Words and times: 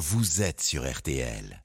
vous 0.00 0.40
êtes 0.40 0.62
sur 0.62 0.90
RTL. 0.90 1.62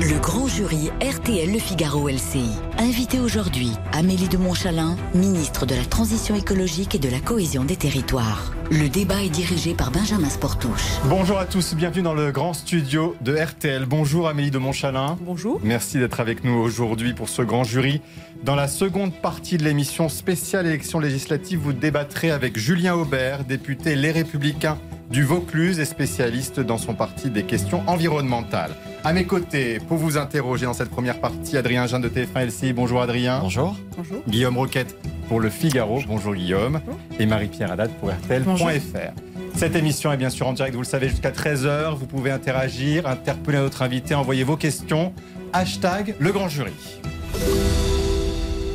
Le 0.00 0.18
grand 0.20 0.48
jury 0.48 0.90
RTL 1.00 1.52
Le 1.52 1.60
Figaro 1.60 2.08
LCI. 2.08 2.50
Invité 2.80 3.20
aujourd'hui, 3.20 3.72
Amélie 3.92 4.28
de 4.28 4.38
Montchalin, 4.38 4.96
ministre 5.14 5.66
de 5.66 5.74
la 5.74 5.84
Transition 5.84 6.34
écologique 6.34 6.94
et 6.94 6.98
de 6.98 7.10
la 7.10 7.20
cohésion 7.20 7.62
des 7.62 7.76
territoires. 7.76 8.54
Le 8.70 8.88
débat 8.88 9.22
est 9.22 9.28
dirigé 9.28 9.74
par 9.74 9.90
Benjamin 9.90 10.30
Sportouche. 10.30 10.92
Bonjour 11.04 11.38
à 11.38 11.44
tous, 11.44 11.74
bienvenue 11.74 12.00
dans 12.00 12.14
le 12.14 12.32
grand 12.32 12.54
studio 12.54 13.14
de 13.20 13.36
RTL. 13.36 13.84
Bonjour 13.84 14.28
Amélie 14.28 14.50
de 14.50 14.56
Montchalin. 14.56 15.18
Bonjour. 15.20 15.60
Merci 15.62 15.98
d'être 15.98 16.20
avec 16.20 16.42
nous 16.42 16.54
aujourd'hui 16.54 17.12
pour 17.12 17.28
ce 17.28 17.42
grand 17.42 17.64
jury. 17.64 18.00
Dans 18.44 18.56
la 18.56 18.66
seconde 18.66 19.12
partie 19.12 19.58
de 19.58 19.64
l'émission 19.64 20.08
spéciale 20.08 20.66
élection 20.66 21.00
législative, 21.00 21.58
vous 21.58 21.74
débattrez 21.74 22.30
avec 22.30 22.58
Julien 22.58 22.94
Aubert, 22.94 23.44
député 23.44 23.94
Les 23.94 24.10
Républicains 24.10 24.78
du 25.10 25.24
Vaucluse 25.24 25.80
et 25.80 25.84
spécialiste 25.84 26.60
dans 26.60 26.78
son 26.78 26.94
parti 26.94 27.30
des 27.30 27.42
questions 27.42 27.82
environnementales. 27.88 28.74
À 29.02 29.12
mes 29.12 29.24
côtés, 29.24 29.80
pour 29.80 29.96
vous 29.96 30.16
interroger 30.16 30.66
dans 30.66 30.72
cette 30.72 30.90
première 30.90 31.20
partie, 31.20 31.56
Adrien 31.56 31.86
Jean 31.86 31.98
de 31.98 32.08
TF1 32.08 32.46
LCI. 32.46 32.69
Bonjour 32.72 33.02
Adrien. 33.02 33.40
Bonjour. 33.40 33.76
Bonjour. 33.96 34.22
Guillaume 34.28 34.56
Roquette 34.56 34.96
pour 35.28 35.40
Le 35.40 35.50
Figaro. 35.50 36.00
Bonjour 36.06 36.34
Guillaume. 36.34 36.80
Et 37.18 37.26
Marie-Pierre 37.26 37.72
Haddad 37.72 37.90
pour 37.98 38.10
RTL.fr. 38.10 39.12
Cette 39.54 39.74
émission 39.74 40.12
est 40.12 40.16
bien 40.16 40.30
sûr 40.30 40.46
en 40.46 40.52
direct, 40.52 40.74
vous 40.74 40.82
le 40.82 40.86
savez, 40.86 41.08
jusqu'à 41.08 41.30
13h. 41.30 41.96
Vous 41.96 42.06
pouvez 42.06 42.30
interagir, 42.30 43.06
interpeller 43.06 43.58
notre 43.58 43.82
invité, 43.82 44.14
envoyer 44.14 44.44
vos 44.44 44.56
questions. 44.56 45.12
Hashtag 45.52 46.14
le 46.18 46.32
grand 46.32 46.48
jury. 46.48 46.72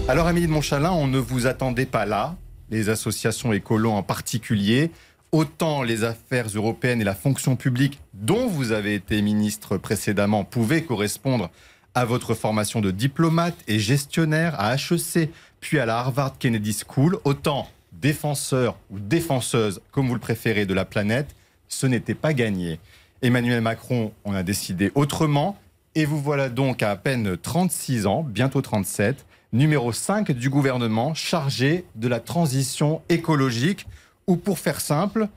Alors, 0.07 0.27
Amélie 0.27 0.47
de 0.47 0.51
Montchalin, 0.51 0.91
on 0.91 1.07
ne 1.07 1.17
vous 1.17 1.47
attendait 1.47 1.85
pas 1.85 2.05
là, 2.05 2.35
les 2.69 2.89
associations 2.89 3.53
écolos 3.53 3.91
en 3.91 4.03
particulier. 4.03 4.91
Autant 5.31 5.83
les 5.83 6.03
affaires 6.03 6.47
européennes 6.53 7.01
et 7.01 7.05
la 7.05 7.15
fonction 7.15 7.55
publique, 7.55 7.99
dont 8.13 8.47
vous 8.47 8.71
avez 8.71 8.93
été 8.95 9.21
ministre 9.21 9.77
précédemment, 9.77 10.43
pouvaient 10.43 10.83
correspondre 10.83 11.49
à 11.95 12.05
votre 12.05 12.33
formation 12.33 12.81
de 12.81 12.91
diplomate 12.91 13.55
et 13.67 13.79
gestionnaire 13.79 14.59
à 14.59 14.75
HEC, 14.75 15.31
puis 15.61 15.79
à 15.79 15.85
la 15.85 15.97
Harvard 15.97 16.37
Kennedy 16.37 16.77
School. 16.87 17.17
Autant 17.23 17.69
défenseur 17.93 18.77
ou 18.91 18.99
défenseuse, 18.99 19.81
comme 19.91 20.07
vous 20.07 20.13
le 20.13 20.19
préférez, 20.19 20.65
de 20.65 20.73
la 20.73 20.85
planète, 20.85 21.33
ce 21.69 21.87
n'était 21.87 22.13
pas 22.13 22.33
gagné. 22.33 22.79
Emmanuel 23.21 23.61
Macron 23.61 24.11
en 24.25 24.35
a 24.35 24.43
décidé 24.43 24.91
autrement, 24.93 25.57
et 25.95 26.05
vous 26.05 26.21
voilà 26.21 26.49
donc 26.49 26.83
à 26.83 26.91
à 26.91 26.95
peine 26.97 27.37
36 27.37 28.05
ans, 28.05 28.23
bientôt 28.23 28.61
37, 28.61 29.25
numéro 29.53 29.93
5 29.93 30.33
du 30.33 30.49
gouvernement 30.49 31.13
chargé 31.13 31.85
de 31.95 32.07
la 32.09 32.19
transition 32.19 33.01
écologique, 33.07 33.87
ou 34.27 34.35
pour 34.35 34.59
faire 34.59 34.81
simple, 34.81 35.29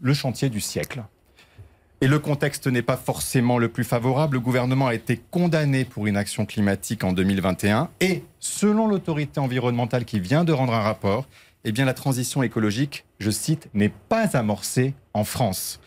le 0.00 0.14
chantier 0.14 0.48
du 0.48 0.60
siècle. 0.60 1.04
Et 2.02 2.08
le 2.08 2.18
contexte 2.18 2.66
n'est 2.66 2.82
pas 2.82 2.98
forcément 2.98 3.58
le 3.58 3.68
plus 3.68 3.84
favorable. 3.84 4.34
Le 4.34 4.40
gouvernement 4.40 4.88
a 4.88 4.94
été 4.94 5.18
condamné 5.30 5.86
pour 5.86 6.08
inaction 6.08 6.44
climatique 6.44 7.04
en 7.04 7.12
2021 7.12 7.88
et, 8.00 8.22
selon 8.38 8.86
l'autorité 8.86 9.40
environnementale 9.40 10.04
qui 10.04 10.20
vient 10.20 10.44
de 10.44 10.52
rendre 10.52 10.74
un 10.74 10.80
rapport, 10.80 11.26
eh 11.64 11.72
bien 11.72 11.86
la 11.86 11.94
transition 11.94 12.42
écologique, 12.42 13.06
je 13.18 13.30
cite, 13.30 13.68
n'est 13.72 13.92
pas 14.08 14.36
amorcée 14.36 14.92
en 15.14 15.24
France. 15.24 15.80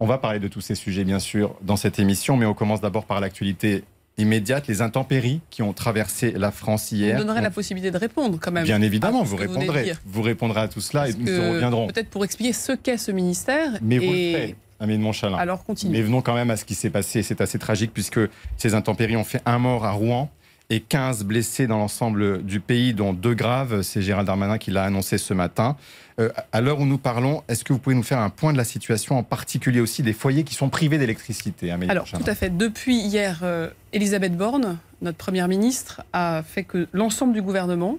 On 0.00 0.06
va 0.06 0.18
parler 0.18 0.40
de 0.40 0.48
tous 0.48 0.60
ces 0.60 0.74
sujets, 0.74 1.04
bien 1.04 1.20
sûr, 1.20 1.54
dans 1.62 1.76
cette 1.76 2.00
émission, 2.00 2.36
mais 2.36 2.44
on 2.44 2.54
commence 2.54 2.80
d'abord 2.80 3.04
par 3.04 3.20
l'actualité 3.20 3.84
immédiate, 4.18 4.66
les 4.66 4.82
intempéries 4.82 5.40
qui 5.50 5.62
ont 5.62 5.72
traversé 5.72 6.32
la 6.32 6.50
France 6.50 6.90
hier. 6.90 7.16
Vous 7.16 7.24
donnerez 7.24 7.40
la 7.40 7.50
possibilité 7.50 7.92
de 7.92 7.96
répondre 7.96 8.38
quand 8.40 8.50
même. 8.50 8.64
Bien 8.64 8.82
évidemment, 8.82 9.22
vous 9.22 9.36
répondrez. 9.36 9.92
Vous 10.04 10.22
répondrez 10.22 10.62
à 10.62 10.68
tout 10.68 10.80
cela 10.80 11.04
Parce 11.04 11.14
et 11.14 11.18
nous 11.18 11.52
reviendrons. 11.52 11.86
Peut-être 11.86 12.10
pour 12.10 12.24
expliquer 12.24 12.52
ce 12.52 12.72
qu'est 12.72 12.98
ce 12.98 13.12
ministère. 13.12 13.78
Mais 13.80 13.98
vous 13.98 14.12
le 14.12 14.32
faites, 14.32 14.56
Amélie 14.82 14.98
de 14.98 15.04
Montchalin. 15.04 15.36
Alors 15.36 15.64
continue. 15.64 15.92
Mais 15.92 16.02
venons 16.02 16.22
quand 16.22 16.34
même 16.34 16.50
à 16.50 16.56
ce 16.56 16.64
qui 16.64 16.74
s'est 16.74 16.90
passé. 16.90 17.22
C'est 17.22 17.40
assez 17.40 17.58
tragique 17.58 17.92
puisque 17.94 18.20
ces 18.56 18.74
intempéries 18.74 19.16
ont 19.16 19.24
fait 19.24 19.40
un 19.46 19.58
mort 19.58 19.84
à 19.84 19.92
Rouen 19.92 20.28
et 20.70 20.80
15 20.80 21.24
blessés 21.24 21.66
dans 21.66 21.78
l'ensemble 21.78 22.42
du 22.42 22.58
pays, 22.58 22.94
dont 22.94 23.12
deux 23.12 23.34
graves. 23.34 23.82
C'est 23.82 24.02
Gérald 24.02 24.26
Darmanin 24.26 24.58
qui 24.58 24.70
l'a 24.70 24.84
annoncé 24.84 25.18
ce 25.18 25.34
matin. 25.34 25.76
Euh, 26.18 26.30
à 26.50 26.60
l'heure 26.60 26.80
où 26.80 26.86
nous 26.86 26.98
parlons, 26.98 27.42
est-ce 27.48 27.62
que 27.62 27.72
vous 27.72 27.78
pouvez 27.78 27.94
nous 27.94 28.02
faire 28.02 28.18
un 28.18 28.30
point 28.30 28.52
de 28.52 28.58
la 28.58 28.64
situation, 28.64 29.18
en 29.18 29.22
particulier 29.22 29.80
aussi 29.80 30.02
des 30.02 30.12
foyers 30.12 30.44
qui 30.44 30.54
sont 30.54 30.68
privés 30.68 30.98
d'électricité 30.98 31.70
Amélie 31.70 31.90
Alors, 31.90 32.04
Montchalin 32.04 32.24
tout 32.24 32.30
à 32.30 32.34
fait. 32.34 32.50
Depuis 32.50 32.96
hier, 32.96 33.40
euh, 33.42 33.68
Elisabeth 33.92 34.36
Borne, 34.36 34.78
notre 35.00 35.18
première 35.18 35.46
ministre, 35.46 36.02
a 36.12 36.42
fait 36.42 36.64
que 36.64 36.88
l'ensemble 36.92 37.34
du 37.34 37.42
gouvernement 37.42 37.98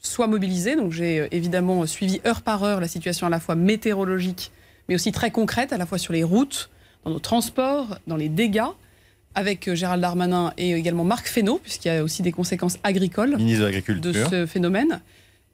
soit 0.00 0.26
mobilisé. 0.26 0.76
Donc, 0.76 0.92
j'ai 0.92 1.20
euh, 1.20 1.28
évidemment 1.30 1.86
suivi 1.86 2.20
heure 2.26 2.42
par 2.42 2.64
heure 2.64 2.80
la 2.80 2.88
situation 2.88 3.26
à 3.26 3.30
la 3.30 3.38
fois 3.38 3.54
météorologique, 3.54 4.50
mais 4.88 4.94
aussi 4.94 5.12
très 5.12 5.30
concrète, 5.30 5.72
à 5.72 5.78
la 5.78 5.86
fois 5.86 5.98
sur 5.98 6.12
les 6.12 6.24
routes, 6.24 6.70
dans 7.04 7.10
nos 7.10 7.18
transports, 7.18 7.98
dans 8.06 8.16
les 8.16 8.28
dégâts, 8.28 8.62
avec 9.34 9.68
euh, 9.68 9.74
Gérald 9.74 10.02
Darmanin 10.02 10.52
et 10.56 10.72
également 10.72 11.04
Marc 11.04 11.28
Fesneau, 11.28 11.58
puisqu'il 11.58 11.88
y 11.88 11.90
a 11.90 12.02
aussi 12.02 12.22
des 12.22 12.32
conséquences 12.32 12.78
agricoles 12.82 13.36
Ministre 13.36 13.70
de 13.94 14.00
de 14.00 14.12
ce 14.12 14.46
phénomène. 14.46 15.00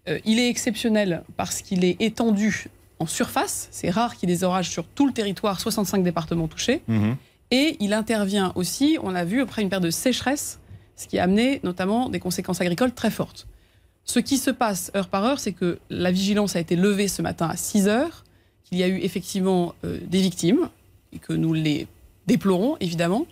Euh, 0.09 0.19
il 0.25 0.39
est 0.39 0.49
exceptionnel 0.49 1.22
parce 1.37 1.62
qu'il 1.62 1.84
est 1.84 2.00
étendu 2.00 2.67
en 2.99 3.06
surface. 3.06 3.69
C'est 3.71 3.91
rare 3.91 4.17
qu'il 4.17 4.28
y 4.28 4.33
ait 4.33 4.37
des 4.37 4.45
orages 4.45 4.71
sur 4.71 4.87
tout 4.87 5.06
le 5.06 5.12
territoire, 5.12 5.61
65 5.61 6.03
départements 6.03 6.49
touchés. 6.49 6.83
Mhm. 6.89 7.16
Et 7.51 7.77
il 7.81 7.93
intervient 7.93 8.53
aussi, 8.55 8.99
on 9.03 9.11
l'a 9.11 9.25
vu, 9.25 9.41
après 9.41 9.62
une 9.62 9.69
période 9.69 9.84
de 9.84 9.91
sécheresse, 9.91 10.61
ce 10.97 11.06
qui 11.06 11.19
a 11.19 11.25
amené 11.25 11.61
notamment 11.62 12.09
des 12.09 12.21
conséquences 12.21 12.61
agricoles 12.61 12.93
très 12.93 13.11
fortes. 13.11 13.47
Ce 14.05 14.19
qui 14.19 14.37
se 14.39 14.51
passe 14.51 14.91
heure 14.97 15.09
par 15.09 15.25
heure, 15.25 15.39
c'est 15.39 15.53
que 15.53 15.78
la 15.89 16.11
vigilance 16.11 16.56
a 16.56 16.61
été 16.61 16.77
levée 16.77 17.09
ce 17.09 17.22
matin 17.22 17.49
à 17.49 17.56
6 17.56 17.89
heures, 17.89 18.24
qu'il 18.75 18.81
y 18.81 18.83
a 18.83 18.89
eu 18.89 18.99
effectivement 19.03 19.73
euh, 19.85 20.01
des 20.05 20.21
victimes, 20.21 20.69
et 21.12 21.21
que 21.21 21.33
nous 21.33 21.53
les 21.53 21.87
déplorons 22.27 22.77
évidemment. 22.81 23.27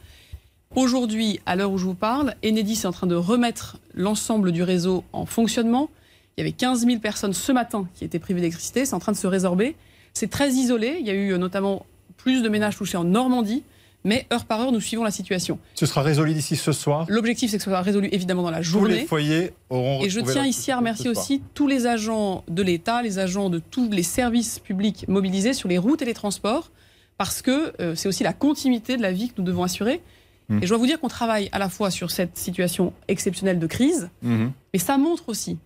Aujourd'hui, 0.76 1.40
à 1.46 1.56
l'heure 1.56 1.72
où 1.72 1.78
je 1.78 1.84
vous 1.84 1.94
parle, 1.94 2.36
Enedis 2.44 2.74
est 2.74 2.86
en 2.86 2.92
train 2.92 3.08
de 3.08 3.16
remettre 3.16 3.78
l'ensemble 3.92 4.52
du 4.52 4.62
réseau 4.62 5.02
en 5.12 5.26
fonctionnement. 5.26 5.90
Il 6.36 6.40
y 6.40 6.42
avait 6.42 6.52
15 6.52 6.86
000 6.86 7.00
personnes 7.00 7.32
ce 7.32 7.50
matin 7.50 7.88
qui 7.94 8.04
étaient 8.04 8.20
privées 8.20 8.40
d'électricité, 8.40 8.86
c'est 8.86 8.94
en 8.94 9.00
train 9.00 9.10
de 9.10 9.16
se 9.16 9.26
résorber. 9.26 9.74
C'est 10.14 10.30
très 10.30 10.50
isolé, 10.50 10.98
il 11.00 11.06
y 11.06 11.10
a 11.10 11.14
eu 11.14 11.32
euh, 11.32 11.38
notamment 11.38 11.86
plus 12.16 12.42
de 12.42 12.48
ménages 12.48 12.76
touchés 12.76 12.96
en 12.96 13.04
Normandie, 13.04 13.64
mais 14.04 14.26
heure 14.32 14.44
par 14.44 14.60
heure, 14.60 14.72
nous 14.72 14.80
suivons 14.80 15.04
la 15.04 15.10
situation. 15.10 15.58
Ce 15.74 15.86
sera 15.86 16.02
résolu 16.02 16.34
d'ici 16.34 16.56
ce 16.56 16.72
soir. 16.72 17.06
L'objectif, 17.08 17.50
c'est 17.50 17.58
que 17.58 17.62
ce 17.64 17.70
soit 17.70 17.80
résolu 17.82 18.08
évidemment 18.12 18.42
dans 18.42 18.50
la 18.50 18.58
Tous 18.58 18.64
journée. 18.64 18.94
les 19.00 19.06
foyers 19.06 19.52
auront 19.70 20.02
Et 20.02 20.10
je 20.10 20.20
tiens 20.20 20.44
ici 20.44 20.70
à 20.72 20.78
remercier 20.78 21.12
soir. 21.12 21.24
aussi 21.24 21.42
tous 21.54 21.66
les 21.68 21.86
agents 21.86 22.44
de 22.48 22.62
l'État, 22.62 23.02
les 23.02 23.18
agents 23.18 23.48
de 23.50 23.58
tous 23.60 23.88
les 23.90 24.02
services 24.02 24.58
publics 24.58 25.06
mobilisés 25.08 25.52
sur 25.54 25.68
les 25.68 25.78
routes 25.78 26.02
et 26.02 26.04
les 26.04 26.14
transports, 26.14 26.70
parce 27.18 27.42
que 27.42 27.72
euh, 27.80 27.94
c'est 27.94 28.08
aussi 28.08 28.24
la 28.24 28.32
continuité 28.32 28.96
de 28.96 29.02
la 29.02 29.12
vie 29.12 29.28
que 29.28 29.34
nous 29.38 29.44
devons 29.44 29.62
assurer. 29.62 30.00
Mm. 30.48 30.58
Et 30.58 30.62
je 30.62 30.68
dois 30.68 30.78
vous 30.78 30.86
dire 30.86 30.98
qu'on 30.98 31.08
travaille 31.08 31.48
à 31.52 31.58
la 31.60 31.68
fois 31.68 31.90
sur 31.90 32.10
cette 32.10 32.36
situation 32.36 32.92
exceptionnelle 33.08 33.58
de 33.60 33.66
crise, 33.68 34.08
Mhm. 34.22 34.50
mais 34.72 34.78
ça 34.80 34.98
montre 34.98 35.28
aussi 35.28 35.58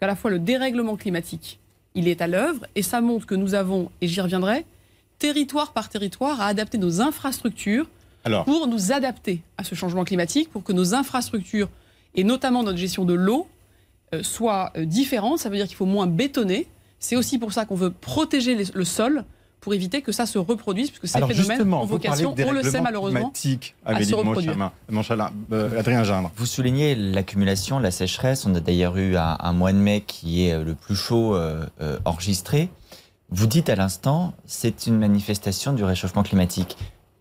qu'à 0.00 0.06
la 0.06 0.16
fois 0.16 0.30
le 0.30 0.38
dérèglement 0.38 0.96
climatique, 0.96 1.58
il 1.94 2.08
est 2.08 2.22
à 2.22 2.26
l'œuvre, 2.26 2.64
et 2.74 2.82
ça 2.82 3.00
montre 3.02 3.26
que 3.26 3.34
nous 3.34 3.54
avons, 3.54 3.90
et 4.00 4.08
j'y 4.08 4.20
reviendrai, 4.22 4.64
territoire 5.18 5.72
par 5.72 5.88
territoire, 5.88 6.40
à 6.40 6.46
adapter 6.46 6.78
nos 6.78 7.00
infrastructures 7.00 7.86
Alors, 8.24 8.44
pour 8.44 8.66
nous 8.66 8.92
adapter 8.92 9.42
à 9.58 9.64
ce 9.64 9.74
changement 9.74 10.04
climatique, 10.04 10.50
pour 10.50 10.62
que 10.64 10.72
nos 10.72 10.94
infrastructures, 10.94 11.68
et 12.14 12.24
notamment 12.24 12.62
notre 12.62 12.78
gestion 12.78 13.04
de 13.04 13.14
l'eau, 13.14 13.48
euh, 14.14 14.22
soient 14.22 14.72
euh, 14.76 14.84
différentes. 14.84 15.38
Ça 15.38 15.48
veut 15.48 15.56
dire 15.56 15.66
qu'il 15.66 15.76
faut 15.76 15.86
moins 15.86 16.06
bétonner. 16.06 16.66
C'est 16.98 17.16
aussi 17.16 17.38
pour 17.38 17.52
ça 17.52 17.64
qu'on 17.64 17.74
veut 17.74 17.90
protéger 17.90 18.54
les- 18.54 18.66
le 18.74 18.84
sol 18.84 19.24
pour 19.60 19.72
éviter 19.72 20.02
que 20.02 20.12
ça 20.12 20.26
se 20.26 20.36
reproduise, 20.36 20.90
puisque 20.90 21.08
ces 21.08 21.16
alors 21.16 21.28
phénomènes 21.30 21.50
justement, 21.56 21.82
ont 21.82 21.86
vous 21.86 21.98
parlez 21.98 22.22
vocation, 22.24 22.48
on 22.50 22.52
le 22.52 22.62
sait 22.62 22.82
malheureusement, 22.82 23.18
climatique, 23.20 23.74
à 23.86 24.02
se 24.04 24.14
reproduire. 24.14 24.70
Euh, 25.52 25.78
Adrien 25.78 26.04
Gindre. 26.04 26.30
Vous 26.36 26.44
soulignez 26.46 26.94
l'accumulation, 26.94 27.78
la 27.78 27.90
sécheresse. 27.90 28.44
On 28.44 28.54
a 28.54 28.60
d'ailleurs 28.60 28.96
eu 28.98 29.16
un, 29.16 29.36
un 29.40 29.52
mois 29.54 29.72
de 29.72 29.78
mai 29.78 30.02
qui 30.06 30.46
est 30.46 30.52
euh, 30.52 30.64
le 30.64 30.74
plus 30.74 30.94
chaud 30.96 31.34
euh, 31.34 31.64
euh, 31.80 31.98
enregistré. 32.04 32.68
Vous 33.30 33.46
dites 33.46 33.68
à 33.68 33.74
l'instant, 33.74 34.34
c'est 34.46 34.86
une 34.86 34.98
manifestation 34.98 35.72
du 35.72 35.82
réchauffement 35.82 36.22
climatique. 36.22 36.76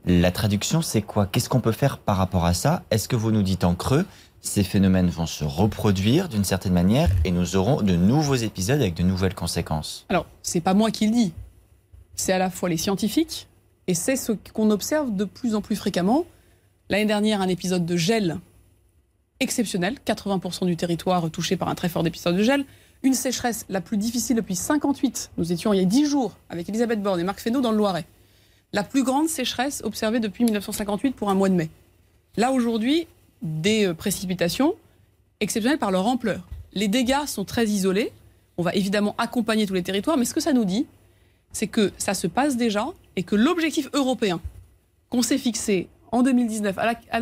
La 0.06 0.32
traduction, 0.32 0.82
c'est 0.82 1.02
quoi? 1.02 1.26
Qu'est-ce 1.26 1.50
qu'on 1.50 1.62
peut 1.62 1.72
faire 1.72 1.98
par 1.98 2.18
rapport 2.18 2.46
à 2.46 2.54
ça? 2.54 2.84
Est-ce 2.92 3.08
que 3.08 3.16
vous 3.16 3.32
nous 3.32 3.42
dites 3.42 3.64
en 3.64 3.74
creux, 3.74 4.06
ces 4.42 4.64
phénomènes 4.64 5.10
vont 5.10 5.26
se 5.26 5.46
reproduire 5.46 6.28
d'une 6.28 6.44
certaine 6.44 6.74
manière 6.74 7.10
et 7.24 7.32
nous 7.32 7.56
aurons 7.56 7.82
de 7.82 7.96
nouveaux 7.96 8.36
épisodes 8.36 8.82
avec 8.82 8.96
de 8.96 9.04
nouvelles 9.04 9.34
conséquences? 9.34 10.06
Alors, 10.10 10.26
c'est 10.42 10.62
pas 10.62 10.74
moi 10.74 10.92
qui 10.92 11.08
le 11.08 11.14
dis. 11.14 11.34
C'est 12.16 12.34
à 12.34 12.38
la 12.38 12.50
fois 12.50 12.70
les 12.70 12.78
scientifiques 12.78 13.48
et 13.88 13.94
c'est 13.94 14.18
ce 14.18 14.34
qu'on 14.34 14.70
observe 14.72 15.16
de 15.16 15.24
plus 15.24 15.56
en 15.56 15.62
plus 15.62 15.78
fréquemment. 15.78 16.26
L'année 16.90 17.06
dernière, 17.06 17.42
un 17.42 17.48
épisode 17.48 17.86
de 17.86 17.96
gel 17.96 18.40
exceptionnel, 19.40 19.98
80% 20.06 20.66
du 20.66 20.76
territoire 20.76 21.30
touché 21.30 21.56
par 21.58 21.70
un 21.70 21.76
très 21.76 21.90
fort 21.90 22.06
épisode 22.06 22.36
de 22.36 22.44
gel. 22.44 22.66
Une 23.04 23.14
sécheresse 23.14 23.66
la 23.68 23.82
plus 23.82 23.98
difficile 23.98 24.38
depuis 24.38 24.56
58. 24.56 25.32
Nous 25.38 25.52
étions 25.52 25.74
il 25.74 25.80
y 25.80 25.82
a 25.82 25.86
10 25.86 26.06
jours 26.06 26.38
avec 26.50 26.70
Elisabeth 26.70 27.04
Borne 27.04 27.20
et 27.20 27.26
Marc 27.26 27.42
Fesneau 27.42 27.60
dans 27.60 27.72
le 27.72 27.78
Loiret. 27.78 28.06
La 28.72 28.84
plus 28.84 29.04
grande 29.04 29.28
sécheresse 29.28 29.82
observée 29.84 30.22
depuis 30.22 30.46
1958 30.46 31.12
pour 31.14 31.30
un 31.30 31.36
mois 31.36 31.50
de 31.50 31.54
mai. 31.54 31.70
Là, 32.38 32.54
aujourd'hui, 32.54 33.08
des 33.42 33.88
euh, 33.88 33.94
précipitations 33.94 34.76
exceptionnelles 35.42 35.80
par 35.80 35.92
leur 35.92 36.08
ampleur. 36.08 36.48
Les 36.72 36.88
dégâts 36.88 37.26
sont 37.28 37.44
très 37.44 37.68
isolés. 37.68 38.14
On 38.58 38.64
va 38.64 38.74
évidemment 38.74 39.16
accompagner 39.18 39.68
tous 39.68 39.74
les 39.74 39.84
territoires, 39.84 40.18
mais 40.18 40.26
ce 40.26 40.34
que 40.34 40.40
ça 40.40 40.54
nous 40.54 40.66
dit, 40.66 40.88
c'est 41.52 41.68
que 41.68 41.92
ça 41.98 42.14
se 42.14 42.26
passe 42.26 42.56
déjà 42.56 42.88
et 43.18 43.24
que 43.24 43.36
l'objectif 43.36 43.90
européen 43.94 44.40
qu'on 45.10 45.22
s'est 45.22 45.38
fixé 45.38 45.90
en 46.14 46.24
2019, 46.24 46.78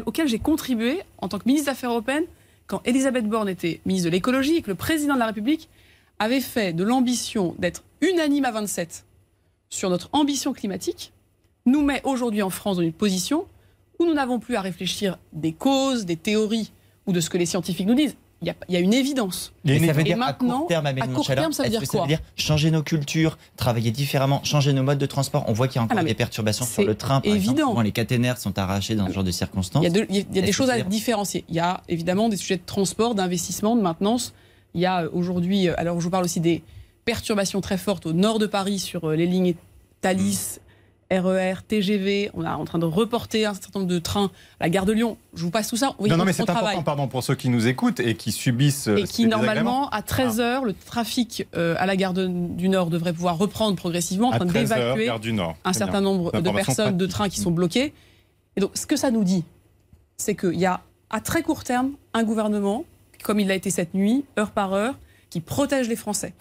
auquel 0.06 0.28
j'ai 0.28 0.40
contribué 0.40 1.02
en 1.18 1.28
tant 1.28 1.40
que 1.40 1.46
ministre 1.48 1.66
des 1.66 1.72
Affaires 1.72 1.90
européennes, 1.90 2.26
quand 2.72 2.82
Elisabeth 2.86 3.28
Borne 3.28 3.50
était 3.50 3.82
ministre 3.86 4.06
de 4.06 4.12
l'écologie 4.12 4.56
et 4.56 4.62
que 4.62 4.70
le 4.70 4.76
président 4.76 5.16
de 5.16 5.20
la 5.20 5.26
République 5.26 5.68
avait 6.20 6.40
fait 6.40 6.72
de 6.72 6.86
l'ambition 6.86 7.54
d'être 7.60 7.84
unanime 8.00 8.46
à 8.46 8.52
27 8.52 9.06
sur 9.70 9.90
notre 9.90 10.10
ambition 10.14 10.54
climatique, 10.54 11.12
nous 11.66 11.82
met 11.82 12.00
aujourd'hui 12.06 12.42
en 12.42 12.50
France 12.50 12.78
dans 12.78 12.82
une 12.82 12.94
position 12.94 13.46
où 14.00 14.06
nous 14.06 14.14
n'avons 14.14 14.40
plus 14.40 14.56
à 14.56 14.62
réfléchir 14.62 15.20
des 15.34 15.52
causes, 15.52 16.06
des 16.06 16.16
théories 16.16 16.72
ou 17.08 17.12
de 17.12 17.20
ce 17.20 17.30
que 17.30 17.38
les 17.38 17.46
scientifiques 17.46 17.88
nous 17.88 17.94
disent 17.94 18.16
il 18.44 18.54
y, 18.70 18.76
a 18.76 18.80
une 18.80 18.94
évidence. 18.94 19.54
Mais 19.64 19.86
ça 19.86 19.94
veut 19.94 20.04
dire 20.04 20.20
à 20.20 20.34
court 20.34 20.66
terme, 20.68 20.88
à 20.88 20.94
court 21.08 21.28
terme 21.28 21.54
ça 21.54 21.64
veut 21.64 21.70
dire 21.70 21.84
quoi 21.88 22.08
changer 22.36 22.72
nos 22.72 22.82
cultures, 22.82 23.38
travailler 23.56 23.92
différemment, 23.92 24.44
changer 24.44 24.74
nos 24.74 24.82
modes 24.82 24.98
de 24.98 25.06
transport? 25.06 25.46
On 25.48 25.54
voit 25.54 25.68
qu'il 25.68 25.76
y 25.76 25.80
a 25.80 25.84
encore 25.84 26.00
ah 26.00 26.04
des 26.04 26.16
perturbations 26.16 26.66
sur 26.66 26.84
le 26.84 26.96
train. 26.96 27.22
Par 27.22 27.32
évident. 27.32 27.70
Exemple, 27.70 27.84
les 27.84 27.92
caténaires 27.92 28.40
sont 28.40 28.58
arrachés 28.58 28.96
dans 28.96 29.08
ce 29.08 29.14
genre 29.14 29.24
de 29.24 29.32
circonstances. 29.32 29.86
Il 29.86 30.16
y 30.16 30.40
a, 30.40 30.42
des 30.42 30.52
choses 30.52 30.72
à 30.72 30.82
différencier. 30.82 31.46
Il 31.50 31.56
y 31.56 31.60
a 31.60 31.82
évidemment 31.88 32.30
des 32.30 32.38
sujets 32.38 32.58
de 32.58 32.66
transport, 32.66 33.14
d'investissement, 33.14 33.76
de 33.76 33.82
maintenance. 33.82 34.34
Il 34.74 34.82
y 34.82 34.86
a 34.86 35.04
euh, 35.04 35.10
aujourd'hui, 35.14 35.68
euh, 35.68 35.74
alors 35.78 36.00
je 36.00 36.06
vous 36.06 36.10
parle 36.10 36.24
aussi 36.24 36.40
des 36.40 36.64
perturbations 37.06 37.62
très 37.62 37.78
fortes 37.78 38.06
au 38.06 38.14
nord 38.14 38.40
de 38.40 38.48
Paris 38.48 38.80
sur 38.80 39.10
euh, 39.10 39.16
les 39.16 39.28
lignes 39.28 39.54
Thalys, 40.02 40.61
RER, 41.12 41.56
TGV. 41.68 42.32
On 42.34 42.44
est 42.44 42.48
en 42.48 42.66
train 42.66 42.80
de 42.80 42.86
reporter 42.86 43.46
un 43.46 43.54
certain 43.54 43.80
nombre 43.80 43.92
de 43.92 44.00
trains 44.00 44.32
à 44.60 44.66
la 44.66 44.70
gare 44.70 44.86
de 44.86 44.94
Lyon. 44.94 45.18
Je 45.34 45.44
vous 45.44 45.52
passe 45.52 45.68
tout 45.68 45.76
ça. 45.76 45.94
non, 46.00 46.18
non, 46.18 46.26
mais 46.26 46.34
c'est 46.34 46.50
important, 46.50 46.84
pardon, 46.84 47.08
pour 47.08 47.24
ceux 47.24 47.36
qui 47.36 47.50
nous 47.50 47.68
écoutent 47.68 48.00
et 48.00 48.16
qui 48.16 48.32
subissent. 48.32 48.88
Et 48.88 49.04
qui, 49.04 49.28
normalement, 49.28 49.90
à 49.90 50.02
13h, 50.02 50.42
ah. 50.42 50.62
le 50.64 50.74
trafic 50.74 51.48
euh, 51.56 51.76
à 51.78 51.86
la 51.86 51.96
gare 51.96 52.14
du 52.14 52.70
Nord 52.70 52.90
devrait 52.90 53.14
pouvoir 53.14 53.38
reprendre 53.38 53.76
progressivement, 53.76 54.30
en 54.30 54.38
train 54.38 54.46
d'évacuer 54.46 55.10
un 55.64 55.74
certain 55.74 56.02
nombre 56.02 56.32
de 56.32 56.50
personnes, 56.50 56.98
de 56.98 57.06
trains 57.06 57.30
qui 57.30 57.40
sont 57.40 57.52
bloqués. 57.52 57.94
Et 58.56 58.62
donc, 58.62 58.72
ce 58.74 58.86
que 58.86 58.96
ça 58.96 59.12
nous 59.12 59.24
dit, 59.24 59.44
c'est 60.18 60.36
qu'il 60.36 60.60
y 60.60 60.66
a 60.66 60.82
à 61.10 61.20
très 61.20 61.42
court 61.42 61.64
terme 61.64 61.92
un 62.14 62.24
gouvernement, 62.24 62.86
comme 63.24 63.40
il 63.40 63.48
l'a 63.48 63.56
été 63.56 63.70
cette 63.70 63.94
nuit, 63.94 64.24
heure 64.40 64.52
par 64.52 64.74
heure, 64.74 64.96
qui 65.30 65.42
protège 65.42 65.88
les 65.88 65.96
Français 65.96 66.34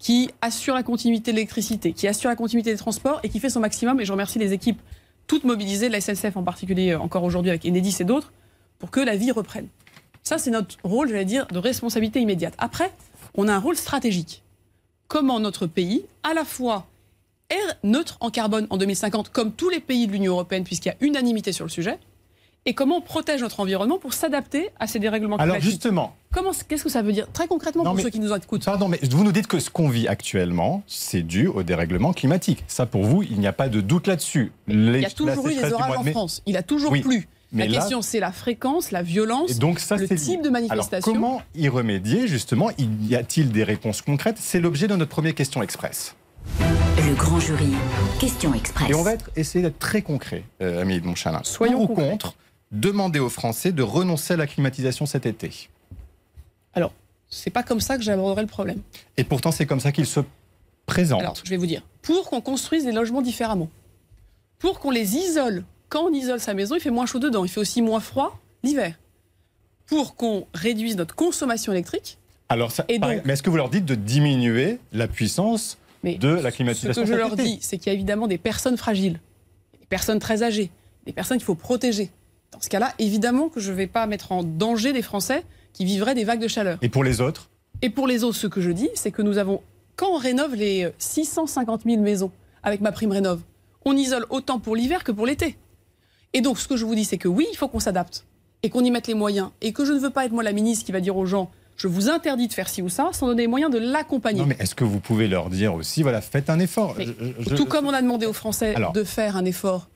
qui 0.00 0.30
assure 0.40 0.74
la 0.74 0.82
continuité 0.82 1.30
de 1.30 1.36
l'électricité, 1.36 1.92
qui 1.92 2.08
assure 2.08 2.30
la 2.30 2.36
continuité 2.36 2.72
des 2.72 2.78
transports 2.78 3.20
et 3.22 3.28
qui 3.28 3.38
fait 3.38 3.50
son 3.50 3.60
maximum. 3.60 4.00
Et 4.00 4.04
je 4.04 4.10
remercie 4.10 4.40
les 4.40 4.52
équipes 4.52 4.80
toutes 5.28 5.44
mobilisées, 5.44 5.88
la 5.88 6.00
SNCF 6.00 6.36
en 6.36 6.42
particulier, 6.42 6.92
euh, 6.92 6.98
encore 6.98 7.22
aujourd'hui 7.22 7.50
avec 7.50 7.64
Enedis 7.64 7.98
et 8.00 8.04
d'autres, 8.04 8.32
pour 8.78 8.90
que 8.90 8.98
la 8.98 9.14
vie 9.14 9.30
reprenne. 9.30 9.68
Ça, 10.22 10.38
c'est 10.38 10.50
notre 10.50 10.76
rôle, 10.82 11.08
j'allais 11.08 11.24
dire, 11.24 11.46
de 11.46 11.58
responsabilité 11.58 12.20
immédiate. 12.20 12.54
Après, 12.58 12.92
on 13.34 13.46
a 13.46 13.54
un 13.54 13.58
rôle 13.58 13.76
stratégique. 13.76 14.42
Comment 15.06 15.38
notre 15.38 15.66
pays, 15.66 16.04
à 16.22 16.34
la 16.34 16.44
fois, 16.44 16.86
est 17.50 17.56
neutre 17.84 18.16
en 18.20 18.30
carbone 18.30 18.66
en 18.70 18.78
2050, 18.78 19.28
comme 19.28 19.52
tous 19.52 19.68
les 19.68 19.80
pays 19.80 20.06
de 20.06 20.12
l'Union 20.12 20.32
européenne, 20.32 20.64
puisqu'il 20.64 20.88
y 20.88 20.92
a 20.92 20.96
unanimité 21.00 21.52
sur 21.52 21.64
le 21.64 21.70
sujet, 21.70 21.98
et 22.64 22.74
comment 22.74 22.98
on 22.98 23.00
protège 23.02 23.42
notre 23.42 23.60
environnement 23.60 23.98
pour 23.98 24.14
s'adapter 24.14 24.70
à 24.78 24.86
ces 24.86 24.98
dérèglements 24.98 25.36
climatiques. 25.36 25.62
Alors 25.62 25.70
justement, 25.70 26.16
qu'est-ce 26.68 26.84
que 26.84 26.88
ça 26.88 27.02
veut 27.02 27.12
dire 27.12 27.26
très 27.32 27.46
concrètement 27.46 27.84
pour 27.84 28.00
ceux 28.00 28.10
qui 28.10 28.20
nous 28.20 28.32
écoutent 28.34 28.64
Pardon, 28.64 28.88
mais 28.88 29.00
vous 29.10 29.24
nous 29.24 29.32
dites 29.32 29.46
que 29.46 29.58
ce 29.58 29.70
qu'on 29.70 29.88
vit 29.88 30.08
actuellement, 30.08 30.82
c'est 30.86 31.22
dû 31.22 31.46
au 31.46 31.62
dérèglement 31.62 32.12
climatique. 32.12 32.64
Ça, 32.68 32.86
pour 32.86 33.04
vous, 33.04 33.22
il 33.22 33.38
n'y 33.38 33.46
a 33.46 33.52
pas 33.52 33.68
de 33.68 33.80
doute 33.80 34.06
là-dessus. 34.06 34.52
Il 34.68 34.96
y 34.96 35.04
a 35.04 35.10
toujours 35.10 35.48
eu 35.48 35.54
des 35.54 35.72
orages 35.72 35.96
en 35.96 36.04
France. 36.04 36.42
Il 36.46 36.56
a 36.56 36.62
toujours 36.62 36.92
plu. 36.92 37.28
la 37.52 37.66
question, 37.66 38.02
c'est 38.02 38.20
la 38.20 38.32
fréquence, 38.32 38.90
la 38.90 39.02
violence, 39.02 39.58
donc 39.58 39.80
ça, 39.80 39.96
le 39.96 40.08
type 40.08 40.42
de 40.42 40.50
manifestation. 40.50 41.12
Alors, 41.12 41.22
comment 41.22 41.42
y 41.54 41.68
remédier, 41.68 42.28
justement? 42.28 42.70
Y 42.78 43.16
a-t-il 43.16 43.50
des 43.50 43.64
réponses 43.64 44.02
concrètes? 44.02 44.36
C'est 44.38 44.60
l'objet 44.60 44.86
de 44.88 44.96
notre 44.96 45.10
première 45.10 45.34
question 45.34 45.62
express. 45.62 46.14
Le 46.58 47.14
grand 47.14 47.40
jury, 47.40 47.72
question 48.20 48.54
express. 48.54 48.88
Et 48.88 48.94
on 48.94 49.02
va 49.02 49.14
être, 49.14 49.30
essayer 49.34 49.62
d'être 49.62 49.78
très 49.78 50.02
concret, 50.02 50.44
euh, 50.62 50.82
Amélie 50.82 51.00
de 51.00 51.06
Montchalin. 51.06 51.40
Soyons 51.42 51.86
Pour 51.86 51.90
ou 51.90 51.94
contre? 51.94 52.34
Demander 52.70 53.18
aux 53.18 53.28
Français 53.28 53.72
de 53.72 53.82
renoncer 53.82 54.34
à 54.34 54.36
la 54.36 54.46
climatisation 54.46 55.04
cet 55.04 55.26
été 55.26 55.50
Alors, 56.74 56.92
c'est 57.28 57.50
pas 57.50 57.62
comme 57.62 57.80
ça 57.80 57.96
que 57.96 58.02
j'aborderai 58.02 58.42
le 58.42 58.48
problème. 58.48 58.80
Et 59.16 59.24
pourtant, 59.24 59.52
c'est 59.52 59.66
comme 59.66 59.80
ça 59.80 59.92
qu'il 59.92 60.06
se 60.06 60.20
présente. 60.86 61.20
Alors, 61.20 61.36
je 61.42 61.50
vais 61.50 61.56
vous 61.56 61.66
dire, 61.66 61.82
pour 62.02 62.28
qu'on 62.28 62.40
construise 62.40 62.84
des 62.84 62.92
logements 62.92 63.22
différemment, 63.22 63.68
pour 64.58 64.80
qu'on 64.80 64.90
les 64.90 65.16
isole, 65.16 65.64
quand 65.88 66.04
on 66.04 66.12
isole 66.12 66.40
sa 66.40 66.54
maison, 66.54 66.74
il 66.74 66.80
fait 66.80 66.90
moins 66.90 67.06
chaud 67.06 67.18
dedans, 67.18 67.44
il 67.44 67.48
fait 67.48 67.60
aussi 67.60 67.82
moins 67.82 68.00
froid 68.00 68.38
l'hiver. 68.62 68.98
Pour 69.86 70.14
qu'on 70.14 70.46
réduise 70.54 70.96
notre 70.96 71.14
consommation 71.14 71.72
électrique. 71.72 72.18
Alors, 72.48 72.72
ça, 72.72 72.84
mais 72.88 73.22
est-ce 73.28 73.42
que 73.42 73.50
vous 73.50 73.56
leur 73.56 73.70
dites 73.70 73.84
de 73.84 73.94
diminuer 73.94 74.78
la 74.92 75.08
puissance 75.08 75.78
de 76.04 76.28
la 76.28 76.50
climatisation 76.50 76.92
Ce 76.92 77.00
que 77.00 77.12
je 77.12 77.18
leur 77.18 77.36
dis, 77.36 77.58
c'est 77.60 77.78
qu'il 77.78 77.88
y 77.88 77.90
a 77.90 77.94
évidemment 77.94 78.26
des 78.26 78.38
personnes 78.38 78.76
fragiles, 78.76 79.20
des 79.80 79.86
personnes 79.86 80.18
très 80.18 80.42
âgées, 80.42 80.70
des 81.06 81.12
personnes 81.12 81.38
qu'il 81.38 81.44
faut 81.46 81.54
protéger. 81.54 82.10
Dans 82.52 82.60
ce 82.60 82.68
cas-là, 82.68 82.92
évidemment 82.98 83.48
que 83.48 83.60
je 83.60 83.70
ne 83.70 83.76
vais 83.76 83.86
pas 83.86 84.06
mettre 84.06 84.32
en 84.32 84.42
danger 84.42 84.92
des 84.92 85.02
Français 85.02 85.44
qui 85.72 85.84
vivraient 85.84 86.14
des 86.14 86.24
vagues 86.24 86.40
de 86.40 86.48
chaleur. 86.48 86.78
Et 86.82 86.88
pour 86.88 87.04
les 87.04 87.20
autres 87.20 87.50
Et 87.82 87.90
pour 87.90 88.06
les 88.06 88.24
autres, 88.24 88.36
ce 88.36 88.46
que 88.46 88.60
je 88.60 88.70
dis, 88.70 88.88
c'est 88.94 89.10
que 89.10 89.22
nous 89.22 89.38
avons, 89.38 89.62
quand 89.96 90.08
on 90.10 90.16
rénove 90.18 90.54
les 90.54 90.90
650 90.98 91.82
000 91.84 92.02
maisons 92.02 92.30
avec 92.62 92.80
ma 92.80 92.92
prime 92.92 93.12
rénove, 93.12 93.40
on 93.84 93.96
isole 93.96 94.26
autant 94.30 94.58
pour 94.58 94.76
l'hiver 94.76 95.04
que 95.04 95.12
pour 95.12 95.26
l'été. 95.26 95.56
Et 96.32 96.40
donc, 96.40 96.58
ce 96.58 96.68
que 96.68 96.76
je 96.76 96.84
vous 96.84 96.94
dis, 96.94 97.04
c'est 97.04 97.18
que 97.18 97.28
oui, 97.28 97.46
il 97.50 97.56
faut 97.56 97.68
qu'on 97.68 97.80
s'adapte 97.80 98.26
et 98.62 98.70
qu'on 98.70 98.84
y 98.84 98.90
mette 98.90 99.06
les 99.06 99.14
moyens. 99.14 99.50
Et 99.62 99.72
que 99.72 99.84
je 99.84 99.92
ne 99.92 99.98
veux 99.98 100.10
pas 100.10 100.26
être 100.26 100.32
moi 100.32 100.42
la 100.42 100.52
ministre 100.52 100.84
qui 100.84 100.92
va 100.92 101.00
dire 101.00 101.16
aux 101.16 101.26
gens 101.26 101.50
je 101.80 101.88
vous 101.88 102.10
interdis 102.10 102.46
de 102.46 102.52
faire 102.52 102.68
ci 102.68 102.82
ou 102.82 102.90
ça, 102.90 103.08
sans 103.12 103.26
donner 103.26 103.44
les 103.44 103.48
moyens 103.48 103.72
de 103.72 103.78
l'accompagner. 103.78 104.40
Non, 104.40 104.46
mais 104.46 104.56
est-ce 104.58 104.74
que 104.74 104.84
vous 104.84 105.00
pouvez 105.00 105.28
leur 105.28 105.48
dire 105.48 105.72
aussi, 105.72 106.02
voilà, 106.02 106.20
faites 106.20 106.50
un 106.50 106.58
effort 106.58 106.94
Tout 107.56 107.64
comme 107.64 107.86
on 107.86 107.94
a 107.94 108.02
demandé 108.02 108.26
aux 108.26 108.34
Français 108.34 108.74
de 108.92 109.02
faire 109.02 109.34
un 109.38 109.46
effort 109.46 109.88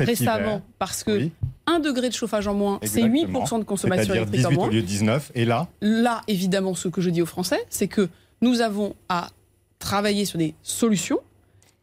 récemment 0.00 0.62
parce 0.80 1.04
que 1.04 1.28
1 1.66 1.80
degré 1.80 2.08
de 2.08 2.14
chauffage 2.14 2.46
en 2.46 2.54
moins, 2.54 2.80
c'est 2.82 3.02
8% 3.02 3.58
de 3.60 3.64
consommation 3.64 4.14
électrique 4.14 4.46
en 4.46 4.52
moins. 4.52 4.68
au 4.68 4.70
lieu 4.70 4.82
de 4.82 4.86
19. 4.86 5.32
Et 5.34 5.44
là 5.44 5.68
Là, 5.80 6.22
évidemment, 6.28 6.74
ce 6.74 6.88
que 6.88 7.00
je 7.00 7.10
dis 7.10 7.22
aux 7.22 7.26
Français, 7.26 7.64
c'est 7.70 7.88
que 7.88 8.08
nous 8.40 8.60
avons 8.60 8.94
à 9.08 9.28
travailler 9.78 10.24
sur 10.24 10.38
des 10.38 10.54
solutions 10.62 11.20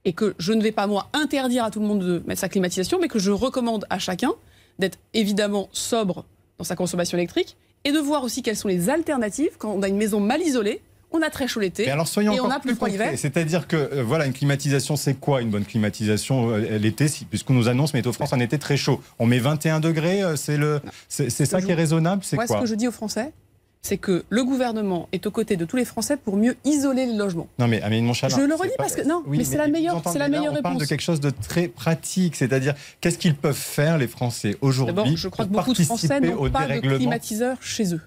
et 0.06 0.14
que 0.14 0.36
je 0.40 0.54
ne 0.54 0.62
vais 0.62 0.72
pas, 0.72 0.88
moi, 0.88 1.10
interdire 1.14 1.64
à 1.66 1.72
tout 1.72 1.80
le 1.80 1.86
monde 1.86 2.00
de 2.00 2.24
mettre 2.26 2.42
sa 2.42 2.50
climatisation, 2.50 3.00
mais 3.00 3.08
que 3.08 3.20
je 3.20 3.32
recommande 3.32 3.86
à 3.90 4.00
chacun 4.00 4.32
d'être 4.80 4.98
évidemment 5.14 5.70
sobre 5.72 6.26
dans 6.58 6.64
sa 6.64 6.76
consommation 6.76 7.18
électrique 7.18 7.58
et 7.84 7.92
de 7.92 8.00
voir 8.00 8.24
aussi 8.24 8.42
quelles 8.42 8.56
sont 8.58 8.68
les 8.68 8.90
alternatives 8.90 9.52
quand 9.58 9.72
on 9.72 9.82
a 9.82 9.88
une 9.88 9.98
maison 9.98 10.20
mal 10.20 10.42
isolée 10.42 10.82
on 11.12 11.22
a 11.22 11.30
très 11.30 11.48
chaud 11.48 11.60
l'été 11.60 11.88
et, 11.88 11.94
on 12.40 12.52
a 12.52 12.60
plus 12.60 12.76
froid 12.76 12.88
l'hiver. 12.88 13.12
C'est-à-dire 13.16 13.68
que 13.68 13.76
euh, 13.76 14.04
voilà, 14.04 14.26
une 14.26 14.34
climatisation, 14.34 14.96
c'est 14.96 15.16
quoi 15.16 15.42
une 15.42 15.50
bonne 15.50 15.66
climatisation 15.66 16.52
euh, 16.52 16.78
l'été 16.78 17.08
Puisqu'on 17.30 17.54
nous 17.54 17.68
annonce 17.68 17.94
Météo 17.94 18.12
France 18.12 18.34
un 18.34 18.40
été 18.40 18.60
très 18.60 18.78
chaud. 18.78 19.02
On 19.18 19.26
met 19.26 19.40
21 19.40 19.80
degrés, 19.80 20.22
euh, 20.22 20.36
c'est 20.36 20.58
le, 20.58 20.82
c'est 21.08 21.30
ça 21.30 21.62
qui 21.62 21.72
est 21.72 21.76
raisonnable. 21.76 22.24
C'est 22.24 22.36
quoi 22.36 22.48
ce 22.48 22.54
que 22.54 22.66
je 22.66 22.76
dis 22.76 22.88
aux 22.88 22.92
Français, 22.92 23.32
c'est 23.82 23.98
que 23.98 24.24
le 24.30 24.44
gouvernement 24.44 25.08
est 25.12 25.26
aux 25.26 25.32
côtés 25.32 25.56
de 25.56 25.66
tous 25.66 25.78
les 25.78 25.86
Français 25.86 26.18
pour 26.18 26.36
mieux 26.38 26.58
isoler 26.66 27.06
les 27.06 27.16
logements. 27.16 27.48
Non 27.58 27.68
mais 27.68 27.82
Amélie 27.82 28.02
Montchalin, 28.02 28.36
je 28.36 28.42
le 28.42 28.54
redis 28.54 28.72
parce 28.78 28.96
que 28.96 29.08
non, 29.08 29.24
mais, 29.26 29.44
c'est 29.44 29.58
la 29.58 29.68
meilleure, 29.68 30.02
c'est 30.12 30.20
la 30.20 30.28
meilleure 30.28 30.54
réponse. 30.54 30.60
On 30.60 30.64
parle 30.64 30.78
de 30.78 30.86
quelque 30.86 31.02
chose 31.02 31.22
de 31.22 31.30
très 31.30 31.68
pratique, 31.68 32.36
c'est-à-dire 32.36 32.76
qu'est-ce 33.02 33.18
qu'ils 33.18 33.36
peuvent 33.36 33.56
faire 33.56 33.98
les 33.98 34.08
Français 34.08 34.58
aujourd'hui 34.62 35.16
je 35.16 35.28
crois 35.28 35.46
que 35.46 35.52
beaucoup 35.52 35.74
de 35.74 35.84
Français 35.84 36.20
n'ont 36.20 36.50
pas 36.50 36.68
de 36.68 36.98
climatiseur 36.98 37.58
chez 37.62 37.94
eux. 37.94 38.02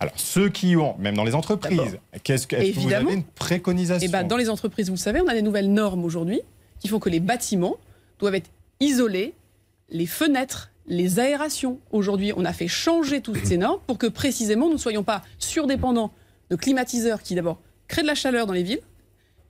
Alors, 0.00 0.14
ceux 0.16 0.48
qui 0.48 0.76
ont, 0.76 0.96
même 0.98 1.16
dans 1.16 1.24
les 1.24 1.34
entreprises, 1.34 1.98
qu'est-ce 2.22 2.46
que, 2.46 2.56
est-ce 2.56 2.76
que 2.76 2.80
vous 2.80 2.92
avez 2.92 3.14
une 3.14 3.24
préconisation 3.24 4.08
eh 4.08 4.12
ben, 4.12 4.24
Dans 4.24 4.36
les 4.36 4.48
entreprises, 4.48 4.86
vous 4.86 4.94
le 4.94 5.00
savez, 5.00 5.20
on 5.20 5.26
a 5.26 5.34
des 5.34 5.42
nouvelles 5.42 5.72
normes 5.72 6.04
aujourd'hui 6.04 6.40
qui 6.78 6.88
font 6.88 7.00
que 7.00 7.08
les 7.08 7.20
bâtiments 7.20 7.76
doivent 8.20 8.36
être 8.36 8.50
isolés, 8.78 9.34
les 9.90 10.06
fenêtres, 10.06 10.70
les 10.86 11.18
aérations. 11.18 11.80
Aujourd'hui, 11.90 12.32
on 12.36 12.44
a 12.44 12.52
fait 12.52 12.68
changer 12.68 13.20
toutes 13.20 13.44
ces 13.44 13.56
normes 13.56 13.80
pour 13.86 13.98
que 13.98 14.06
précisément 14.06 14.66
nous 14.66 14.74
ne 14.74 14.78
soyons 14.78 15.02
pas 15.02 15.22
surdépendants 15.38 16.12
de 16.50 16.56
climatiseurs 16.56 17.22
qui 17.22 17.34
d'abord 17.34 17.58
créent 17.88 18.02
de 18.02 18.06
la 18.06 18.14
chaleur 18.14 18.46
dans 18.46 18.52
les 18.52 18.62
villes. 18.62 18.80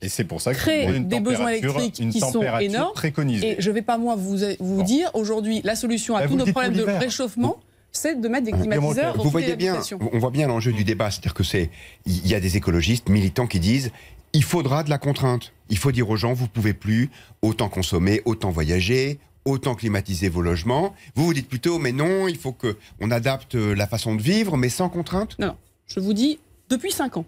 Et 0.01 0.09
c'est 0.09 0.25
pour 0.25 0.41
ça 0.41 0.55
que 0.55 0.59
créent 0.59 1.01
des 1.01 1.21
besoins 1.21 1.49
électriques 1.49 1.95
qui 1.95 2.21
sont 2.21 2.43
énormes. 2.61 2.95
Et 3.43 3.57
je 3.59 3.69
ne 3.69 3.75
vais 3.75 3.83
pas 3.83 3.99
moi 3.99 4.15
vous, 4.17 4.39
vous 4.61 4.83
dire 4.83 5.11
aujourd'hui 5.15 5.61
la 5.65 5.75
solution 5.75 6.17
à 6.17 6.27
tous 6.27 6.37
nos 6.37 6.47
problèmes 6.47 6.75
de 6.75 6.85
réchauffement 6.85 7.61
c'est 7.93 8.21
de 8.21 8.29
mettre 8.29 8.47
des 8.47 8.53
climatiseurs 8.53 9.17
Vous 9.17 9.31
voyez 9.31 9.57
bien, 9.57 9.81
on 10.13 10.19
voit 10.19 10.31
bien 10.31 10.47
l'enjeu 10.47 10.73
du 10.73 10.85
débat, 10.85 11.11
c'est-à-dire 11.11 11.35
que 11.35 11.45
c'est, 11.45 11.71
il 12.07 12.27
y 12.27 12.35
a 12.35 12.41
des 12.41 12.57
écologistes 12.57 13.09
militants 13.09 13.47
qui 13.47 13.61
disent, 13.61 13.91
il 14.33 14.45
faudra 14.45 14.85
de 14.85 14.91
la 14.91 14.99
contrainte. 14.99 15.53
Il 15.71 15.79
faut 15.79 15.93
dire 15.93 16.09
aux 16.09 16.17
gens, 16.17 16.33
vous 16.35 16.49
pouvez 16.49 16.75
plus 16.75 17.11
autant 17.43 17.69
consommer, 17.69 18.23
autant 18.25 18.51
voyager, 18.51 19.19
autant 19.45 19.75
climatiser 19.75 20.29
vos 20.29 20.43
logements. 20.43 20.95
Vous 21.15 21.25
vous 21.25 21.35
dites 21.35 21.49
plutôt, 21.49 21.79
mais 21.79 21.93
non, 21.93 22.29
il 22.29 22.37
faut 22.37 22.53
que 22.53 22.77
on 23.01 23.11
adapte 23.11 23.55
la 23.55 23.87
façon 23.87 24.15
de 24.15 24.23
vivre, 24.23 24.57
mais 24.57 24.69
sans 24.69 24.89
contrainte. 24.89 25.39
Non, 25.39 25.49
non. 25.49 25.57
Je 25.87 26.01
vous 26.01 26.13
dis, 26.13 26.39
depuis 26.69 26.93
cinq 26.93 27.17
ans, 27.17 27.25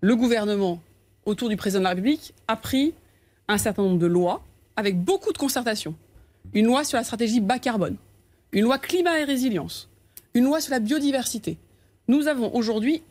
le 0.00 0.14
gouvernement, 0.14 0.80
autour 1.24 1.48
du 1.48 1.56
président 1.56 1.80
de 1.80 1.84
la 1.84 1.90
République, 1.90 2.34
a 2.46 2.56
pris 2.56 2.94
un 3.48 3.58
certain 3.58 3.82
nombre 3.82 3.98
de 3.98 4.06
lois 4.06 4.44
avec 4.76 4.98
beaucoup 5.02 5.32
de 5.32 5.38
concertation. 5.38 5.94
Une 6.52 6.66
loi 6.66 6.84
sur 6.84 6.98
la 6.98 7.04
stratégie 7.04 7.40
bas 7.40 7.58
carbone, 7.58 7.96
une 8.52 8.64
loi 8.64 8.78
climat 8.78 9.18
et 9.20 9.24
résilience, 9.24 9.88
une 10.34 10.44
loi 10.44 10.60
sur 10.60 10.70
la 10.72 10.80
biodiversité, 10.80 11.58
Nous 12.10 12.26
avons 12.26 12.54
aujourd'hui 12.54 13.02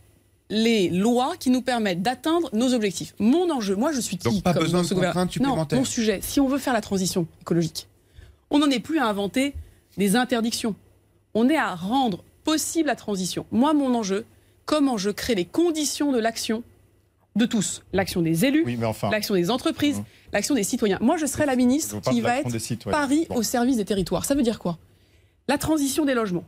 les 0.49 0.89
lois 0.89 1.35
qui 1.37 1.49
nous 1.51 1.61
permettent 1.61 2.01
d'atteindre 2.01 2.49
nos 2.53 2.73
objectifs. 2.73 3.13
Mon 3.19 3.51
enjeu, 3.51 3.75
moi 3.75 3.91
je 3.91 3.99
suis 4.01 4.17
qui 4.17 4.27
Donc 4.27 4.41
pas 4.41 4.53
comme 4.53 4.63
besoin 4.63 4.81
de 4.81 4.87
contraintes 4.87 5.31
supplémentaires. 5.31 5.75
Non, 5.77 5.81
mon 5.81 5.85
sujet, 5.85 6.19
si 6.23 6.39
on 6.39 6.47
veut 6.47 6.57
faire 6.57 6.73
la 6.73 6.81
transition 6.81 7.27
écologique, 7.41 7.87
on 8.49 8.57
n'en 8.59 8.69
est 8.71 8.79
plus 8.79 8.97
à 8.97 9.05
inventer 9.05 9.53
des 9.97 10.15
interdictions. 10.15 10.73
On 11.35 11.47
est 11.49 11.57
à 11.57 11.75
rendre 11.75 12.23
possible 12.43 12.87
la 12.87 12.95
transition. 12.95 13.45
Moi, 13.51 13.73
mon 13.73 13.93
enjeu, 13.93 14.25
comment 14.65 14.97
je 14.97 15.09
crée 15.11 15.35
les 15.35 15.45
conditions 15.45 16.11
de 16.11 16.17
l'action 16.19 16.63
de 17.35 17.45
tous. 17.45 17.83
L'action 17.93 18.23
des 18.23 18.45
élus, 18.45 18.63
Oui, 18.65 18.77
mais 18.77 18.85
enfin. 18.87 19.11
l'action 19.11 19.35
des 19.35 19.51
entreprises, 19.51 19.97
Mhm. 19.97 20.05
l'action 20.33 20.55
des 20.55 20.63
citoyens. 20.63 20.97
Moi, 21.01 21.17
je 21.17 21.27
serai 21.27 21.45
la 21.45 21.55
ministre 21.55 21.99
qui 22.01 22.21
va 22.21 22.39
être. 22.39 22.89
Paris 22.89 23.27
Bon. 23.29 23.35
au 23.35 23.43
service 23.43 23.77
des 23.77 23.85
territoires. 23.85 24.25
Ça 24.25 24.33
veut 24.33 24.41
dire 24.41 24.57
quoi? 24.57 24.79
La 25.47 25.57
transition 25.57 26.05
des 26.05 26.13
logements, 26.13 26.43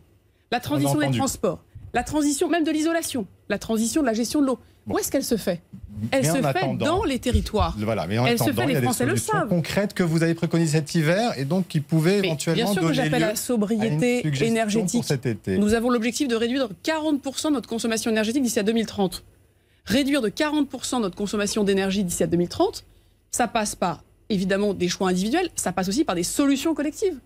la 0.51 0.59
transition 0.59 0.99
des 0.99 1.11
transports, 1.11 1.63
la 1.93 2.03
transition 2.03 2.49
même 2.49 2.63
de 2.63 2.71
l'isolation, 2.71 3.25
la 3.47 3.57
transition 3.57 4.01
de 4.01 4.05
la 4.05 4.13
gestion 4.13 4.41
de 4.41 4.47
l'eau. 4.47 4.59
Bon. 4.85 4.95
Où 4.95 4.99
est-ce 4.99 5.11
qu'elle 5.11 5.23
se 5.23 5.37
fait? 5.37 5.61
Elle 6.11 6.23
Mais 6.23 6.29
se 6.29 6.41
fait 6.41 6.77
dans 6.77 7.03
les 7.03 7.19
territoires. 7.19 7.75
Voilà, 7.77 8.07
mais 8.07 8.17
en 8.17 8.25
Elle 8.25 8.39
se 8.39 8.51
fait, 8.51 8.65
les 8.65 8.81
Français 8.81 9.05
le 9.05 9.17
savent. 9.17 9.49
concrètes 9.49 9.93
que 9.93 10.03
vous 10.03 10.23
avez 10.23 10.33
préconisées 10.33 10.77
cet 10.77 10.95
hiver 10.95 11.37
et 11.37 11.45
donc 11.45 11.67
qui 11.67 11.81
pouvaient 11.81 12.21
Mais 12.21 12.27
éventuellement 12.27 12.63
bien 12.63 12.73
sûr 12.73 12.87
que 12.87 12.93
j'appelle 12.93 13.21
la 13.21 13.35
sobriété 13.35 14.25
énergétique. 14.45 15.01
pour 15.01 15.07
cet 15.07 15.25
été. 15.25 15.57
Nous 15.57 15.73
avons 15.73 15.89
l'objectif 15.89 16.27
de 16.27 16.35
réduire 16.35 16.69
de 16.69 16.73
40% 16.83 17.51
notre 17.51 17.67
consommation 17.67 18.09
énergétique 18.11 18.43
d'ici 18.43 18.59
à 18.59 18.63
2030. 18.63 19.23
Réduire 19.85 20.21
de 20.21 20.29
40% 20.29 21.01
notre 21.01 21.15
consommation 21.15 21.63
d'énergie 21.63 22.03
d'ici 22.03 22.23
à 22.23 22.27
2030, 22.27 22.85
ça 23.31 23.47
passe 23.47 23.75
par 23.75 24.03
évidemment 24.29 24.73
des 24.73 24.87
choix 24.87 25.09
individuels, 25.09 25.49
ça 25.55 25.71
passe 25.71 25.89
aussi 25.89 26.03
par 26.03 26.15
des 26.15 26.23
solutions 26.23 26.73
collectives. 26.73 27.17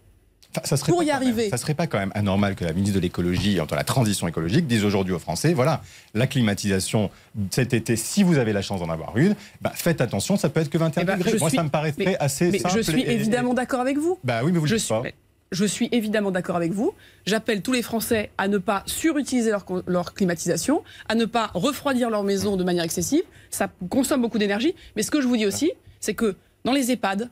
Enfin, 0.55 0.61
ça 0.67 0.77
serait 0.77 0.91
pour 0.91 1.01
y 1.01 1.07
quand 1.07 1.13
même- 1.13 1.21
arriver. 1.23 1.49
ça 1.49 1.57
serait 1.57 1.73
pas 1.73 1.87
quand 1.87 1.97
même 1.97 2.11
anormal 2.13 2.53
que 2.55 2.63
la 2.63 2.73
ministre 2.73 2.95
de 2.95 3.01
l'écologie, 3.01 3.59
entre 3.59 3.73
la 3.75 3.83
transition 3.83 4.27
écologique, 4.27 4.67
dise 4.67 4.85
aujourd'hui 4.85 5.13
aux 5.13 5.19
Français, 5.19 5.53
voilà, 5.53 5.81
la 6.13 6.27
climatisation 6.27 7.09
cet 7.49 7.73
été, 7.73 7.95
si 7.95 8.21
vous 8.23 8.37
avez 8.37 8.53
la 8.53 8.61
chance 8.61 8.79
d'en 8.79 8.89
avoir 8.89 9.17
une, 9.17 9.35
bah, 9.61 9.71
faites 9.73 9.99
attention, 10.01 10.37
ça 10.37 10.49
peut 10.49 10.59
être 10.59 10.69
que 10.69 10.77
21 10.77 11.01
Eh 11.01 11.05
ben, 11.05 11.17
degrés. 11.17 11.37
Moi, 11.39 11.49
suis- 11.49 11.57
ça 11.57 11.63
me 11.63 11.69
paraîtrait 11.69 12.05
mais- 12.05 12.17
assez 12.19 12.51
Mais 12.51 12.59
simple. 12.59 12.75
je 12.77 12.81
suis 12.81 13.01
et- 13.01 13.11
évidemment 13.13 13.53
d'accord 13.55 13.79
avec 13.81 13.97
vous. 13.97 14.19
Bah 14.23 14.41
oui, 14.43 14.51
mais 14.51 14.59
vous 14.59 14.65
le 14.65 14.69
Je 14.69 14.75
dites 14.75 14.85
suis, 14.85 14.93
pas. 14.93 15.01
mais 15.01 15.15
je 15.51 15.65
suis 15.65 15.89
évidemment 15.91 16.29
d'accord 16.29 16.55
avec 16.55 16.71
vous. 16.71 16.93
J'appelle 17.25 17.63
tous 17.63 17.73
les 17.73 17.81
Français 17.81 18.29
à 18.37 18.47
ne 18.47 18.59
pas 18.59 18.83
surutiliser 18.85 19.51
leur, 19.87 20.13
climatisation, 20.13 20.83
à 21.09 21.15
ne 21.15 21.25
pas 21.25 21.49
refroidir 21.55 22.09
leur 22.11 22.23
maison 22.23 22.57
de 22.57 22.63
manière 22.63 22.83
excessive. 22.83 23.23
Ça 23.49 23.69
consomme 23.89 24.21
beaucoup 24.21 24.37
d'énergie. 24.37 24.75
Mais 24.95 25.01
ce 25.03 25.09
que 25.09 25.19
je 25.21 25.27
vous 25.27 25.37
dis 25.37 25.45
aussi, 25.47 25.71
c'est 25.99 26.13
que 26.13 26.35
dans 26.63 26.73
les 26.73 26.91
EHPAD, 26.91 27.29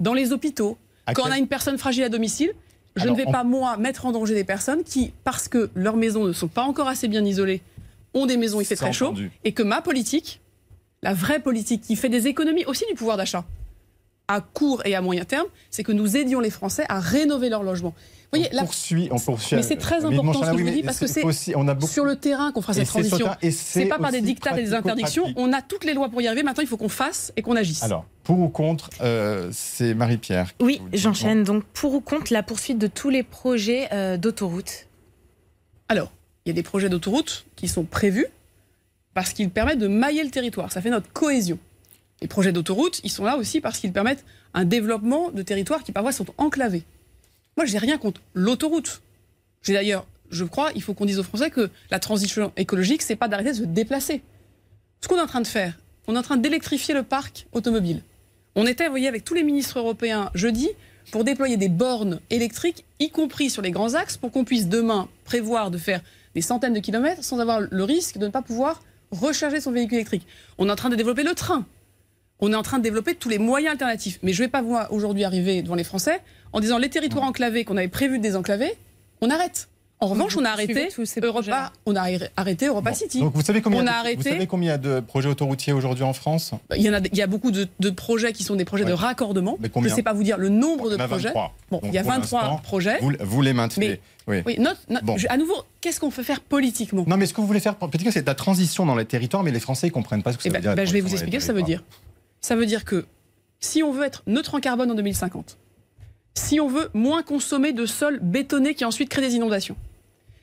dans 0.00 0.14
les 0.14 0.32
hôpitaux, 0.32 0.76
À 1.06 1.12
quand 1.14 1.22
on 1.28 1.30
a 1.30 1.38
une 1.38 1.48
personne 1.48 1.78
fragile 1.78 2.02
à 2.04 2.08
domicile, 2.08 2.52
je 2.96 3.02
Alors, 3.02 3.16
ne 3.16 3.20
vais 3.22 3.26
on- 3.28 3.32
pas, 3.32 3.44
moi, 3.44 3.76
mettre 3.76 4.06
en 4.06 4.12
danger 4.12 4.34
des 4.34 4.44
personnes 4.44 4.84
qui, 4.84 5.12
parce 5.24 5.48
que 5.48 5.70
leurs 5.74 5.96
maisons 5.96 6.24
ne 6.24 6.32
sont 6.32 6.48
pas 6.48 6.62
encore 6.62 6.88
assez 6.88 7.08
bien 7.08 7.24
isolées, 7.24 7.60
ont 8.14 8.26
des 8.26 8.36
maisons 8.36 8.58
où 8.58 8.60
il 8.60 8.64
fait 8.66 8.76
très 8.76 8.92
chaud, 8.92 9.14
et 9.44 9.52
que 9.52 9.62
ma 9.62 9.80
politique, 9.82 10.40
la 11.02 11.12
vraie 11.14 11.40
politique 11.40 11.82
qui 11.82 11.96
fait 11.96 12.08
des 12.08 12.26
économies 12.28 12.64
aussi 12.66 12.84
du 12.88 12.94
pouvoir 12.94 13.16
d'achat, 13.16 13.44
à 14.28 14.40
court 14.40 14.82
et 14.84 14.94
à 14.94 15.00
moyen 15.00 15.24
terme, 15.24 15.46
c'est 15.70 15.82
que 15.82 15.92
nous 15.92 16.16
aidions 16.16 16.40
les 16.40 16.50
Français 16.50 16.84
à 16.88 17.00
rénover 17.00 17.48
leur 17.48 17.62
logement. 17.62 17.90
Vous 18.32 18.40
voyez, 18.40 18.48
on 18.52 18.56
la- 18.56 18.62
poursuit, 18.64 19.08
on 19.12 19.18
poursuit. 19.18 19.56
Mais 19.56 19.62
c'est 19.62 19.76
très 19.76 20.04
important 20.04 20.32
ce 20.32 20.50
que 20.50 20.58
je 20.58 20.64
vous 20.64 20.70
dis, 20.70 20.82
parce 20.82 20.98
que 20.98 21.06
c'est 21.06 21.22
beaucoup. 21.22 21.86
sur 21.86 22.04
le 22.04 22.16
terrain 22.16 22.50
qu'on 22.50 22.62
fera 22.62 22.72
et 22.72 22.76
cette 22.76 22.88
transition. 22.88 23.28
C'est 23.52 23.86
pas 23.86 23.98
par 23.98 24.10
des 24.10 24.22
dictats 24.22 24.58
et 24.58 24.64
des 24.64 24.74
interdictions. 24.74 25.26
On 25.36 25.52
a 25.52 25.62
toutes 25.62 25.84
les 25.84 25.94
lois 25.94 26.08
pour 26.08 26.20
y 26.20 26.26
arriver. 26.26 26.42
Maintenant, 26.42 26.62
il 26.62 26.66
faut 26.68 26.76
qu'on 26.76 26.88
fasse 26.88 27.32
et 27.36 27.42
qu'on 27.42 27.54
agisse. 27.54 27.82
Alors, 27.82 28.06
pour 28.24 28.40
ou 28.40 28.48
contre, 28.48 28.90
euh, 29.02 29.50
c'est 29.52 29.94
Marie-Pierre. 29.94 30.50
Oui, 30.60 30.80
j'enchaîne. 30.92 31.44
Donc, 31.44 31.62
pour 31.64 31.94
ou 31.94 32.00
contre 32.00 32.32
la 32.32 32.42
poursuite 32.42 32.78
de 32.78 32.86
tous 32.88 33.10
les 33.10 33.22
projets 33.22 33.88
euh, 33.92 34.16
d'autoroute 34.16 34.88
Alors, 35.88 36.10
il 36.44 36.48
y 36.48 36.52
a 36.52 36.54
des 36.54 36.62
projets 36.62 36.88
d'autoroute 36.88 37.44
qui 37.56 37.68
sont 37.68 37.84
prévus 37.84 38.26
parce 39.12 39.32
qu'ils 39.32 39.50
permettent 39.50 39.78
de 39.78 39.86
mailler 39.86 40.24
le 40.24 40.30
territoire. 40.30 40.72
Ça 40.72 40.80
fait 40.80 40.90
notre 40.90 41.12
cohésion. 41.12 41.58
Les 42.20 42.28
projets 42.28 42.52
d'autoroute, 42.52 43.00
ils 43.04 43.10
sont 43.10 43.24
là 43.24 43.36
aussi 43.36 43.60
parce 43.60 43.78
qu'ils 43.78 43.92
permettent 43.92 44.24
un 44.54 44.64
développement 44.64 45.30
de 45.30 45.42
territoires 45.42 45.82
qui 45.82 45.92
parfois 45.92 46.12
sont 46.12 46.26
enclavés. 46.38 46.84
Moi, 47.56 47.66
j'ai 47.66 47.78
rien 47.78 47.98
contre 47.98 48.20
l'autoroute. 48.34 49.02
J'ai 49.62 49.72
d'ailleurs, 49.72 50.06
je 50.30 50.44
crois, 50.44 50.70
il 50.74 50.82
faut 50.82 50.94
qu'on 50.94 51.04
dise 51.04 51.18
aux 51.18 51.24
Français 51.24 51.50
que 51.50 51.70
la 51.90 51.98
transition 51.98 52.52
écologique, 52.56 53.02
c'est 53.02 53.16
pas 53.16 53.28
d'arrêter 53.28 53.50
de 53.50 53.56
se 53.56 53.62
déplacer. 53.62 54.22
Ce 55.00 55.08
qu'on 55.08 55.16
est 55.16 55.22
en 55.22 55.26
train 55.26 55.40
de 55.40 55.46
faire, 55.46 55.78
on 56.06 56.14
est 56.14 56.18
en 56.18 56.22
train 56.22 56.36
d'électrifier 56.36 56.94
le 56.94 57.02
parc 57.02 57.46
automobile. 57.52 58.02
On 58.56 58.66
était, 58.66 58.84
vous 58.84 58.90
voyez, 58.90 59.08
avec 59.08 59.24
tous 59.24 59.34
les 59.34 59.42
ministres 59.42 59.78
européens 59.78 60.30
jeudi 60.34 60.68
pour 61.10 61.24
déployer 61.24 61.56
des 61.56 61.68
bornes 61.68 62.20
électriques, 62.30 62.84
y 62.98 63.10
compris 63.10 63.50
sur 63.50 63.62
les 63.62 63.70
grands 63.70 63.94
axes, 63.94 64.16
pour 64.16 64.30
qu'on 64.30 64.44
puisse 64.44 64.68
demain 64.68 65.08
prévoir 65.24 65.70
de 65.70 65.78
faire 65.78 66.00
des 66.34 66.40
centaines 66.40 66.72
de 66.72 66.80
kilomètres 66.80 67.22
sans 67.22 67.38
avoir 67.40 67.60
le 67.60 67.84
risque 67.84 68.18
de 68.18 68.26
ne 68.26 68.30
pas 68.30 68.42
pouvoir 68.42 68.82
recharger 69.10 69.60
son 69.60 69.72
véhicule 69.72 69.96
électrique. 69.98 70.26
On 70.58 70.68
est 70.68 70.72
en 70.72 70.76
train 70.76 70.90
de 70.90 70.96
développer 70.96 71.22
le 71.22 71.34
train. 71.34 71.66
On 72.46 72.52
est 72.52 72.56
en 72.56 72.62
train 72.62 72.78
de 72.78 72.82
développer 72.82 73.14
tous 73.14 73.28
les 73.30 73.38
moyens 73.38 73.72
alternatifs. 73.72 74.18
Mais 74.22 74.32
je 74.32 74.42
ne 74.42 74.46
vais 74.46 74.50
pas 74.50 74.60
voir 74.62 74.92
aujourd'hui 74.92 75.24
arriver 75.24 75.62
devant 75.62 75.74
les 75.76 75.84
Français 75.84 76.20
en 76.52 76.60
disant 76.60 76.78
les 76.78 76.90
territoires 76.90 77.24
enclavés 77.24 77.64
qu'on 77.64 77.76
avait 77.76 77.88
prévu 77.88 78.18
de 78.18 78.22
désenclaver, 78.22 78.72
on 79.22 79.30
arrête. 79.30 79.68
En 80.00 80.08
revanche, 80.08 80.36
on 80.36 80.44
a 80.44 80.50
arrêté 80.50 80.88
Europa, 81.22 81.72
on 81.86 81.96
a 81.96 82.02
arrêté 82.36 82.66
Europa 82.66 82.90
Bon. 82.90 82.96
City. 82.96 83.20
Donc, 83.20 83.32
vous 83.34 83.40
savez 83.42 83.62
combien, 83.62 83.80
On 83.80 83.84
de- 83.84 83.88
a 83.88 83.92
vous 83.92 83.98
arrêté- 84.00 84.30
savez 84.32 84.46
combien 84.46 84.68
il 84.68 84.72
y 84.72 84.74
a 84.74 84.78
de 84.78 85.00
projets 85.00 85.28
autoroutiers 85.30 85.72
aujourd'hui 85.72 86.04
en 86.04 86.12
France? 86.12 86.50
Il 86.76 86.82
y, 86.82 86.90
en 86.90 86.94
a, 86.94 86.98
il 86.98 87.16
y 87.16 87.22
a 87.22 87.26
beaucoup 87.26 87.50
de, 87.50 87.66
de 87.80 87.90
projets 87.90 88.32
qui 88.34 88.42
sont 88.44 88.56
des 88.56 88.66
projets 88.66 88.84
de 88.84 88.92
raccordement. 88.92 89.56
Mais 89.60 89.70
je 89.74 89.80
ne 89.80 89.88
sais 89.88 90.02
pas 90.02 90.12
vous 90.12 90.22
dire 90.24 90.36
le 90.36 90.50
nombre 90.50 90.90
de 90.90 90.96
Il 90.96 90.98
y 90.98 91.00
en 91.00 91.04
a 91.04 91.08
projets. 91.08 91.28
23. 91.28 91.54
Bon, 91.70 91.80
il 91.84 91.94
y 91.94 91.98
a 91.98 92.02
pour 92.02 92.10
23 92.12 92.40
l'instant, 92.42 92.56
projets. 92.58 92.98
Vous, 93.00 93.12
vous 93.20 93.40
les 93.42 93.54
maintenez. 93.54 94.00
Oui. 94.26 94.42
Oui, 94.44 94.56
notre- 94.58 94.80
notre- 94.90 95.04
Bon. 95.06 95.16
je- 95.16 95.26
à 95.30 95.36
nouveau, 95.38 95.54
qu'est-ce 95.80 96.00
qu'on 96.00 96.10
peut 96.10 96.22
faire 96.22 96.40
politiquement? 96.40 97.04
Non, 97.06 97.16
mais 97.16 97.24
ce 97.26 97.32
que 97.32 97.40
vous 97.40 97.46
voulez 97.46 97.60
faire, 97.60 97.76
que 97.78 98.10
c'est 98.10 98.22
de 98.22 98.26
la 98.26 98.34
transition 98.34 98.84
dans 98.84 98.96
les 98.96 99.04
territoires, 99.06 99.42
mais 99.42 99.52
les 99.52 99.60
Français 99.60 99.86
ne 99.86 99.92
comprennent 99.92 100.22
pas 100.22 100.32
ce 100.32 100.36
que 100.38 100.42
ça 100.42 100.48
Eh 100.48 100.52
veut 100.52 100.54
ben, 100.56 100.60
dire. 100.60 100.74
ben, 100.74 100.86
je 100.86 100.92
vais 100.92 101.00
vous 101.00 101.12
expliquer 101.12 101.40
ce 101.40 101.46
que 101.46 101.52
ça 101.52 101.52
veut 101.54 101.62
dire. 101.62 101.82
Ça 102.44 102.56
veut 102.56 102.66
dire 102.66 102.84
que 102.84 103.06
si 103.58 103.82
on 103.82 103.90
veut 103.90 104.04
être 104.04 104.22
neutre 104.26 104.54
en 104.54 104.60
carbone 104.60 104.90
en 104.90 104.94
2050, 104.94 105.56
si 106.34 106.60
on 106.60 106.68
veut 106.68 106.90
moins 106.92 107.22
consommer 107.22 107.72
de 107.72 107.86
sol 107.86 108.18
bétonné 108.20 108.74
qui 108.74 108.84
ensuite 108.84 109.08
crée 109.08 109.22
des 109.22 109.34
inondations, 109.34 109.78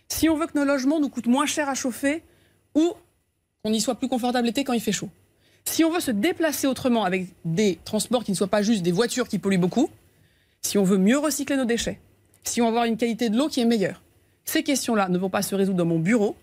si 0.07 0.27
on 0.27 0.35
veut 0.35 0.47
que 0.47 0.57
nos 0.57 0.65
logements 0.65 0.99
nous 0.99 1.09
coûtent 1.09 1.27
moins 1.27 1.45
cher 1.45 1.69
à 1.69 1.75
chauffer 1.75 2.23
ou 2.73 2.93
qu'on 3.63 3.71
y 3.71 3.79
soit 3.79 3.93
plus 3.93 4.07
confortable 4.07 4.47
l'été 4.47 4.63
quand 4.63 4.73
il 4.73 4.81
fait 4.81 4.91
chaud, 4.91 5.09
si 5.63 5.83
on 5.83 5.91
veut 5.91 5.99
se 5.99 6.09
déplacer 6.09 6.65
autrement 6.65 7.03
avec 7.03 7.27
des 7.45 7.77
transports 7.85 8.23
qui 8.23 8.31
ne 8.31 8.35
soient 8.35 8.47
pas 8.47 8.63
juste 8.63 8.81
des 8.81 8.91
voitures 8.91 9.27
qui 9.27 9.37
polluent 9.37 9.59
beaucoup, 9.59 9.87
si 10.63 10.79
on 10.79 10.83
veut 10.83 10.97
mieux 10.97 11.19
recycler 11.19 11.55
nos 11.55 11.65
déchets, 11.65 11.99
si 12.43 12.63
on 12.63 12.65
veut 12.65 12.69
avoir 12.69 12.85
une 12.85 12.97
qualité 12.97 13.29
de 13.29 13.37
l'eau 13.37 13.47
qui 13.47 13.61
est 13.61 13.65
meilleure, 13.65 14.01
ces 14.43 14.63
questions-là 14.63 15.07
ne 15.07 15.19
vont 15.19 15.29
pas 15.29 15.43
se 15.43 15.53
résoudre 15.53 15.77
dans 15.77 15.85
mon 15.85 15.99
bureau, 15.99 16.35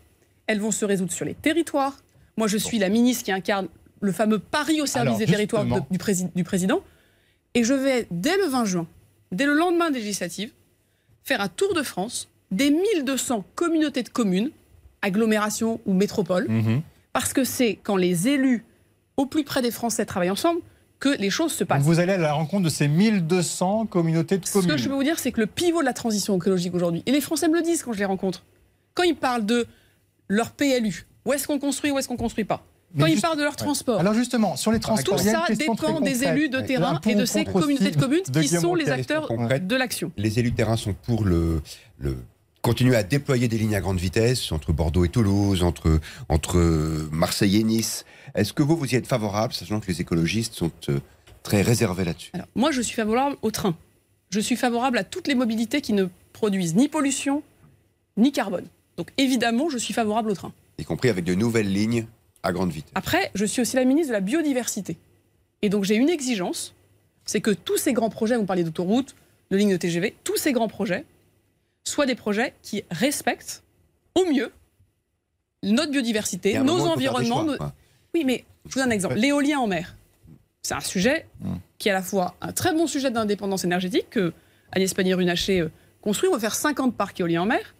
elles 0.47 0.61
vont 0.61 0.71
se 0.71 0.85
résoudre 0.85 1.11
sur 1.11 1.25
les 1.25 1.35
territoires. 1.35 1.97
Moi, 2.37 2.47
je 2.47 2.59
suis 2.59 2.79
la 2.79 2.91
ministre 2.91 3.25
qui 3.25 3.33
incarne 3.33 3.67
le 4.00 4.12
fameux 4.12 4.38
pari 4.38 4.81
au 4.81 4.87
service 4.87 5.09
Alors, 5.09 5.19
des 5.19 5.26
territoires 5.26 5.64
de- 5.64 5.81
du, 5.90 5.99
prési- 5.99 6.31
du 6.35 6.45
président. 6.45 6.81
Et 7.55 7.64
je 7.64 7.75
vais, 7.75 8.07
dès 8.11 8.37
le 8.37 8.45
20 8.47 8.64
juin, 8.64 8.87
dès 9.33 9.47
le 9.47 9.55
lendemain 9.55 9.90
des 9.90 9.99
législatives, 10.00 10.52
faire 11.25 11.40
un 11.40 11.49
tour 11.49 11.75
de 11.75 11.83
France 11.83 12.28
des 12.50 12.71
1200 12.71 13.45
communautés 13.55 14.02
de 14.02 14.09
communes, 14.09 14.50
agglomérations 15.02 15.81
ou 15.87 15.93
métropoles, 15.95 16.47
Mhm. 16.49 16.83
parce 17.12 17.33
que 17.33 17.45
c'est 17.45 17.78
quand 17.83 17.97
les 17.97 18.28
élus 18.28 18.64
au 19.17 19.26
plus 19.26 19.45
près 19.45 19.62
des 19.62 19.71
Français 19.71 20.05
travaillent 20.07 20.31
ensemble 20.31 20.61
que 21.00 21.09
les 21.11 21.31
choses 21.31 21.52
se 21.52 21.61
Donc 21.61 21.69
passent. 21.69 21.83
vous 21.85 22.00
allez 22.00 22.12
à 22.14 22.19
la 22.19 22.33
rencontre 22.33 22.64
de 22.64 22.69
ces 22.69 22.88
1200 22.88 23.87
communautés 23.87 24.38
de 24.38 24.47
Ce 24.47 24.52
communes. 24.52 24.71
que 24.71 24.76
je 24.76 24.88
peux 24.88 24.95
vous 24.95 25.05
dire, 25.05 25.19
c'est 25.19 25.31
que 25.33 25.40
le 25.40 25.47
pivot 25.47 25.81
de 25.81 25.85
la 25.85 25.93
transition 25.93 26.37
écologique 26.37 26.75
aujourd'hui, 26.75 27.02
et 27.07 27.12
les 27.12 27.21
Français 27.21 27.49
me 27.49 27.55
le 27.57 27.62
disent 27.62 27.83
quand 27.83 27.93
je 27.93 27.99
les 27.99 28.05
rencontre, 28.05 28.45
quand 28.95 29.05
ils 29.05 29.14
parlent 29.17 29.47
de 29.47 29.67
leur 30.28 30.50
PLU, 30.52 31.07
où 31.25 31.33
est-ce 31.33 31.47
qu'on 31.47 31.59
construit, 31.61 31.90
où 31.93 31.99
est-ce 31.99 32.09
qu'on 32.09 32.17
construit 32.17 32.45
pas, 32.45 32.64
Quand 32.99 33.07
ils 33.07 33.21
parent 33.21 33.37
de 33.37 33.42
leur 33.42 33.50
Ouais. 33.52 33.57
transport, 33.57 34.00
Alors 34.00 34.14
justement, 34.14 34.57
sur 34.57 34.71
les 34.73 34.78
tout 34.78 34.85
transports, 34.88 35.18
une 35.21 35.25
ça 35.25 35.45
dépend 35.54 36.00
des 36.00 36.25
élus 36.25 36.49
de 36.49 36.61
terrain 36.61 37.00
et 37.07 37.14
de 37.14 37.25
ces 37.25 37.45
communautés 37.45 37.90
de 37.90 38.00
communes 38.00 38.23
de 38.28 38.40
qui 38.40 38.49
sont 38.49 38.75
les 38.75 38.88
acteurs 38.88 39.26
concrète. 39.28 39.66
de 39.66 39.76
l'action. 39.76 40.11
Les 40.16 40.38
élus 40.38 40.52
de 40.52 40.57
terrain 40.57 40.76
sont 40.76 40.95
pour 40.95 41.25
le, 41.25 41.61
le 41.99 42.16
continuer 42.62 42.97
à 42.97 43.02
déployer 43.02 43.47
des 43.49 43.59
lignes 43.59 43.75
à 43.76 43.80
grande 43.80 43.99
vitesse 43.99 44.52
entre 44.52 44.73
Bordeaux 44.73 45.04
et 45.04 45.09
Toulouse, 45.11 45.62
entre, 45.62 46.00
entre 46.28 46.57
Marseille 47.12 47.57
et 47.59 47.62
Nice. 47.64 48.04
Est-ce 48.35 48.52
que 48.52 48.62
vous, 48.62 48.76
vous 48.76 48.87
y 48.92 48.95
êtes 48.97 49.07
favorable, 49.07 49.52
sachant 49.52 49.80
que 49.80 49.87
les 49.88 50.00
écologistes 50.00 50.54
sont 50.54 50.71
euh, 50.88 50.99
très 51.42 51.62
réservés 51.62 52.04
là-dessus 52.04 52.30
Alors, 52.35 52.47
moi, 52.54 52.71
je 52.73 52.80
suis 52.80 52.95
favorable 52.97 53.37
au 53.42 53.50
train. 53.50 53.76
Je 54.30 54.40
suis 54.40 54.57
favorable 54.57 54.99
à 54.99 55.04
toutes 55.04 55.28
les 55.28 55.35
mobilités 55.35 55.80
qui 55.80 55.92
ne 55.92 56.07
produisent 56.33 56.75
ni 56.75 56.88
pollution, 56.88 57.42
ni 58.16 58.33
carbone. 58.33 58.64
Donc, 58.97 59.12
évidemment, 59.18 59.68
je 59.71 59.78
suis 59.78 59.95
favorable 59.95 60.30
au 60.30 60.35
train. 60.35 60.52
Y 60.78 60.85
compris 60.85 61.09
avec 61.11 61.25
de 61.25 61.35
nouvelles 61.35 61.73
lignes 61.73 62.07
à 62.49 62.52
grande 62.52 62.71
vitesse. 62.71 62.93
Après, 62.95 63.31
je 63.35 63.45
suis 63.45 63.62
aussi 63.62 63.76
la 63.76 63.85
ministre 63.85 64.09
de 64.09 64.14
la 64.14 64.21
biodiversité. 64.21 64.97
Et 65.62 65.69
donc, 65.69 65.85
j'ai 65.85 65.95
une 65.97 66.09
exigence, 66.09 66.75
c'est 67.25 67.40
que 67.40 67.50
tous 67.50 67.76
ces 67.78 67.93
grands 67.93 68.11
projets, 68.11 68.37
vous 68.37 68.45
parlez 68.47 68.64
d'autoroutes, 68.64 69.14
de 69.50 69.57
lignes 69.57 69.73
de 69.73 69.76
TGV, 69.76 70.14
tous 70.25 70.37
ces 70.37 70.52
grands 70.52 70.69
projets 70.69 71.05
soient 71.85 72.07
des 72.07 72.14
projets 72.14 72.55
qui 72.62 72.85
respectent 72.90 73.62
au 74.14 74.25
mieux 74.26 74.52
notre 75.62 75.90
biodiversité, 75.90 76.59
nos 76.59 76.64
moment, 76.78 76.93
environnements. 76.93 77.37
choix, 77.43 77.45
nos- 77.45 77.57
quoi. 77.57 77.73
Oui, 78.14 78.25
mais 78.25 78.45
je 78.67 78.75
vous 78.75 78.81
donne 78.81 78.88
un 78.90 78.95
exemple. 78.95 79.14
L'éolien 79.17 79.59
en 79.59 79.67
mer, 79.67 79.97
c'est 80.62 80.75
un 80.75 80.81
sujet 80.81 81.26
Mm. 81.40 81.55
qui 81.78 81.88
est 81.88 81.93
à 81.93 81.95
la 81.95 82.02
fois 82.02 82.35
un 82.40 82.52
très 82.52 82.73
bon 82.73 82.87
sujet 82.87 83.11
d'indépendance 83.11 83.64
énergétique 83.64 84.11
que 84.11 84.33
Agnès 84.73 84.93
Pannier-Runacher 84.95 85.61
euh, 85.61 85.71
construit. 86.00 86.28
On 86.28 86.33
va 86.35 86.38
faire 86.40 86.55
50 86.55 86.95
parcs 86.95 87.19
éoliens 87.21 87.43
en 87.43 87.47
mer. 87.47 87.75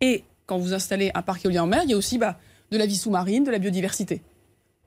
Et 0.00 0.24
quand 0.46 0.58
vous 0.58 0.74
installez 0.74 1.10
un 1.14 1.22
parc 1.22 1.44
éolien 1.44 1.62
en 1.62 1.66
mer, 1.66 1.82
il 1.84 1.90
y 1.90 1.94
a 1.94 1.96
aussi 1.96 2.18
bah, 2.18 2.38
de 2.74 2.78
la 2.78 2.86
vie 2.86 2.96
sous-marine, 2.96 3.44
de 3.44 3.50
la 3.50 3.58
biodiversité. 3.58 4.20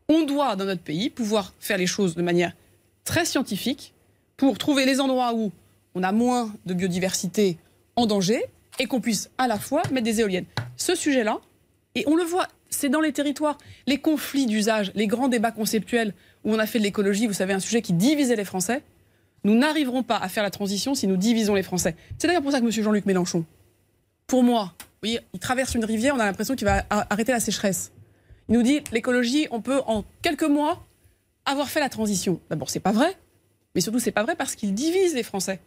On 0.09 0.23
doit, 0.23 0.55
dans 0.55 0.65
notre 0.65 0.81
pays, 0.81 1.09
pouvoir 1.09 1.53
faire 1.59 1.77
les 1.77 1.87
choses 1.87 2.15
de 2.15 2.21
manière 2.21 2.53
très 3.03 3.25
scientifique 3.25 3.93
pour 4.35 4.57
trouver 4.57 4.85
les 4.85 4.99
endroits 4.99 5.33
où 5.33 5.51
on 5.95 6.03
a 6.03 6.11
moins 6.11 6.53
de 6.65 6.73
biodiversité 6.73 7.57
en 7.95 8.05
danger 8.05 8.43
et 8.79 8.85
qu'on 8.85 9.01
puisse 9.01 9.29
à 9.37 9.47
la 9.47 9.57
fois 9.57 9.81
mettre 9.91 10.03
des 10.03 10.19
éoliennes. 10.19 10.45
Ce 10.75 10.95
sujet-là, 10.95 11.39
et 11.95 12.03
on 12.07 12.15
le 12.15 12.23
voit, 12.23 12.47
c'est 12.69 12.89
dans 12.89 13.01
les 13.01 13.13
territoires, 13.13 13.57
les 13.87 13.97
conflits 13.97 14.45
d'usage, 14.45 14.91
les 14.93 15.07
grands 15.07 15.29
débats 15.29 15.51
conceptuels 15.51 16.13
où 16.43 16.53
on 16.53 16.59
a 16.59 16.67
fait 16.67 16.79
de 16.79 16.83
l'écologie, 16.83 17.25
vous 17.25 17.33
savez, 17.33 17.53
un 17.53 17.59
sujet 17.59 17.81
qui 17.81 17.93
divisait 17.93 18.35
les 18.35 18.45
Français. 18.45 18.83
Nous 19.43 19.55
n'arriverons 19.55 20.03
pas 20.03 20.17
à 20.17 20.27
faire 20.29 20.43
la 20.43 20.51
transition 20.51 20.93
si 20.93 21.07
nous 21.07 21.17
divisons 21.17 21.55
les 21.55 21.63
Français. 21.63 21.95
C'est 22.17 22.27
d'ailleurs 22.27 22.43
pour 22.43 22.51
ça 22.51 22.59
que 22.59 22.65
M. 22.65 22.71
Jean-Luc 22.71 23.05
Mélenchon, 23.05 23.45
pour 24.27 24.43
moi, 24.43 24.73
voyez, 25.01 25.21
il 25.33 25.39
traverse 25.39 25.73
une 25.73 25.85
rivière, 25.85 26.13
on 26.15 26.19
a 26.19 26.25
l'impression 26.25 26.55
qu'il 26.55 26.67
va 26.67 26.85
arrêter 26.89 27.31
la 27.31 27.39
sécheresse. 27.39 27.91
Il 28.49 28.55
nous 28.55 28.63
dit 28.63 28.81
l'écologie, 28.91 29.47
on 29.51 29.61
peut 29.61 29.81
en 29.87 30.03
quelques 30.21 30.43
mois 30.43 30.85
avoir 31.45 31.69
fait 31.69 31.79
la 31.79 31.89
transition. 31.89 32.39
D'abord, 32.49 32.69
c'est 32.69 32.81
pas 32.81 32.91
vrai, 32.91 33.17
mais 33.73 33.81
surtout, 33.81 33.99
c'est 33.99 34.11
pas 34.11 34.23
vrai 34.23 34.35
parce 34.35 34.55
qu'il 34.55 34.73
divise 34.73 35.15
les 35.15 35.23
Français. 35.23 35.61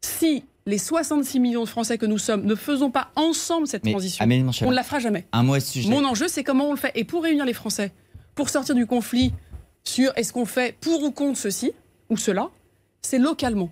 Si 0.00 0.44
les 0.66 0.78
66 0.78 1.40
millions 1.40 1.64
de 1.64 1.68
Français 1.68 1.98
que 1.98 2.06
nous 2.06 2.18
sommes 2.18 2.44
ne 2.44 2.54
faisons 2.54 2.90
pas 2.90 3.10
ensemble 3.16 3.66
cette 3.66 3.84
Mais, 3.84 3.92
transition, 3.92 4.22
Amélie 4.22 4.44
on 4.62 4.70
ne 4.70 4.74
la 4.74 4.84
fera 4.84 5.00
jamais. 5.00 5.26
Un 5.32 5.42
mot 5.42 5.54
à 5.54 5.60
ce 5.60 5.72
sujet. 5.72 5.90
Mon 5.90 6.04
enjeu, 6.04 6.28
c'est 6.28 6.44
comment 6.44 6.68
on 6.68 6.72
le 6.72 6.78
fait. 6.78 6.92
Et 6.94 7.04
pour 7.04 7.22
réunir 7.22 7.44
les 7.44 7.54
Français, 7.54 7.92
pour 8.34 8.48
sortir 8.50 8.74
du 8.74 8.86
conflit 8.86 9.32
sur 9.82 10.12
est-ce 10.16 10.32
qu'on 10.32 10.44
fait 10.44 10.76
pour 10.80 11.02
ou 11.02 11.10
contre 11.10 11.38
ceci 11.38 11.72
ou 12.10 12.16
cela, 12.16 12.50
c'est 13.02 13.18
localement, 13.18 13.70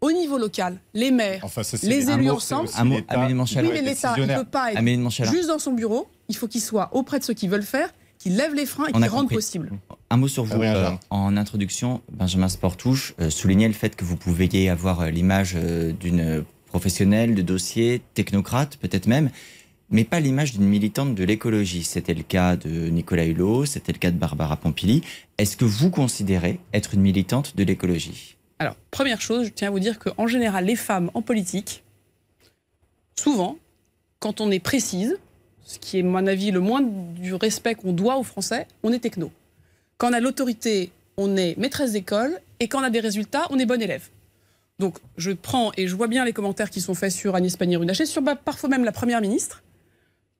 au 0.00 0.12
niveau 0.12 0.38
local, 0.38 0.78
les 0.94 1.10
maires, 1.10 1.40
Enfin, 1.42 1.62
ça, 1.62 1.76
c'est 1.76 1.86
les 1.86 2.10
élus 2.10 2.24
mot, 2.24 2.34
ensemble. 2.34 2.68
c'est 2.68 2.78
Un 2.78 2.84
mot, 2.84 2.98
Amélie 3.08 3.34
Oui, 3.34 3.68
mais 3.72 3.82
l'État, 3.82 4.14
il 4.16 4.26
ne 4.26 4.34
peut 4.36 4.44
pas 4.44 4.72
être 4.72 5.30
juste 5.30 5.48
dans 5.48 5.58
son 5.58 5.72
bureau. 5.72 6.08
Il 6.28 6.36
faut 6.36 6.48
qu'il 6.48 6.60
soit 6.60 6.90
auprès 6.92 7.18
de 7.18 7.24
ceux 7.24 7.34
qui 7.34 7.48
veulent 7.48 7.62
faire, 7.62 7.88
qu'il 8.18 8.36
lève 8.36 8.54
les 8.54 8.66
freins 8.66 8.86
et 8.88 8.92
qu'il 8.92 9.04
rende 9.06 9.28
possible. 9.28 9.70
Un 10.10 10.16
mot 10.16 10.28
sur 10.28 10.44
vous. 10.44 10.60
Euh, 10.62 10.90
en 11.10 11.36
introduction, 11.36 12.02
Benjamin 12.12 12.48
Sportouche 12.48 13.14
euh, 13.20 13.30
soulignait 13.30 13.68
le 13.68 13.74
fait 13.74 13.96
que 13.96 14.04
vous 14.04 14.16
pouviez 14.16 14.68
avoir 14.70 15.00
euh, 15.00 15.10
l'image 15.10 15.54
euh, 15.56 15.92
d'une 15.92 16.44
professionnelle 16.66 17.34
de 17.34 17.42
dossier, 17.42 18.02
technocrate 18.14 18.76
peut-être 18.76 19.06
même, 19.06 19.30
mais 19.90 20.04
pas 20.04 20.20
l'image 20.20 20.52
d'une 20.52 20.66
militante 20.66 21.14
de 21.14 21.24
l'écologie. 21.24 21.84
C'était 21.84 22.14
le 22.14 22.22
cas 22.22 22.56
de 22.56 22.88
Nicolas 22.88 23.24
Hulot, 23.24 23.66
c'était 23.66 23.92
le 23.92 23.98
cas 23.98 24.10
de 24.10 24.18
Barbara 24.18 24.56
Pompili. 24.56 25.02
Est-ce 25.38 25.56
que 25.56 25.64
vous 25.64 25.90
considérez 25.90 26.60
être 26.72 26.94
une 26.94 27.00
militante 27.00 27.56
de 27.56 27.64
l'écologie? 27.64 28.35
Alors, 28.58 28.76
première 28.90 29.20
chose, 29.20 29.46
je 29.46 29.50
tiens 29.52 29.68
à 29.68 29.70
vous 29.70 29.80
dire 29.80 29.98
qu'en 29.98 30.26
général, 30.26 30.64
les 30.64 30.76
femmes 30.76 31.10
en 31.14 31.22
politique, 31.22 31.82
souvent, 33.18 33.56
quand 34.18 34.40
on 34.40 34.50
est 34.50 34.58
précise, 34.60 35.18
ce 35.64 35.78
qui 35.78 35.98
est, 35.98 36.00
à 36.00 36.04
mon 36.04 36.26
avis, 36.26 36.50
le 36.50 36.60
moins 36.60 36.80
du 36.82 37.34
respect 37.34 37.74
qu'on 37.74 37.92
doit 37.92 38.16
aux 38.16 38.22
Français, 38.22 38.66
on 38.82 38.92
est 38.92 38.98
techno. 39.00 39.30
Quand 39.98 40.10
on 40.10 40.12
a 40.12 40.20
l'autorité, 40.20 40.90
on 41.16 41.36
est 41.36 41.56
maîtresse 41.58 41.92
d'école, 41.92 42.38
et 42.60 42.68
quand 42.68 42.80
on 42.80 42.84
a 42.84 42.90
des 42.90 43.00
résultats, 43.00 43.46
on 43.50 43.58
est 43.58 43.66
bon 43.66 43.80
élève. 43.80 44.08
Donc, 44.78 44.98
je 45.16 45.32
prends 45.32 45.72
et 45.76 45.88
je 45.88 45.96
vois 45.96 46.06
bien 46.06 46.24
les 46.24 46.32
commentaires 46.34 46.70
qui 46.70 46.80
sont 46.80 46.94
faits 46.94 47.12
sur 47.12 47.34
Agnès 47.34 47.56
Pannier-Runacher, 47.56 48.06
sur 48.06 48.22
bah, 48.22 48.36
parfois 48.36 48.68
même 48.68 48.84
la 48.84 48.92
Première 48.92 49.20
ministre. 49.20 49.62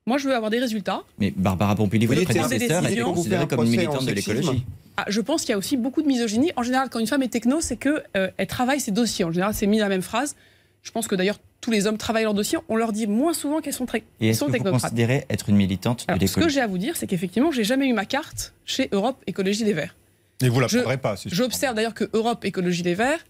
Moi, 0.06 0.18
je 0.18 0.28
veux 0.28 0.34
avoir 0.34 0.50
des 0.50 0.58
résultats. 0.60 1.02
Mais 1.18 1.32
Barbara 1.34 1.74
Pompili, 1.74 2.06
Vous 2.06 2.14
c'est- 2.14 2.24
prédécesseur, 2.24 2.52
était 2.86 2.94
c'est- 2.94 3.00
considérée 3.02 3.46
comme 3.48 3.64
une 3.64 3.70
militante 3.70 4.04
de 4.06 4.12
l'écologie. 4.12 4.64
Ah, 4.96 5.04
je 5.08 5.20
pense 5.20 5.42
qu'il 5.42 5.50
y 5.50 5.52
a 5.52 5.58
aussi 5.58 5.76
beaucoup 5.76 6.02
de 6.02 6.06
misogynie. 6.06 6.52
En 6.56 6.62
général, 6.62 6.88
quand 6.90 6.98
une 6.98 7.06
femme 7.06 7.22
est 7.22 7.28
techno, 7.28 7.60
c'est 7.60 7.76
qu'elle 7.76 8.02
elle 8.36 8.46
travaille 8.46 8.80
ses 8.80 8.92
dossiers. 8.92 9.24
En 9.24 9.32
général, 9.32 9.52
c'est 9.54 9.66
mis 9.66 9.78
dans 9.78 9.84
la 9.84 9.88
même 9.90 10.02
phrase. 10.02 10.36
Je 10.82 10.90
pense 10.90 11.06
que 11.08 11.14
d'ailleurs, 11.14 11.38
tous 11.60 11.70
les 11.70 11.86
hommes 11.86 11.98
travaillent 11.98 12.22
leurs 12.24 12.34
dossiers. 12.34 12.58
On 12.68 12.76
leur 12.76 12.92
dit 12.92 13.06
moins 13.06 13.34
souvent 13.34 13.60
qu'elles 13.60 13.72
sont, 13.74 13.86
très, 13.86 14.04
Et 14.20 14.28
est-ce 14.28 14.38
sont 14.38 14.46
que 14.46 14.56
vous 14.56 14.64
considérez 14.70 15.26
être 15.28 15.48
une 15.48 15.56
militante 15.56 16.06
de 16.08 16.26
ce 16.26 16.36
que 16.36 16.48
j'ai 16.48 16.60
à 16.60 16.66
vous 16.66 16.78
dire, 16.78 16.96
c'est 16.96 17.06
qu'effectivement, 17.06 17.50
j'ai 17.50 17.64
jamais 17.64 17.86
eu 17.88 17.92
ma 17.92 18.04
carte 18.06 18.54
chez 18.64 18.88
Europe 18.92 19.22
Écologie 19.26 19.64
Les 19.64 19.72
Verts. 19.72 19.96
Et 20.42 20.48
vous 20.48 20.60
la 20.60 20.68
Je- 20.68 20.78
prendrez 20.78 20.96
pas. 20.98 21.16
si 21.16 21.28
J'observe 21.30 21.74
d'ailleurs 21.74 21.94
que 21.94 22.08
Europe 22.12 22.44
Écologie 22.44 22.82
Les 22.84 22.94
Verts 22.94 23.24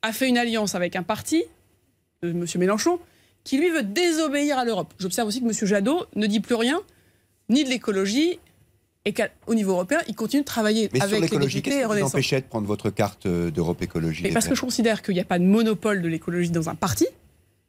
a 0.00 0.12
fait 0.12 0.28
une 0.28 0.38
alliance 0.38 0.74
avec 0.74 0.96
un 0.96 1.02
parti, 1.02 1.44
de 2.22 2.30
M. 2.30 2.46
Mélenchon, 2.56 2.98
qui 3.44 3.58
lui 3.58 3.68
veut 3.70 3.82
désobéir 3.82 4.58
à 4.58 4.64
l'Europe. 4.64 4.94
J'observe 4.98 5.28
aussi 5.28 5.40
que 5.40 5.46
M. 5.46 5.52
Jadot 5.52 6.06
ne 6.16 6.26
dit 6.26 6.40
plus 6.40 6.54
rien, 6.54 6.80
ni 7.48 7.64
de 7.64 7.68
l'écologie, 7.68 8.38
et 9.04 9.12
qu'au 9.12 9.54
niveau 9.54 9.72
européen, 9.72 9.98
il 10.06 10.14
continue 10.14 10.42
de 10.42 10.46
travailler 10.46 10.88
Mais 10.92 11.02
avec 11.02 11.20
l'écologie, 11.20 11.62
qu'est-ce 11.62 11.86
qui 11.86 12.00
vous 12.00 12.02
empêchait 12.02 12.40
de 12.40 12.46
prendre 12.46 12.66
votre 12.66 12.90
carte 12.90 13.26
euh, 13.26 13.50
d'Europe 13.50 13.82
Écologie 13.82 14.22
Mais 14.22 14.30
parce 14.30 14.46
que 14.46 14.54
je 14.54 14.60
considère 14.60 15.02
qu'il 15.02 15.14
n'y 15.14 15.20
a 15.20 15.24
pas 15.24 15.38
de 15.38 15.44
monopole 15.44 16.02
de 16.02 16.08
l'écologie 16.08 16.50
dans 16.50 16.68
un 16.68 16.74
parti. 16.74 17.06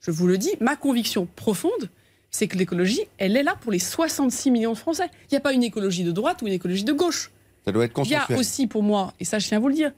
Je 0.01 0.11
vous 0.11 0.27
le 0.27 0.37
dis, 0.37 0.51
ma 0.59 0.75
conviction 0.75 1.27
profonde, 1.35 1.89
c'est 2.29 2.47
que 2.47 2.57
l'écologie, 2.57 3.01
elle 3.17 3.35
est 3.35 3.43
là 3.43 3.55
pour 3.59 3.71
les 3.71 3.79
66 3.79 4.51
millions 4.51 4.73
de 4.73 4.77
Français. 4.77 5.07
Il 5.23 5.33
n'y 5.33 5.37
a 5.37 5.41
pas 5.41 5.53
une 5.53 5.63
écologie 5.63 6.03
de 6.03 6.11
droite 6.11 6.41
ou 6.41 6.47
une 6.47 6.53
écologie 6.53 6.83
de 6.83 6.93
gauche. 6.93 7.31
Ça 7.65 7.71
doit 7.71 7.85
être 7.85 7.93
Il 8.03 8.11
y 8.11 8.15
a 8.15 8.19
consensuel. 8.19 8.39
aussi 8.39 8.67
pour 8.67 8.83
moi, 8.83 9.13
et 9.19 9.25
ça 9.25 9.39
je 9.39 9.47
tiens 9.47 9.57
à 9.57 9.61
vous 9.61 9.69
le 9.69 9.75
dire, 9.75 9.91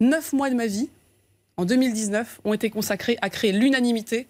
neuf 0.00 0.32
mois 0.32 0.50
de 0.50 0.54
ma 0.54 0.66
vie, 0.66 0.88
en 1.56 1.64
2019, 1.64 2.40
ont 2.44 2.54
été 2.54 2.70
consacrés 2.70 3.18
à 3.22 3.30
créer 3.30 3.52
l'unanimité 3.52 4.26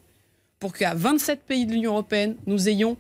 pour 0.59 0.73
qu'à 0.73 0.95
27 0.95 1.41
pays 1.43 1.67
de 1.67 1.73
l'Union 1.73 1.93
européenne, 1.93 2.37
nous 2.47 2.69
ayons 2.69 2.97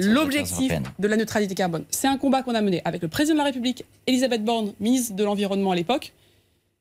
l'objectif 0.00 0.72
de 0.98 1.08
la 1.08 1.16
neutralité 1.16 1.54
carbone. 1.54 1.84
C'est 1.90 2.06
un 2.08 2.16
combat 2.16 2.42
qu'on 2.42 2.54
a 2.54 2.60
mené 2.60 2.82
avec 2.84 3.02
le 3.02 3.08
président 3.08 3.34
de 3.34 3.38
la 3.38 3.44
République, 3.44 3.84
Elisabeth 4.06 4.44
Borne, 4.44 4.72
ministre 4.80 5.14
de 5.14 5.24
l'Environnement 5.24 5.72
à 5.72 5.74
l'époque. 5.76 6.12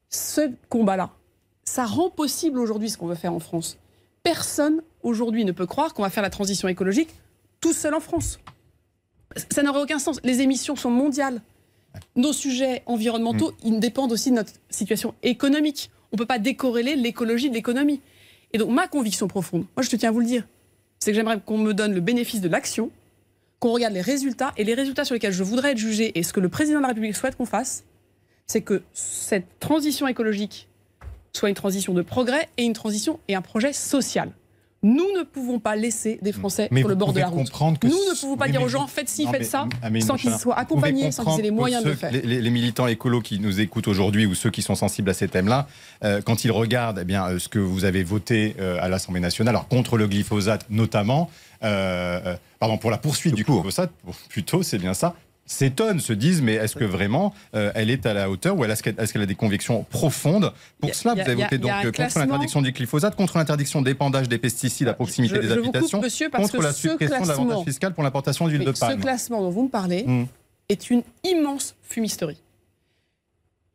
Ce 0.10 0.52
combat-là, 0.70 1.10
ça 1.64 1.86
rend 1.86 2.10
possible 2.10 2.60
aujourd'hui 2.60 2.90
ce 2.90 2.98
qu'on 2.98 3.08
veut 3.08 3.16
faire 3.16 3.34
en 3.34 3.40
France. 3.40 3.78
Personne 4.22 4.82
aujourd'hui 5.02 5.44
ne 5.46 5.52
peut 5.52 5.66
croire 5.66 5.94
qu'on 5.94 6.04
va 6.04 6.10
faire 6.10 6.24
la 6.24 6.30
transition 6.30 6.68
écologique 6.68 7.10
tout 7.62 7.74
seul 7.74 7.94
en 7.96 8.00
France. 8.00 8.40
Ça 9.52 9.64
n'aurait 9.64 9.82
aucun 9.82 10.00
sens. 10.00 10.20
Les 10.24 10.42
émissions 10.42 10.76
sont 10.76 10.92
mondiales. 10.92 11.42
Nos 12.16 12.34
sujets 12.34 12.84
environnementaux, 12.86 13.52
Mm. 13.52 13.68
ils 13.68 13.80
dépendent 13.80 14.12
aussi 14.12 14.30
de 14.32 14.36
notre 14.36 14.52
situation 14.70 15.14
économique. 15.24 15.90
On 16.12 16.16
ne 16.16 16.20
peut 16.20 16.26
pas 16.26 16.40
décorréler 16.40 16.96
l'écologie 16.96 17.50
de 17.50 17.56
l'économie. 17.56 18.02
Et 18.52 18.58
donc, 18.60 18.70
ma 18.70 18.88
conviction 18.88 19.28
profonde, 19.28 19.66
moi 19.76 19.84
je 19.84 19.90
te 19.90 19.96
tiens 19.96 20.10
à 20.10 20.12
vous 20.12 20.20
le 20.20 20.26
dire, 20.26 20.46
c'est 21.04 21.12
que 21.12 21.18
j'aimerais 21.18 21.40
qu'on 21.46 21.58
me 21.58 21.74
donne 21.74 21.94
le 21.94 22.00
bénéfice 22.00 22.40
de 22.40 22.48
l'action, 22.48 22.90
qu'on 23.60 23.74
regarde 23.74 23.94
les 23.94 24.02
résultats, 24.02 24.54
et 24.56 24.64
les 24.64 24.74
résultats 24.74 25.04
sur 25.04 25.14
lesquels 25.14 25.34
je 25.34 25.44
voudrais 25.44 25.72
être 25.72 25.78
jugé, 25.78 26.18
et 26.18 26.24
ce 26.24 26.32
que 26.32 26.40
le 26.40 26.48
président 26.48 26.78
de 26.78 26.84
la 26.84 26.88
République 26.88 27.16
souhaite 27.16 27.36
qu'on 27.36 27.46
fasse, 27.46 27.84
c'est 28.48 28.62
que 28.62 28.84
cette 28.94 29.60
transition 29.60 30.08
écologique 30.08 30.70
soit 31.34 31.50
une 31.50 31.56
transition 31.56 31.94
de 31.94 32.02
progrès 32.04 32.48
et 32.56 32.64
une 32.64 32.72
transition 32.72 33.20
et 33.28 33.36
un 33.36 33.42
projet 33.42 33.74
social. 33.74 34.32
Nous 34.84 35.06
ne 35.18 35.24
pouvons 35.24 35.60
pas 35.60 35.76
laisser 35.78 36.20
des 36.22 36.34
Français 36.34 36.68
Mais 36.72 36.82
sur 36.82 36.90
le 36.90 36.96
bord 36.96 37.14
de 37.14 37.20
la 37.20 37.28
route. 37.28 37.38
comprendre 37.50 37.80
que 37.80 37.88
Nous 37.88 37.94
ne 37.94 38.20
pouvons 38.20 38.36
pas 38.36 38.46
oui, 38.46 38.52
dire 38.52 38.62
aux 38.62 38.68
gens 38.68 38.86
faites 38.88 39.08
ci, 39.08 39.24
Non, 39.26 39.32
faites 39.32 39.42
mais- 39.42 39.48
ça, 39.48 39.68
Amélie 39.82 40.06
sans 40.06 40.16
qu'ils 40.18 40.34
soient 40.38 40.58
accompagnés, 40.60 41.12
sans 41.12 41.24
qu'ils 41.24 41.40
aient 41.40 41.44
les 41.44 41.52
moyens 41.52 41.84
de 41.84 41.90
ceux- 41.92 41.96
faire. 41.96 42.12
Les, 42.12 42.22
les 42.42 42.50
militants 42.50 42.88
écolos 42.88 43.22
qui 43.22 43.40
nous 43.40 43.62
écoutent 43.62 43.88
aujourd'hui 43.88 44.26
ou 44.26 44.36
ceux 44.36 44.50
qui 44.52 44.62
sont 44.62 44.76
sensibles 44.76 45.10
à 45.10 45.14
ces 45.14 45.28
thèmes-là, 45.30 45.68
euh, 46.04 46.22
quand 46.22 46.44
ils 46.44 46.52
regardent 46.52 47.00
eh 47.02 47.06
bien, 47.06 47.26
euh, 47.28 47.40
ce 47.40 47.48
que 47.48 47.60
vous 47.60 47.86
avez 47.86 48.04
voté 48.04 48.56
euh, 48.60 48.78
à 48.82 48.90
l'Assemblée 48.90 49.22
nationale, 49.22 49.56
alors 49.56 49.68
contre 49.70 49.98
le 49.98 50.08
glyphosate 50.08 50.66
notamment, 50.70 51.30
euh, 51.64 52.20
euh, 52.26 52.36
pardon, 52.60 52.78
pour 52.78 52.92
la 52.92 52.98
poursuite 52.98 53.36
du 53.36 53.46
Pour. 53.46 53.62
glyphosate, 53.62 53.92
plutôt 54.30 54.64
c'est 54.64 54.80
bien 54.80 54.94
ça, 54.94 55.16
s'étonnent, 55.46 56.00
se 56.00 56.14
disent 56.14 56.42
mais 56.42 56.54
est-ce 56.54 56.76
que 56.76 56.86
vraiment 56.86 57.34
euh, 57.56 57.72
elle 57.76 57.90
est 57.90 58.06
à 58.06 58.14
la 58.14 58.30
hauteur 58.30 58.58
ou 58.58 58.64
est-ce 58.66 58.82
qu'elle 58.84 59.22
a 59.22 59.26
des 59.26 59.36
convictions 59.36 59.84
profondes 59.90 60.54
Pour 60.80 60.90
a- 60.90 60.94
cela, 60.94 61.14
vous 61.16 61.20
avez 61.22 61.36
voté 61.36 61.58
donc 61.58 61.72
euh, 61.84 61.92
contre 61.92 62.18
l'interdiction 62.20 62.62
du 62.62 62.72
glyphosate, 62.72 63.16
contre 63.16 63.38
l'interdiction 63.38 63.82
d'épandage 63.82 64.30
des 64.30 64.38
pesticides 64.38 64.88
à 64.88 64.94
proximité 64.94 65.36
Je- 65.36 65.42
des 65.42 65.48
je 65.50 65.54
habitations, 65.54 65.98
coupe, 66.00 66.06
monsieur, 66.06 66.30
parce 66.30 66.44
contre 66.46 66.58
que 66.60 66.64
la 66.64 66.72
ce 66.74 66.80
suppression 66.90 67.24
de 67.24 67.28
l'avantage 67.28 67.64
fiscal 67.66 67.94
pour 67.94 68.04
l'importation 68.04 68.48
d'huile 68.48 68.64
de 68.66 68.74
ce 68.74 68.80
palme. 68.80 69.02
classement 69.02 69.42
dont 69.42 69.50
vous 69.50 69.64
me 69.64 69.70
parlez 69.70 70.04
Hmm. 70.04 70.26
est 70.70 70.90
une 70.90 71.04
immense 71.26 71.76
fumisterie. 71.82 72.38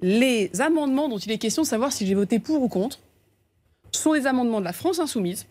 Les 0.00 0.50
amendements 0.60 1.08
dont 1.08 1.18
il 1.18 1.30
est 1.32 1.38
question 1.38 1.62
de 1.62 1.66
savoir 1.66 1.92
si 1.92 2.06
j'ai 2.06 2.14
voté 2.14 2.38
pour 2.38 2.62
ou 2.62 2.68
contre 2.68 2.98
sont 3.92 4.12
les 4.12 4.26
amendements 4.26 4.60
de 4.60 4.64
la 4.64 4.72
France 4.72 5.00
insoumise 5.00 5.46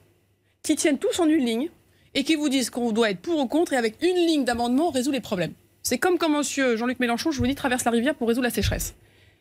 qui 0.63 0.75
tiennent 0.75 0.97
tous 0.99 1.19
en 1.19 1.27
une 1.27 1.43
ligne 1.45 1.69
et 2.15 2.23
qui 2.23 2.35
vous 2.35 2.49
disent 2.49 2.69
qu'on 2.69 2.91
doit 2.91 3.11
être 3.11 3.19
pour 3.19 3.39
ou 3.39 3.47
contre 3.47 3.73
et 3.73 3.77
avec 3.77 4.01
une 4.01 4.15
ligne 4.15 4.45
d'amendement 4.45 4.87
on 4.87 4.91
résout 4.91 5.11
les 5.11 5.19
problèmes. 5.21 5.53
C'est 5.87 5.99
comme 5.99 6.17
quand 6.17 6.27
monsieur 6.27 6.75
Jean-Luc 6.75 6.99
Mélenchon, 6.99 7.31
je 7.31 7.39
vous 7.39 7.47
dis, 7.47 7.55
traverse 7.55 7.85
la 7.85 7.91
rivière 7.91 8.13
pour 8.13 8.27
résoudre 8.27 8.43
la 8.43 8.53
sécheresse. 8.53 8.93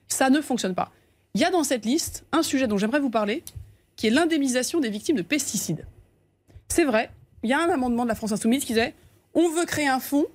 Ça 0.06 0.30
ne 0.30 0.40
fonctionne 0.40 0.76
pas. 0.76 0.92
Il 1.34 1.40
y 1.40 1.44
a 1.44 1.50
dans 1.50 1.64
cette 1.64 1.84
liste 1.84 2.24
un 2.30 2.44
sujet 2.44 2.68
dont 2.68 2.78
j'aimerais 2.78 3.00
vous 3.00 3.10
parler, 3.10 3.42
qui 3.96 4.06
est 4.06 4.10
l'indemnisation 4.10 4.78
des 4.78 4.88
victimes 4.88 5.16
de 5.16 5.22
pesticides. 5.22 5.88
C'est 6.68 6.84
vrai, 6.84 7.10
il 7.42 7.50
y 7.50 7.52
a 7.52 7.58
un 7.60 7.68
amendement 7.68 8.04
de 8.04 8.08
la 8.08 8.14
France 8.14 8.30
Insoumise 8.30 8.64
qui 8.64 8.74
disait 8.74 8.94
on 9.34 9.48
veut 9.48 9.64
créer 9.64 9.88
un 9.88 9.98
fonds 9.98 10.26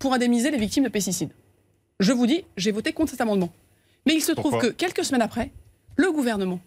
pour 0.00 0.12
indemniser 0.12 0.50
les 0.50 0.58
victimes 0.58 0.82
de 0.82 0.88
pesticides. 0.88 1.30
Je 2.00 2.10
vous 2.10 2.26
dis, 2.26 2.44
j'ai 2.56 2.72
voté 2.72 2.92
contre 2.92 3.12
cet 3.12 3.20
amendement. 3.20 3.52
Mais 4.04 4.14
il 4.14 4.20
se 4.20 4.32
trouve 4.32 4.58
que 4.58 4.66
quelques 4.66 5.04
semaines 5.04 5.22
après, 5.22 5.52
le 5.94 6.10
gouvernement 6.10 6.58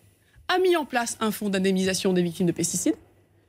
a 0.47 0.57
mis 0.57 0.77
en 0.77 0.85
place 0.85 1.17
un 1.19 1.31
fonds 1.31 1.49
d'indemnisation 1.49 2.13
des 2.13 2.23
victimes 2.23 2.47
de 2.47 2.53
pesticides 2.53 2.95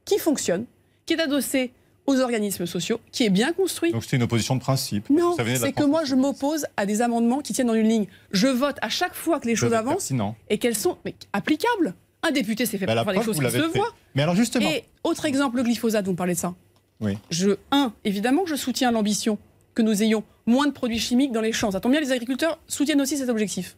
qui 0.07 0.19
fonctionne, 0.19 0.67
qui 1.07 1.13
est 1.13 1.21
adossé 1.21 1.71
aux 2.07 2.21
organismes 2.21 2.67
sociaux, 2.67 3.01
qui 3.13 3.25
est 3.25 3.31
bien 3.31 3.53
construit. 3.53 3.93
Donc 3.93 4.05
c'était 4.05 4.17
une 4.17 4.23
opposition 4.23 4.55
de 4.57 4.61
principe. 4.61 5.11
Non, 5.11 5.35
c'est 5.37 5.73
que 5.73 5.85
moi 5.85 6.05
je 6.05 6.15
m'oppose 6.15 6.67
à 6.77 6.87
des 6.87 7.03
amendements 7.03 7.41
qui 7.41 7.53
tiennent 7.53 7.67
dans 7.67 7.75
une 7.75 7.89
ligne. 7.89 8.07
Je 8.31 8.47
vote 8.49 8.77
à 8.83 8.89
chaque 8.89 9.15
fois 9.15 9.41
que 9.41 9.47
les 9.47 9.57
choses 9.57 9.75
avancent 9.75 10.09
pertinent. 10.09 10.37
et 10.49 10.59
qu'elles 10.59 10.77
sont 10.77 10.99
mais, 11.05 11.15
applicables. 11.33 11.95
Un 12.23 12.31
député, 12.31 12.67
c'est 12.67 12.79
fait 12.79 12.87
Bah, 12.87 12.95
faire 13.05 13.13
des 13.13 13.23
choses 13.23 13.39
qui 13.39 13.45
se 13.45 13.51
fait. 13.51 13.79
voient. 13.79 13.93
Mais 14.15 14.23
alors 14.23 14.35
justement, 14.35 14.69
Et 14.69 14.85
autre 15.05 15.27
exemple, 15.27 15.57
le 15.59 15.63
glyphosate, 15.63 16.05
vous 16.07 16.13
me 16.13 16.17
parlez 16.17 16.35
de 16.35 16.39
ça. 16.39 16.55
Oui. 17.01 17.19
Je, 17.31 17.51
un, 17.71 17.93
évidemment, 18.05 18.47
je 18.47 18.57
soutiens 18.57 18.91
l'ambition 18.91 19.39
que 19.75 19.83
nous 19.83 20.03
ayons 20.03 20.25
moins 20.47 20.67
de 20.67 20.73
produits 20.73 20.99
chimiques 20.99 21.33
dans 21.33 21.41
les 21.43 21.53
champs. 21.53 21.71
Ça 21.71 21.81
tombe 21.81 21.93
bien, 21.93 22.01
les 22.01 22.13
agriculteurs 22.13 22.59
soutiennent 22.67 23.01
aussi 23.01 23.19
cet 23.19 23.29
objectif. 23.29 23.77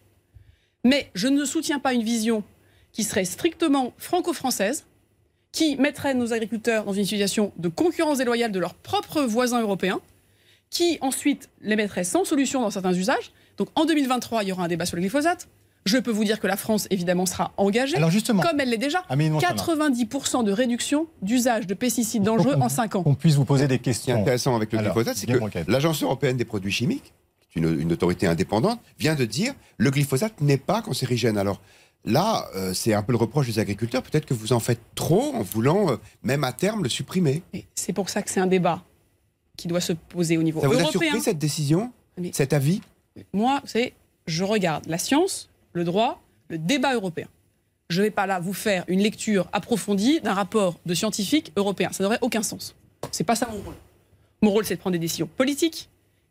Mais 0.84 1.10
je 1.14 1.26
ne 1.28 1.44
soutiens 1.44 1.80
pas 1.80 1.92
une 1.92 2.04
vision 2.04 2.44
qui 2.92 3.02
serait 3.04 3.24
strictement 3.24 3.92
franco-française, 3.98 4.84
qui 5.59 5.75
mettrait 5.77 6.14
nos 6.14 6.33
agriculteurs 6.33 6.85
dans 6.85 6.92
une 6.92 7.05
situation 7.05 7.53
de 7.57 7.68
concurrence 7.68 8.18
déloyale 8.18 8.53
de 8.53 8.61
leurs 8.61 8.75
propres 8.75 9.23
voisins 9.23 9.61
européens, 9.61 10.01
qui 10.71 10.99
ensuite 11.01 11.49
les 11.62 11.75
mettrait 11.75 12.05
sans 12.05 12.25
solution 12.25 12.61
dans 12.61 12.71
certains 12.71 12.92
usages. 12.94 13.33
Donc 13.57 13.68
en 13.75 13.85
2023, 13.85 14.44
il 14.44 14.51
y 14.51 14.53
aura 14.53 14.62
un 14.64 14.68
débat 14.68 14.87
sur 14.87 14.94
le 14.97 15.01
glyphosate. 15.01 15.49
Je 15.85 15.99
peux 15.99 16.12
vous 16.12 16.23
dire 16.23 16.38
que 16.38 16.47
la 16.47 16.57
France, 16.57 16.87
évidemment, 16.90 17.27
sera 17.27 17.51
engagée, 17.57 17.97
Alors 17.97 18.11
justement, 18.12 18.40
comme 18.42 18.61
elle 18.61 18.68
l'est 18.71 18.77
déjà. 18.79 19.03
Amélie 19.09 19.31
de 19.31 19.35
Montchalin, 19.35 19.57
90% 19.57 20.44
de 20.44 20.53
réduction 20.53 21.09
d'usage 21.23 21.66
de 21.66 21.75
pesticides 21.75 22.23
dangereux 22.23 22.55
en 22.61 22.68
5 22.68 22.94
ans. 22.94 23.03
qu'on 23.03 23.14
puisse 23.16 23.35
vous 23.35 23.44
poser 23.44 23.66
des 23.66 23.75
Ce 23.77 23.79
qui 23.81 23.88
est 23.90 23.92
questions. 23.94 24.21
intéressant 24.21 24.55
avec 24.55 24.73
le 24.73 24.79
Alors, 24.79 24.94
glyphosate, 24.94 25.16
c'est 25.16 25.27
que 25.27 25.71
l'Agence 25.73 26.05
européenne 26.05 26.37
des 26.37 26.44
produits 26.44 26.71
chimiques, 26.71 27.12
qui 27.51 27.59
est 27.59 27.62
une, 27.62 27.81
une 27.81 27.92
autorité 27.92 28.29
indépendante, 28.29 28.79
vient 29.01 29.16
de 29.16 29.25
dire 29.25 29.55
le 29.77 29.90
glyphosate 29.90 30.40
n'est 30.40 30.57
pas 30.59 30.83
cancérigène. 30.83 31.37
Alors 31.37 31.61
là, 32.09 32.49
euh, 32.57 32.75
c'est 32.75 32.94
un 32.94 33.03
peu 33.03 33.12
le 33.12 33.18
reproche 33.18 33.47
des 33.47 33.59
agriculteurs. 33.59 34.03
Peut-être 34.03 34.27
que 34.27 34.35
vous 34.35 34.53
en 34.53 34.61
faites 34.61 34.81
trop 34.94 35.35
en 35.35 35.42
voulant, 35.42 35.90
euh, 35.92 35.97
même 36.23 36.42
à 36.44 36.53
terme, 36.53 36.83
le 36.83 36.88
supprimer. 36.88 37.42
C'est 37.75 37.92
pour 37.92 38.09
ça 38.09 38.23
que 38.23 38.31
c'est 38.31 38.40
un 38.40 38.47
débat 38.47 38.83
qui 39.57 39.68
doit 39.68 39.81
se 39.81 39.92
poser 39.92 40.37
au 40.38 40.42
niveau 40.42 40.61
Ça 40.61 40.66
vous 40.68 40.75
a 40.75 40.81
européen. 40.81 41.01
surpris 41.01 41.21
cette 41.21 41.38
décision, 41.38 41.92
Mais- 42.16 42.31
cet 42.33 42.53
avis? 42.53 42.81
Moi, 43.33 43.61
c'est 43.64 43.92
je 44.27 44.44
regarde 44.44 44.85
la 44.87 44.99
science, 44.99 45.49
le 45.73 45.85
droit, 45.85 46.21
le 46.49 46.59
débat 46.59 46.94
européen. 46.94 47.27
Je 47.90 48.01
ne 48.01 48.07
vais 48.07 48.11
pas 48.11 48.27
là 48.27 48.38
vous 48.40 48.53
faire 48.53 48.85
une 48.88 49.01
lecture 49.01 49.49
approfondie 49.53 50.21
d'un 50.21 50.35
rapport 50.35 50.79
de 50.85 50.94
scientifiques 50.94 51.53
européens. 51.57 51.90
Ça 51.92 52.05
n'aurait 52.05 52.18
aucun 52.21 52.42
sens. 52.42 52.75
C'est 53.12 53.25
pas 53.25 53.35
ça 53.37 53.49
mon 53.51 53.62
rôle. 53.62 53.75
Mon 54.42 54.51
rôle, 54.51 54.64
c'est 54.66 54.77
de 54.77 54.81
prendre 54.81 54.92
des 54.92 54.99
décisions 54.99 55.27
politiques, 55.27 55.88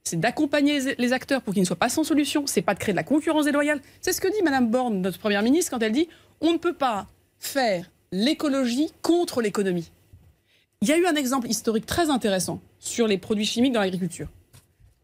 c'est 0.07 0.19
d'accompagner 0.19 0.95
les- 0.97 1.13
acteurs 1.13 1.41
pour 1.41 1.53
qu'ils 1.53 1.61
ne 1.61 1.67
soient 1.67 1.75
pas 1.75 1.89
sans 1.89 2.03
solution, 2.03 2.45
c'est 2.47 2.61
pas 2.61 2.73
de 2.73 2.79
créer 2.79 2.93
de 2.93 2.97
la 2.97 3.03
concurrence 3.03 3.45
déloyale. 3.45 3.81
C'est 4.01 4.13
ce 4.13 4.21
que 4.21 4.27
dit 4.27 4.41
Madame 4.43 4.69
Borne, 4.69 5.01
notre 5.01 5.19
première 5.19 5.41
ministre, 5.43 5.71
quand 5.71 5.81
elle 5.83 5.91
dit 5.91 6.07
on 6.41 6.53
ne 6.53 6.57
peut 6.57 6.73
pas 6.73 7.07
faire 7.39 7.89
l'écologie 8.11 8.91
contre 9.01 9.41
l'économie. 9.41 9.91
Il 10.81 10.87
y 10.87 10.91
a 10.91 10.97
eu 10.97 11.05
un 11.05 11.15
exemple 11.15 11.47
historique 11.49 11.85
très 11.85 12.09
intéressant 12.09 12.59
sur 12.79 13.07
les 13.07 13.17
produits 13.17 13.45
chimiques 13.45 13.73
dans 13.73 13.79
l'agriculture. 13.81 14.27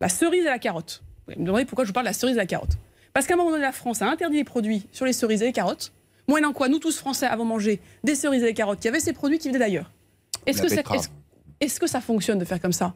La 0.02 0.10
cerise 0.10 0.42
et 0.44 0.50
la 0.50 0.60
carotte. 0.60 1.02
Vous 1.28 1.40
me 1.40 1.46
demandez 1.46 1.66
pourquoi 1.66 1.84
je 1.86 1.90
vous 1.90 1.94
parle 1.94 2.06
de 2.06 2.10
la 2.10 2.14
cerise 2.14 2.36
et 2.36 2.40
la 2.40 2.46
carotte. 2.46 2.78
Parce 3.14 3.26
qu'à 3.28 3.34
un 3.34 3.38
moment 3.38 3.52
donné, 3.52 3.62
la 3.64 3.72
France 3.72 4.02
a 4.02 4.08
interdit 4.10 4.38
les 4.38 4.44
produits 4.44 4.86
sur 4.92 5.06
les 5.06 5.14
cerises 5.14 5.42
et 5.42 5.46
les 5.46 5.52
carottes. 5.54 5.92
Moyennant 6.28 6.54
quoi, 6.54 6.70
nous 6.70 6.80
tous 6.80 6.98
Français 6.98 7.26
avons 7.26 7.46
mangé 7.46 7.80
des 8.04 8.16
cerises 8.16 8.44
et 8.44 8.48
des 8.48 8.54
carottes 8.54 8.80
qui 8.80 8.88
avaient 8.88 9.00
ces 9.00 9.14
produits 9.14 9.40
qui 9.40 9.48
venaient 9.50 9.60
d'ailleurs. 9.60 9.92
Est-ce 10.46 10.62
que, 10.62 10.68
est-ce- 10.98 11.10
est-ce 11.60 11.80
que 11.80 11.88
ça 11.88 12.02
fonctionne 12.02 12.38
de 12.40 12.46
faire 12.46 12.62
comme 12.62 12.72
ça? 12.74 12.94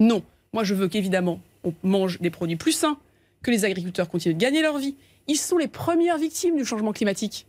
Non. 0.00 0.22
Moi, 0.52 0.64
je 0.64 0.74
veux 0.74 0.88
qu'évidemment, 0.88 1.40
on 1.64 1.72
mange 1.82 2.20
des 2.20 2.30
produits 2.30 2.56
plus 2.56 2.72
sains, 2.72 2.98
que 3.42 3.50
les 3.50 3.64
agriculteurs 3.64 4.08
continuent 4.08 4.34
de 4.34 4.38
gagner 4.40 4.62
leur 4.62 4.78
vie. 4.78 4.94
Ils 5.28 5.36
sont 5.36 5.58
les 5.58 5.68
premières 5.68 6.18
victimes 6.18 6.56
du 6.56 6.64
changement 6.64 6.92
climatique. 6.92 7.46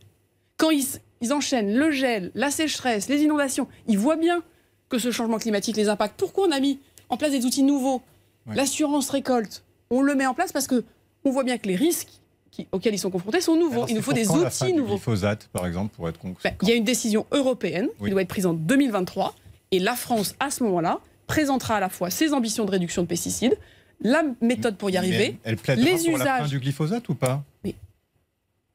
Quand 0.56 0.70
ils, 0.70 0.84
ils 1.20 1.32
enchaînent 1.32 1.74
le 1.74 1.90
gel, 1.90 2.30
la 2.34 2.50
sécheresse, 2.50 3.08
les 3.08 3.22
inondations, 3.22 3.66
ils 3.88 3.98
voient 3.98 4.16
bien 4.16 4.42
que 4.88 4.98
ce 4.98 5.10
changement 5.10 5.38
climatique 5.38 5.76
les 5.76 5.88
impacte. 5.88 6.14
Pourquoi 6.18 6.46
on 6.46 6.52
a 6.52 6.60
mis 6.60 6.78
en 7.08 7.16
place 7.16 7.32
des 7.32 7.44
outils 7.44 7.62
nouveaux 7.62 8.02
Ouais. 8.46 8.56
L'assurance 8.56 9.10
récolte, 9.10 9.62
on 9.90 10.00
le 10.00 10.14
met 10.14 10.24
en 10.26 10.32
place 10.32 10.50
parce 10.50 10.66
que 10.66 10.82
on 11.24 11.30
voit 11.30 11.44
bien 11.44 11.58
que 11.58 11.68
les 11.68 11.76
risques 11.76 12.08
qui- 12.50 12.66
auxquels 12.72 12.94
ils 12.94 12.98
sont 12.98 13.10
confrontés 13.10 13.42
sont 13.42 13.54
nouveaux. 13.54 13.74
Alors, 13.84 13.90
Il 13.90 13.96
nous 13.96 14.02
faut 14.02 14.14
des 14.14 14.24
la 14.24 14.48
fin 14.50 14.64
outils 14.66 14.72
du 14.72 14.78
nouveaux. 14.78 14.94
Glyphosate, 14.94 15.48
par 15.52 15.66
exemple, 15.66 15.94
pour 15.94 16.08
être 16.08 16.18
concret. 16.18 16.48
Ben, 16.50 16.56
Il 16.62 16.68
y 16.68 16.72
a 16.72 16.74
une 16.74 16.84
décision 16.84 17.26
européenne 17.32 17.88
Oui. 18.00 18.06
qui 18.08 18.12
doit 18.12 18.22
être 18.22 18.28
prise 18.28 18.46
en 18.46 18.54
2023 18.54 19.34
et 19.72 19.78
la 19.78 19.94
France, 19.94 20.34
à 20.40 20.50
ce 20.50 20.62
moment-là, 20.64 21.00
présentera 21.30 21.76
à 21.76 21.80
la 21.80 21.88
fois 21.88 22.10
ses 22.10 22.32
ambitions 22.32 22.64
de 22.64 22.70
réduction 22.70 23.02
de 23.02 23.06
pesticides, 23.06 23.56
la 24.02 24.22
méthode 24.40 24.76
pour 24.76 24.90
y 24.90 24.96
arriver. 24.96 25.38
Elle, 25.44 25.56
elle 25.68 25.80
les 25.80 25.92
pour 26.10 26.18
la 26.18 26.24
fin 26.24 26.36
usages. 26.38 26.48
du 26.50 26.58
glyphosate 26.58 27.08
ou 27.08 27.14
pas? 27.14 27.42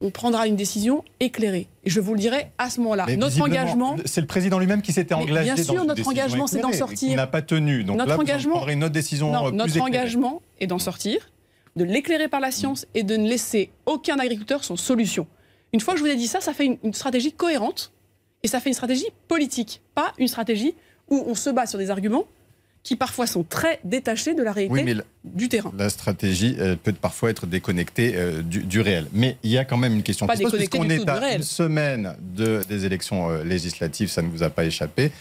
On 0.01 0.11
prendra 0.11 0.45
une 0.45 0.57
décision 0.57 1.03
éclairée. 1.21 1.67
Et 1.85 1.89
je 1.89 1.99
vous 2.01 2.13
le 2.13 2.19
dirai 2.19 2.47
à 2.57 2.69
ce 2.69 2.79
moment-là. 2.81 3.05
Mais 3.07 3.15
Notre 3.15 3.41
engagement, 3.41 3.95
C'est 4.05 4.19
le 4.21 4.27
président 4.27 4.59
lui-même 4.59 4.81
qui 4.81 4.91
s'était 4.91 5.15
Mais 5.15 5.21
engagé. 5.23 5.53
bien 5.53 5.63
sûr, 5.63 5.85
notre 5.85 6.07
engagement, 6.07 6.47
c'est 6.47 6.59
d'en 6.59 6.73
sortir. 6.73 7.15
n'a 7.15 7.27
pas 7.27 7.41
tenu. 7.41 7.83
Donc 7.85 7.97
Notre 7.97 8.09
là, 8.09 8.15
vous 8.15 8.21
engagement- 8.21 8.55
prendrez 8.55 8.73
une 8.73 8.83
autre 8.83 8.93
décision 8.93 9.31
non, 9.31 9.45
euh, 9.45 9.49
plus 9.49 9.57
notre 9.57 9.69
éclairée. 9.77 9.87
engagement 9.99 10.41
est 10.59 10.67
d'en 10.67 10.79
sortir, 10.79 11.29
de 11.77 11.85
l'éclairer 11.85 12.27
par 12.27 12.41
la 12.41 12.51
science 12.51 12.85
et 12.93 13.03
de 13.03 13.15
ne 13.15 13.27
laisser 13.27 13.71
aucun 13.85 14.19
agriculteur 14.19 14.63
sans 14.65 14.75
solution. 14.75 15.27
Une 15.73 15.79
fois 15.79 15.93
que 15.93 15.99
je 15.99 16.03
vous 16.05 16.11
ai 16.11 16.15
dit 16.17 16.27
ça, 16.27 16.41
ça 16.41 16.53
fait 16.53 16.65
une, 16.65 16.77
une 16.83 16.93
stratégie 16.93 17.31
cohérente 17.31 17.91
et 18.43 18.47
ça 18.49 18.59
fait 18.59 18.69
une 18.69 18.75
stratégie 18.75 19.07
politique, 19.29 19.81
pas 19.95 20.13
une 20.19 20.27
stratégie 20.27 20.75
où 21.09 21.23
on 21.25 21.35
se 21.35 21.49
bat 21.49 21.65
sur 21.67 21.79
des 21.79 21.89
arguments 21.89 22.25
qui 22.85 22.95
parfois 22.95 23.25
sont 23.25 23.43
très 23.43 23.79
détachés 23.83 24.35
de 24.35 24.43
la 24.43 24.53
réalité 24.53 24.73
Oui, 24.73 24.83
mais 24.83 24.93
la, 24.93 25.03
du 25.23 25.49
terrain. 25.49 25.73
la 25.75 25.89
stratégie 25.89 26.55
elle 26.59 26.77
peut 26.77 26.93
parfois 26.93 27.31
être 27.31 27.47
déconnectée 27.47 28.13
euh, 28.15 28.43
du, 28.43 28.59
du 28.63 28.79
réel. 28.79 29.07
Mais 29.11 29.37
il 29.43 29.49
y 29.49 29.57
a 29.57 29.65
quand 29.65 29.75
même 29.75 29.95
une 29.95 30.03
question 30.03 30.27
Pas 30.27 30.35
qui 30.35 30.43
se 30.43 30.49
pose, 30.49 30.59
déconnectée 30.59 30.97
puisqu'on 30.97 31.07
est 31.07 31.17
à 31.17 31.19
réel. 31.19 31.37
une 31.37 31.43
semaine 31.43 32.15
de, 32.21 32.61
des 32.69 32.85
élections 32.85 33.29
euh, 33.31 33.43
législatives, 33.43 34.09
ça 34.09 34.21
ne 34.21 34.29
vous 34.29 34.43
a 34.43 34.51
pas 34.51 34.63
échappé. 34.65 35.11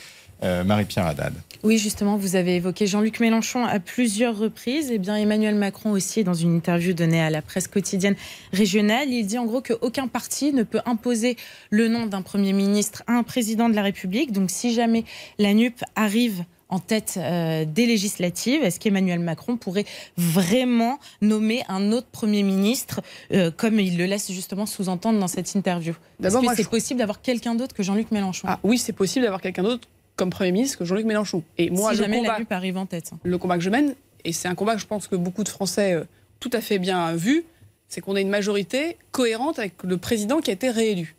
Euh, 0.42 0.62
Marie-Pierre 0.62 1.07
Haddad. 1.07 1.33
Oui, 1.62 1.79
justement, 1.79 2.18
vous 2.18 2.37
avez 2.37 2.57
évoqué 2.57 2.87
Jean-Luc 2.87 3.18
Mélenchon 3.20 3.64
à 3.64 3.81
plusieurs 3.81 4.37
reprises. 4.37 4.90
Et 4.90 4.98
bien, 4.98 5.16
Emmanuel 5.16 5.55
Macron 5.55 5.92
aussi, 5.92 6.22
dans 6.22 6.35
une 6.35 6.55
interview 6.57 6.92
donnée 6.92 7.22
à 7.22 7.31
la 7.31 7.40
presse 7.40 7.66
quotidienne 7.66 8.16
régionale, 8.53 9.09
il 9.09 9.24
dit 9.24 9.38
en 9.38 9.46
gros 9.46 9.62
qu'aucun 9.62 10.07
parti 10.07 10.53
ne 10.53 10.64
peut 10.64 10.81
imposer 10.85 11.37
le 11.70 11.88
nom 11.88 12.05
d'un 12.07 12.20
Premier 12.20 12.53
ministre 12.53 13.05
à 13.07 13.12
un 13.12 13.22
président 13.22 13.70
de 13.70 13.74
la 13.74 13.83
République. 13.83 14.33
Donc, 14.33 14.50
si 14.50 14.74
jamais 14.74 15.05
la 15.38 15.55
NUP 15.55 15.83
arrive 15.96 16.44
en 16.68 16.79
tête 16.79 17.14
euh, 17.18 17.64
des 17.64 17.87
législatives, 17.87 18.62
est-ce 18.64 18.81
qu'Emmanuel 18.81 19.18
Macron 19.20 19.57
pourrait 19.57 19.85
vraiment 20.16 20.98
nommer 21.20 21.62
un 21.68 21.92
autre 21.92 22.07
Premier 22.11 22.42
ministre, 22.42 23.00
euh, 23.33 23.50
comme 23.50 23.79
il 23.81 23.96
le 23.98 24.07
laisse 24.07 24.31
justement 24.33 24.66
sous-entendre 24.66 25.18
dans 25.20 25.29
cette 25.29 25.55
interview? 25.55 25.94
Est-ce 26.22 26.37
que 26.38 26.57
c'est 26.57 26.62
je- 26.64 26.68
possible 26.68 26.98
d'avoir 26.98 27.20
quelqu'un 27.20 27.55
d'autre 27.55 27.74
que 27.74 27.83
Jean-Luc 27.83 28.11
Mélenchon? 28.11 28.48
Ah 28.50 28.59
oui, 28.62 28.79
c'est 28.79 28.92
possible 28.92 29.24
d'avoir 29.24 29.40
quelqu'un 29.40 29.62
d'autre 29.62 29.88
comme 30.16 30.31
Premier 30.31 30.53
ministre 30.53 30.79
que 30.79 30.85
Jean-Luc 30.85 31.07
Mélenchon. 31.07 31.42
Et 31.59 31.70
moi, 31.70 31.90
Si 31.92 31.98
le 31.98 32.03
jamais 32.05 32.18
combat, 32.18 32.38
la 32.48 32.57
arrive 32.57 32.77
en 32.79 32.87
tête. 32.87 33.11
le 33.22 33.38
combat 33.38 33.57
que 33.59 33.64
je 33.64 33.70
mène, 33.70 33.94
et 34.24 34.33
c'est 34.33 34.48
un 34.48 34.55
combat 34.55 34.74
que 34.74 34.81
je 34.81 34.87
pense 34.87 35.07
que 35.07 35.16
beaucoup 35.16 35.44
de 35.44 35.48
Français 35.48 35.92
euh, 35.92 36.05
tout 36.40 36.50
à 36.53 36.61
fait 36.61 36.79
bien 36.79 37.14
vu, 37.14 37.44
c'est 37.88 38.00
qu'on 38.00 38.16
ait 38.16 38.22
une 38.22 38.29
majorité 38.31 38.96
cohérente 39.12 39.59
avec 39.59 39.74
le 39.83 39.96
président 39.98 40.40
qui 40.40 40.50
a 40.50 40.55
été 40.55 40.70
réélu. 40.70 41.14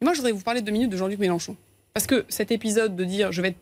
Et 0.00 0.04
moi, 0.04 0.14
je 0.14 0.18
voudrais 0.18 0.32
vous 0.32 0.40
parler 0.42 0.62
deux 0.62 0.72
minutes 0.72 0.90
de 0.90 0.96
Jean-Luc 0.96 1.18
Mélenchon. 1.18 1.54
Parce 1.94 2.06
que 2.06 2.24
cet 2.28 2.50
épisode 2.50 2.96
de 2.96 3.04
dire 3.04 3.30
je 3.32 3.40
vais 3.42 3.48
être 3.48 3.58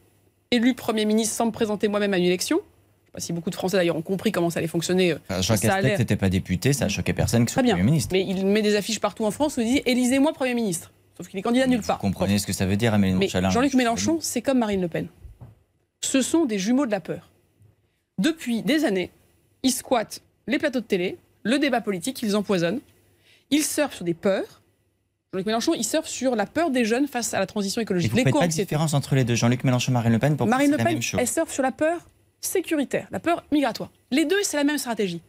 élu 0.51 0.75
Premier 0.75 1.05
ministre 1.05 1.35
sans 1.37 1.47
me 1.47 1.51
présenter 1.53 1.89
moi-même 1.89 2.15
à 2.15 2.19
une 2.19 2.25
élection, 2.25 2.59
je 2.59 2.63
ne 2.63 3.07
sais 3.07 3.13
pas 3.13 3.21
si 3.21 3.33
beaucoup 3.33 3.51
de 3.51 3.55
Français 3.55 3.77
d'ailleurs 3.77 3.97
ont 3.97 4.03
compris 4.03 4.33
comment 4.33 4.51
ça 4.51 4.59
allait 4.59 4.69
fonctionner. 4.69 5.13
euh, 5.13 5.19
Enfin, 5.29 5.41
Jean 5.43 5.57
Castex 5.57 5.99
n'était 5.99 6.17
pas 6.17 6.29
député, 6.29 6.73
ça 6.73 6.87
a 6.87 6.89
choqué 6.89 7.13
personne 7.13 7.45
qu'il 7.45 7.53
soit. 7.53 7.63
Premier 7.63 7.83
ministre. 7.83 8.11
Mais 8.13 8.25
il 8.27 8.47
met 8.47 8.63
des 8.63 8.77
affiches 8.77 9.01
partout 9.01 9.25
en 9.25 9.31
France 9.31 9.57
où 9.57 9.61
il 9.61 9.67
dit 9.67 9.83
élisez-moi 9.87 10.33
Premier 10.33 10.55
ministre. 10.55 10.93
Sauf 11.17 11.29
qu'il 11.29 11.39
est 11.39 11.43
candidat 11.43 11.67
nulle 11.67 11.83
part. 11.83 11.97
Vous 11.97 12.03
comprenez 12.03 12.39
ce 12.39 12.47
que 12.47 12.53
ça 12.53 12.65
veut 12.65 12.77
dire, 12.77 12.95
Amélie 12.95 13.29
Jean-Luc 13.29 13.75
Mélenchon, 13.75 14.19
c'est 14.21 14.41
comme 14.43 14.59
Marine 14.59 14.81
Le 14.81 14.89
Pen. 14.89 15.09
Ce 16.01 16.23
sont 16.23 16.45
des 16.45 16.59
jumeaux 16.61 16.87
de 16.87 16.93
la 16.93 17.01
peur. 17.01 17.31
Depuis 18.19 18.63
des 18.63 18.85
années, 18.85 19.11
ils 19.65 19.73
squattent 19.73 20.23
les 20.47 20.59
plateaux 20.59 20.81
de 20.81 20.85
télé, 20.85 21.19
le 21.43 21.59
débat 21.59 21.81
politique, 21.81 22.23
ils 22.23 22.37
empoisonnent. 22.37 22.81
Ils 23.51 23.65
surfent 23.65 23.95
sur 23.97 24.05
des 24.05 24.15
peurs. 24.15 24.63
Jean-Luc 25.33 25.47
Mélenchon, 25.47 25.75
il 25.75 25.85
surfe 25.85 26.09
sur 26.09 26.37
la 26.37 26.47
peur 26.47 26.71
des 26.71 26.87
jeunes 26.87 27.07
face 27.07 27.35
à 27.35 27.39
la 27.39 27.47
transition 27.47 27.81
Et 27.81 27.83
écologique. 27.83 28.11
vous 28.13 28.19
ne 28.19 28.25
faites 28.25 28.33
pas 28.33 28.47
de 28.47 28.53
différence 28.53 28.95
entre 28.95 29.15
les 29.15 29.25
deux, 29.25 29.35
Jean-Luc 29.35 29.63
Mélenchon, 29.63 29.93
Marine 29.93 30.13
Le 30.13 30.19
Pen, 30.19 30.39
pour 30.39 30.47
Marine 30.47 30.69
vous, 30.69 30.73
Le 30.73 30.79
c'est 30.79 30.85
la 30.85 30.85
Pen, 30.89 30.95
même 30.95 31.03
chose. 31.03 31.21
elle 31.21 31.29
surfe 31.29 31.53
sur 31.53 31.63
la 31.63 31.71
peur 31.73 32.01
sécuritaire, 32.41 33.09
la 33.11 33.21
peur 33.21 33.45
migratoire. 33.53 33.91
Les 34.11 34.25
deux, 34.25 34.43
c'est 34.43 34.57
la 34.57 34.65
même 34.65 34.79
stratégie. 34.79 35.21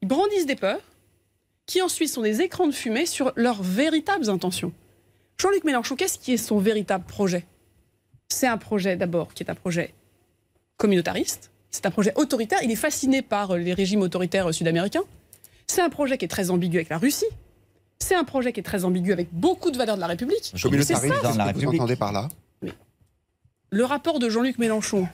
Ils 0.00 0.08
brandissent 0.08 0.46
des 0.46 0.56
peurs 0.56 0.80
qui 1.66 1.82
ensuite 1.82 2.08
sont 2.08 2.22
des 2.22 2.40
écrans 2.40 2.66
de 2.66 2.72
fumée 2.72 3.04
sur 3.04 3.32
leurs 3.36 3.62
véritables 3.62 4.30
intentions. 4.30 4.72
Jean-Luc 5.38 5.64
Mélenchon, 5.64 5.94
qu'est-ce 5.94 6.18
qui 6.18 6.32
est 6.32 6.36
son 6.38 6.58
véritable 6.58 7.04
projet? 7.04 7.44
C'est 8.28 8.46
un 8.46 8.56
projet 8.56 8.96
d'abord 8.96 9.34
qui 9.34 9.42
est 9.42 9.50
un 9.50 9.54
projet 9.54 9.92
communautariste, 10.78 11.50
c'est 11.70 11.84
un 11.84 11.90
projet 11.90 12.12
autoritaire, 12.16 12.60
il 12.62 12.70
est 12.70 12.76
fasciné 12.76 13.20
par 13.20 13.56
les 13.58 13.74
régimes 13.74 14.00
autoritaires 14.00 14.54
sud-américains. 14.54 15.02
C'est 15.66 15.82
un 15.82 15.90
projet 15.90 16.16
qui 16.16 16.24
est 16.24 16.28
très 16.28 16.50
ambigu 16.50 16.78
avec 16.78 16.88
la 16.88 16.96
Russie. 16.98 17.26
C'est 17.98 18.14
un 18.14 18.24
projet 18.24 18.52
qui 18.52 18.60
est 18.60 18.64
très 18.64 18.84
ambigu 18.84 19.12
avec 19.12 19.28
beaucoup 19.32 19.70
de 19.70 19.76
valeurs 19.78 19.96
de 19.96 20.00
la 20.00 20.06
République. 20.08 20.52
Président 20.52 20.70
de 20.70 20.76
la 20.76 20.84
qu'est-ce 20.84 21.00
que 21.00 21.32
vous 21.32 21.44
République. 21.44 21.80
entendez 21.80 21.96
par 21.96 22.12
là 22.12 22.28
le 23.70 23.84
rapport 23.84 24.20
de 24.20 24.28
Jean-Luc 24.28 24.58
Mélenchon 24.58 25.08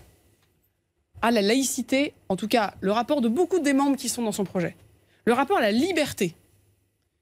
à 1.23 1.31
la 1.31 1.41
laïcité, 1.41 2.13
en 2.29 2.37
tout 2.37 2.47
cas 2.49 2.75
le 2.83 2.93
rapport 2.93 3.23
de 3.23 3.29
beaucoup 3.29 3.59
des 3.59 3.73
membres 3.73 3.97
qui 3.97 4.11
sont 4.11 4.23
dans 4.23 4.33
son 4.33 4.45
projet, 4.45 4.77
le 5.25 5.33
rapport 5.33 5.57
à 5.57 5.63
la 5.63 5.73
liberté. 5.73 6.35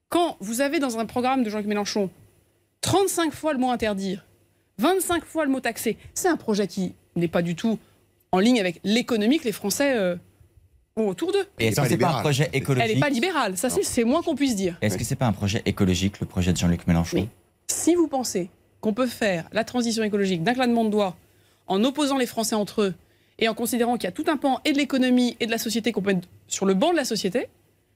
Quand 0.09 0.37
vous 0.40 0.61
avez 0.62 0.81
dans 0.81 0.99
un 0.99 1.07
programme 1.07 1.44
de 1.44 1.51
Jean-Luc 1.51 1.66
Mélenchon 1.68 2.11
35 2.81 3.33
fois 3.33 3.53
le 3.53 3.61
mot 3.61 3.71
interdire, 3.71 4.25
25 4.79 5.25
fois 5.25 5.44
le 5.44 5.51
mot 5.53 5.61
taxer, 5.61 5.97
c'est 6.14 6.29
un 6.29 6.37
projet 6.37 6.66
qui 6.66 6.94
n'est 7.14 7.29
pas 7.29 7.42
du 7.42 7.55
tout 7.55 7.79
en 8.33 8.40
ligne 8.40 8.59
avec 8.59 8.81
l'économie 8.83 9.38
que 9.38 9.44
les 9.44 9.53
Français 9.53 9.94
euh, 9.97 10.16
ont 10.98 11.08
autour 11.08 11.32
d'eux. 11.32 11.46
Et 11.58 11.68
est-ce 11.68 11.80
Elle 11.80 11.87
est 11.87 11.88
que 11.88 11.88
pas 11.88 11.88
c'est 11.88 11.96
pas 11.98 12.06
un 12.06 12.08
libérale. 12.08 12.22
projet 12.22 12.44
Elle 12.44 12.50
n'est 12.52 12.58
écologique 12.58 13.00
pas 13.00 13.08
libérale, 13.11 13.56
ça 13.56 13.68
c'est 13.70 14.04
moins 14.04 14.22
qu'on 14.22 14.34
puisse 14.34 14.56
dire. 14.56 14.76
Est-ce 14.82 14.98
que 14.98 15.04
c'est 15.04 15.16
pas 15.16 15.26
un 15.26 15.32
projet 15.32 15.62
écologique, 15.66 16.20
le 16.20 16.26
projet 16.26 16.52
de 16.52 16.56
Jean-Luc 16.58 16.87
Mélenchon? 16.87 17.28
Si 17.68 17.94
vous 17.94 18.08
pensez 18.08 18.50
qu'on 18.80 18.92
peut 18.94 19.06
faire 19.06 19.48
la 19.52 19.64
transition 19.64 20.02
écologique 20.04 20.42
d'un 20.42 20.54
claquement 20.54 20.84
de 20.84 20.90
doigts 20.90 21.16
en 21.66 21.82
opposant 21.84 22.16
les 22.18 22.26
Français 22.26 22.54
entre 22.54 22.82
eux 22.82 22.94
et 23.38 23.48
en 23.48 23.54
considérant 23.54 23.96
qu'il 23.96 24.04
y 24.04 24.08
a 24.08 24.12
tout 24.12 24.24
un 24.28 24.37
pan 24.37 24.61
et 24.64 24.72
de 24.72 24.78
l'économie 24.78 25.37
et 25.40 25.46
de 25.46 25.50
la 25.50 25.58
société 25.58 25.92
qu'on 25.92 26.02
peut 26.02 26.14
mettre 26.14 26.28
sur 26.46 26.64
le 26.66 26.74
banc 26.74 26.90
de 26.92 26.96
la 26.96 27.04
société, 27.04 27.48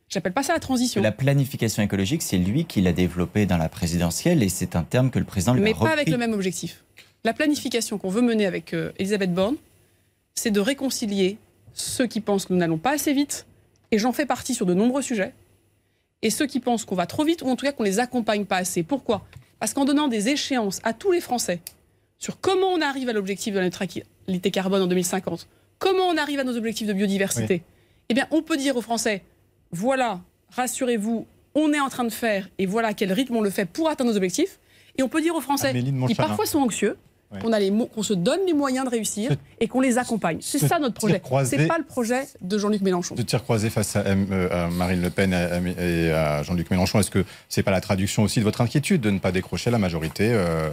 j'appelle 0.08 0.32
pas 0.32 0.42
ça 0.42 0.52
la 0.52 0.60
transition. 0.60 1.00
La 1.02 1.10
planification 1.12 1.82
écologique, 1.82 2.22
c'est 2.22 2.36
lui 2.38 2.64
qui 2.64 2.80
l'a 2.80 2.92
développé 2.92 3.46
dans 3.46 3.56
la 3.56 3.68
présidentielle 3.68 4.42
et 4.42 4.48
c'est 4.48 4.76
un 4.76 4.82
terme 4.82 5.10
que 5.10 5.18
le 5.18 5.24
président 5.24 5.54
lui 5.54 5.62
Mais 5.62 5.70
a 5.70 5.74
repris. 5.74 5.86
pas 5.86 5.92
avec 5.92 6.08
le 6.08 6.18
même 6.18 6.32
objectif. 6.32 6.84
La 7.24 7.32
planification 7.32 7.98
qu'on 7.98 8.10
veut 8.10 8.22
mener 8.22 8.46
avec 8.46 8.74
euh, 8.74 8.90
Elisabeth 8.98 9.32
Borne, 9.32 9.56
c'est 10.34 10.50
de 10.50 10.60
réconcilier 10.60 11.38
ceux 11.74 12.06
qui 12.06 12.20
pensent 12.20 12.46
que 12.46 12.52
nous 12.52 12.58
n'allons 12.58 12.78
pas 12.78 12.92
assez 12.92 13.12
vite, 13.12 13.46
et 13.90 13.98
j'en 13.98 14.12
fais 14.12 14.26
partie 14.26 14.54
sur 14.54 14.66
de 14.66 14.74
nombreux 14.74 15.02
sujets, 15.02 15.34
et 16.22 16.30
ceux 16.30 16.46
qui 16.46 16.60
pensent 16.60 16.84
qu'on 16.84 16.94
va 16.94 17.06
trop 17.06 17.24
vite, 17.24 17.42
ou 17.42 17.48
en 17.48 17.56
tout 17.56 17.66
cas 17.66 17.72
qu'on 17.72 17.82
les 17.82 17.98
accompagne 17.98 18.44
pas 18.44 18.58
assez. 18.58 18.82
Pourquoi? 18.82 19.26
Parce 19.58 19.74
qu'en 19.74 19.84
donnant 19.84 20.08
des 20.08 20.28
échéances 20.28 20.80
à 20.82 20.92
tous 20.92 21.12
les 21.12 21.20
Français 21.20 21.60
sur 22.18 22.40
comment 22.40 22.68
on 22.68 22.80
arrive 22.80 23.08
à 23.08 23.12
l'objectif 23.12 23.52
de 23.52 23.58
la 23.58 23.64
neutralité 23.64 24.50
carbone 24.52 24.82
en 24.82 24.86
2050, 24.86 25.48
comment 25.78 26.04
on 26.04 26.16
arrive 26.16 26.38
à 26.38 26.44
nos 26.44 26.56
objectifs 26.56 26.86
de 26.86 26.92
biodiversité, 26.92 27.64
eh 28.08 28.14
bien, 28.14 28.28
on 28.30 28.42
peut 28.42 28.56
dire 28.56 28.76
aux 28.76 28.82
Français, 28.82 29.24
voilà, 29.72 30.20
rassurez-vous, 30.50 31.26
on 31.56 31.72
est 31.72 31.80
en 31.80 31.88
train 31.88 32.04
de 32.04 32.12
faire, 32.12 32.48
et 32.58 32.66
voilà 32.66 32.88
à 32.88 32.94
quel 32.94 33.12
rythme 33.12 33.36
on 33.36 33.40
le 33.40 33.50
fait 33.50 33.64
pour 33.64 33.88
atteindre 33.88 34.10
nos 34.10 34.16
objectifs. 34.16 34.60
Et 34.96 35.02
on 35.02 35.08
peut 35.08 35.20
dire 35.20 35.34
aux 35.34 35.40
Français 35.40 35.72
qui 36.06 36.14
parfois 36.14 36.46
sont 36.46 36.60
anxieux, 36.60 36.96
Ouais. 37.32 37.40
qu'on 37.40 37.70
mo- 37.72 37.88
se 38.02 38.12
donne 38.14 38.40
les 38.46 38.52
moyens 38.52 38.84
de 38.84 38.90
réussir 38.90 39.30
et 39.60 39.68
qu'on 39.68 39.80
les 39.80 39.96
accompagne. 39.98 40.38
C'est 40.40 40.58
ça 40.58 40.78
notre 40.78 40.94
projet. 40.94 41.18
croisé- 41.20 41.56
C'est 41.56 41.66
pas 41.66 41.78
le 41.78 41.84
projet 41.84 42.26
de 42.40 42.58
Jean-Luc 42.58 42.82
Mélenchon. 42.82 43.14
de 43.14 43.22
tir 43.22 43.42
croisé 43.42 43.70
face 43.70 43.96
à, 43.96 44.00
euh, 44.06 44.48
à 44.66 44.68
Marine 44.70 45.00
Le 45.02 45.10
Pen 45.10 45.32
et 45.78 46.10
à- 46.12 46.42
Jean-Luc 46.42 46.70
Mélenchon, 46.70 47.00
est-ce 47.00 47.10
que 47.10 47.24
c'est 47.48 47.62
pas 47.62 47.70
la 47.70 47.80
traduction 47.80 48.22
aussi 48.22 48.38
de 48.40 48.44
votre 48.44 48.60
inquiétude 48.60 49.00
de 49.00 49.10
ne 49.10 49.18
pas 49.18 49.32
décrocher 49.32 49.70
la 49.70 49.78
majorité 49.78 50.30
euh, 50.32 50.68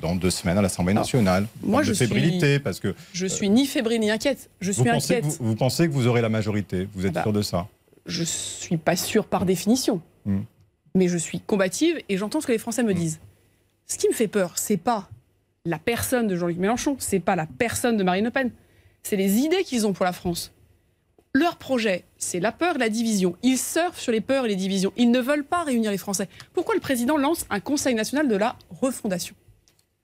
dans 0.00 0.14
deux 0.14 0.30
semaines 0.30 0.58
à 0.58 0.62
l'Assemblée 0.62 0.94
nationale? 0.94 1.46
Moi, 1.62 1.78
Forme 1.78 1.82
de 1.82 1.88
je 1.88 1.92
suis- 1.94 2.06
fébrilité, 2.06 2.58
parce 2.58 2.80
que 2.80 2.94
Je 3.12 3.26
suis 3.26 3.48
ni 3.50 3.66
fébrile 3.66 4.00
ni 4.00 4.10
inquiète. 4.10 4.50
Je 4.60 4.70
vous 4.72 4.82
suis 4.82 4.90
pensez, 4.90 5.14
que 5.14 5.18
inquiète. 5.20 5.38
vous, 5.40 5.46
vous 5.48 5.56
pensez 5.56 5.88
que 5.88 5.92
vous 5.92 6.06
aurez 6.06 6.20
la 6.22 6.28
majorité? 6.28 6.88
Vous 6.94 7.06
êtes 7.06 7.12
Ah 7.16 7.20
bah. 7.20 7.22
sûr 7.22 7.32
de 7.32 7.42
ça? 7.42 7.66
Je 8.06 8.22
suis 8.22 8.76
pas 8.76 8.96
sûre 8.96 9.24
par 9.24 9.44
définition. 9.46 10.00
Hmm. 10.26 10.40
Mais 10.94 11.08
je 11.08 11.16
suis 11.18 11.40
combative 11.40 11.96
et 12.08 12.16
j'entends 12.18 12.40
ce 12.40 12.46
que 12.46 12.52
les 12.52 12.58
Français 12.58 12.82
me 12.84 12.94
disent. 12.94 13.18
Ce 13.86 13.98
qui 13.98 14.08
me 14.08 14.14
fait 14.14 14.28
peur, 14.28 14.52
c'est 14.56 14.76
pas 14.76 15.08
la 15.66 15.78
personne 15.78 16.26
de 16.26 16.36
Jean-Luc 16.36 16.58
Mélenchon, 16.58 16.96
c'est 16.98 17.20
pas 17.20 17.36
la 17.36 17.46
personne 17.46 17.96
de 17.96 18.02
Marine 18.04 18.24
Le 18.24 18.30
Pen, 18.30 18.50
c'est 19.02 19.16
les 19.16 19.38
idées 19.38 19.64
qu'ils 19.64 19.86
ont 19.86 19.92
pour 19.94 20.04
la 20.04 20.12
France. 20.12 20.52
Leur 21.34 21.56
projet, 21.56 22.04
c'est 22.18 22.38
la 22.38 22.52
peur, 22.52 22.78
la 22.78 22.88
division. 22.90 23.34
Ils 23.42 23.58
surfent 23.58 23.98
sur 23.98 24.12
les 24.12 24.20
peurs 24.20 24.44
et 24.44 24.48
les 24.48 24.56
divisions. 24.56 24.92
Ils 24.96 25.10
ne 25.10 25.18
veulent 25.20 25.44
pas 25.44 25.64
réunir 25.64 25.90
les 25.90 25.98
Français. 25.98 26.28
Pourquoi 26.52 26.74
le 26.74 26.80
président 26.80 27.16
lance 27.16 27.44
un 27.50 27.60
Conseil 27.60 27.94
national 27.94 28.28
de 28.28 28.36
la 28.36 28.56
refondation? 28.80 29.34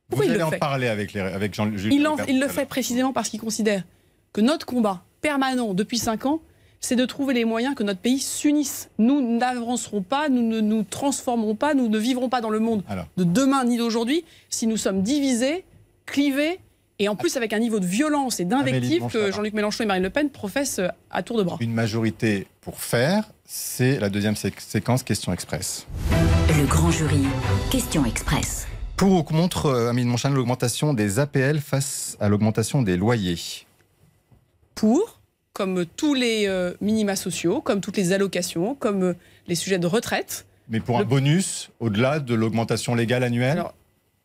Pourquoi 0.09 0.27
Vous 0.27 0.31
il 0.33 0.35
allez 0.35 0.39
le 0.41 0.47
en 0.47 0.51
fait? 0.51 0.59
parler 0.59 0.89
avec, 0.89 1.13
les, 1.13 1.21
avec 1.21 1.55
Jean-Luc 1.55 1.79
il, 1.85 2.07
en- 2.09 2.17
Mélenchon 2.17 2.25
il 2.29 2.41
le 2.41 2.49
fait 2.49 2.67
précisément 2.67 3.13
parce 3.13 3.29
qu'il 3.29 3.39
considère 3.41 3.85
que 4.33 4.41
notre 4.41 4.67
combat 4.67 5.05
permanent 5.21 5.73
depuis 5.75 5.99
cinq 5.99 6.25
ans, 6.27 6.41
c'est 6.81 6.97
de 6.97 7.05
trouver 7.05 7.35
les 7.35 7.45
moyens 7.45 7.75
que 7.75 7.83
notre 7.83 8.01
pays 8.01 8.19
s'unisse. 8.19 8.89
Nous 8.99 9.21
n'avancerons 9.39 10.03
pas, 10.03 10.29
nous 10.29 10.43
ne 10.43 10.61
nous 10.61 10.83
transformerons 10.83 11.55
pas, 11.55 11.75
nous 11.75 11.89
ne 11.89 11.99
vivrons 11.99 12.29
pas 12.29 12.41
dans 12.41 12.51
le 12.51 12.59
monde 12.61 12.83
Alors. 12.89 13.07
de 13.17 13.25
demain 13.25 13.65
ni 13.65 13.77
d'aujourd'hui 13.77 14.25
si 14.49 14.67
nous 14.67 14.77
sommes 14.79 15.03
divisés, 15.03 15.65
clivés 16.07 16.59
et 16.99 17.09
en 17.09 17.17
plus 17.17 17.37
avec 17.37 17.53
un 17.53 17.59
niveau 17.59 17.81
de 17.81 17.87
violence 17.87 18.41
et 18.41 18.45
d'invective 18.45 19.07
que. 19.09 19.31
Jean-Luc 19.33 19.55
Mélenchon 19.55 19.85
et 19.85 19.87
Marine 19.87 20.03
Le 20.03 20.11
Pen 20.11 20.31
professent 20.31 20.81
à 21.11 21.23
tour 21.23 21.37
de 21.39 21.43
bras. 21.43 21.57
Une 21.61 21.73
majorité 21.73 22.47
pour 22.61 22.79
faire, 22.81 23.25
c'est 23.47 23.99
la 24.01 24.09
deuxième 24.11 24.37
sé- 24.37 24.53
séquence 24.59 25.03
question 25.03 25.33
express. 25.33 25.87
Le 26.49 26.67
grand 26.67 26.91
jury. 26.91 27.23
Question 27.71 28.05
express. 28.05 28.67
Pour 28.97 29.13
ou 29.13 29.23
contre, 29.23 29.67
euh, 29.67 29.89
Amélie 29.89 30.05
de 30.07 30.11
Montchalin, 30.11 30.35
l'augmentation 30.35 30.93
des 30.93 31.19
APL 31.19 31.59
face 31.61 32.19
à 32.21 32.29
l'augmentation 32.29 32.83
des 32.83 32.99
loyers? 32.99 33.39
Pour, 34.75 35.20
comme 35.53 35.85
tous 35.97 36.15
les 36.15 36.47
euh, 36.47 36.73
minima 36.81 37.17
sociaux, 37.17 37.61
comme 37.61 37.81
toutes 37.81 37.97
les 37.97 38.13
allocations, 38.13 38.75
comme 38.75 39.03
euh, 39.03 39.15
les 39.47 39.55
sujets 39.55 39.79
de 39.79 39.87
retraite, 39.87 40.47
Mais 40.69 40.81
pour 40.81 40.99
un 40.99 41.05
bonus 41.05 41.71
au-delà 41.81 42.21
de 42.21 42.35
l'augmentation 42.35 42.95
légale 42.95 43.25
annuelle 43.25 43.59
Alors, 43.59 43.75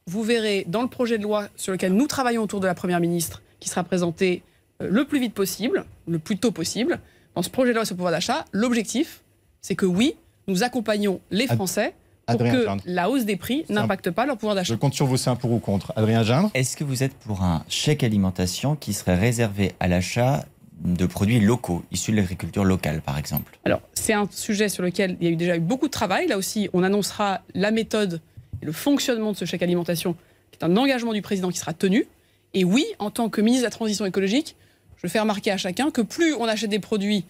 vous 0.08 0.24
verrez 0.24 0.66
dans 0.68 0.82
le 0.84 0.88
projet 0.88 1.18
de 1.18 1.24
loi 1.24 1.48
sur 1.56 1.72
lequel 1.72 1.94
nous 1.94 2.08
travaillons 2.08 2.44
autour 2.44 2.60
de 2.60 2.68
la 2.68 2.76
Première 2.76 3.00
ministre, 3.00 3.42
qui 3.60 3.70
sera 3.70 3.84
présenté 3.84 4.44
euh, 4.82 4.88
le 4.90 5.06
plus 5.06 5.20
vite 5.20 5.34
possible, 5.34 5.86
le 6.08 6.20
plus 6.20 6.38
tôt 6.38 6.52
possible, 6.52 7.00
dans 7.36 7.42
ce 7.42 7.50
projet 7.50 7.72
de 7.72 7.76
loi 7.76 7.86
sur 7.86 7.96
le 7.96 7.98
pouvoir 7.98 8.14
d'achat, 8.14 8.46
l'objectif, 8.52 9.22
c'est 9.62 9.76
que 9.76 9.86
oui, 9.86 10.16
nous 10.48 10.64
accompagnons 10.64 11.20
les 11.32 11.46
Ad- 11.50 11.56
Français 11.56 11.96
pour 12.28 12.36
Adrien 12.36 12.54
que 12.54 12.66
Gindre. 12.66 12.84
la 12.86 13.10
hausse 13.10 13.26
des 13.26 13.36
prix 13.36 13.66
un- 13.70 13.74
n'impacte 13.74 14.10
pas 14.12 14.26
leur 14.28 14.38
pouvoir 14.38 14.56
Je 14.56 14.60
d'achat. 14.62 14.78
compte 14.78 14.94
sur 14.94 15.06
vous, 15.08 15.18
c'est 15.18 15.30
un 15.32 15.36
pour 15.36 15.52
ou 15.52 15.60
contre. 15.60 15.92
Adrien 15.96 16.24
Gindre 16.24 16.50
Est-ce 16.54 16.78
que 16.78 16.84
vous 16.84 17.02
êtes 17.04 17.14
pour 17.16 17.42
un 17.42 17.64
chèque 17.68 18.04
alimentation 18.04 18.76
qui 18.76 18.94
serait 18.94 19.16
réservé 19.18 19.74
à 19.80 19.88
l'achat 19.88 20.46
de 20.84 21.06
produits 21.06 21.40
locaux, 21.40 21.84
issus 21.92 22.12
de 22.12 22.18
l'agriculture 22.18 22.64
locale, 22.66 23.02
par 23.02 23.18
exemple 23.18 23.58
Alors, 23.66 23.82
c'est 23.94 24.14
un 24.14 24.28
sujet 24.32 24.70
sur 24.70 24.84
lequel 24.84 25.18
il 25.22 25.26
y 25.26 25.30
a 25.30 25.32
eu 25.32 25.36
déjà 25.36 25.56
eu 25.56 25.60
beaucoup 25.62 25.88
de 25.88 25.92
travail. 25.92 26.28
Là 26.28 26.38
aussi, 26.38 26.70
on 26.74 26.84
annoncera 26.84 27.42
la 27.54 27.72
méthode 27.72 28.22
et 28.62 28.66
le 28.66 28.72
fonctionnement 28.72 29.32
de 29.32 29.38
ce 29.38 29.46
chèque 29.46 29.64
alimentation, 29.64 30.16
qui 30.52 30.60
est 30.60 30.66
un 30.66 30.76
engagement 30.78 31.14
du 31.14 31.22
président 31.22 31.50
qui 31.50 31.58
sera 31.58 31.74
tenu. 31.74 32.06
Et 32.54 32.64
oui, 32.64 32.86
en 33.00 33.10
tant 33.10 33.30
que 33.30 33.42
ministre 33.42 33.64
de 33.64 33.68
la 33.68 33.72
Transition 33.72 34.06
écologique, 34.06 34.56
je 35.02 35.08
fais 35.08 35.20
remarquer 35.20 35.52
à 35.52 35.58
chacun 35.58 35.92
que 35.92 36.02
plus 36.02 36.34
on 36.34 36.46
achète 36.46 36.70
des 36.70 36.80
produits 36.80 37.26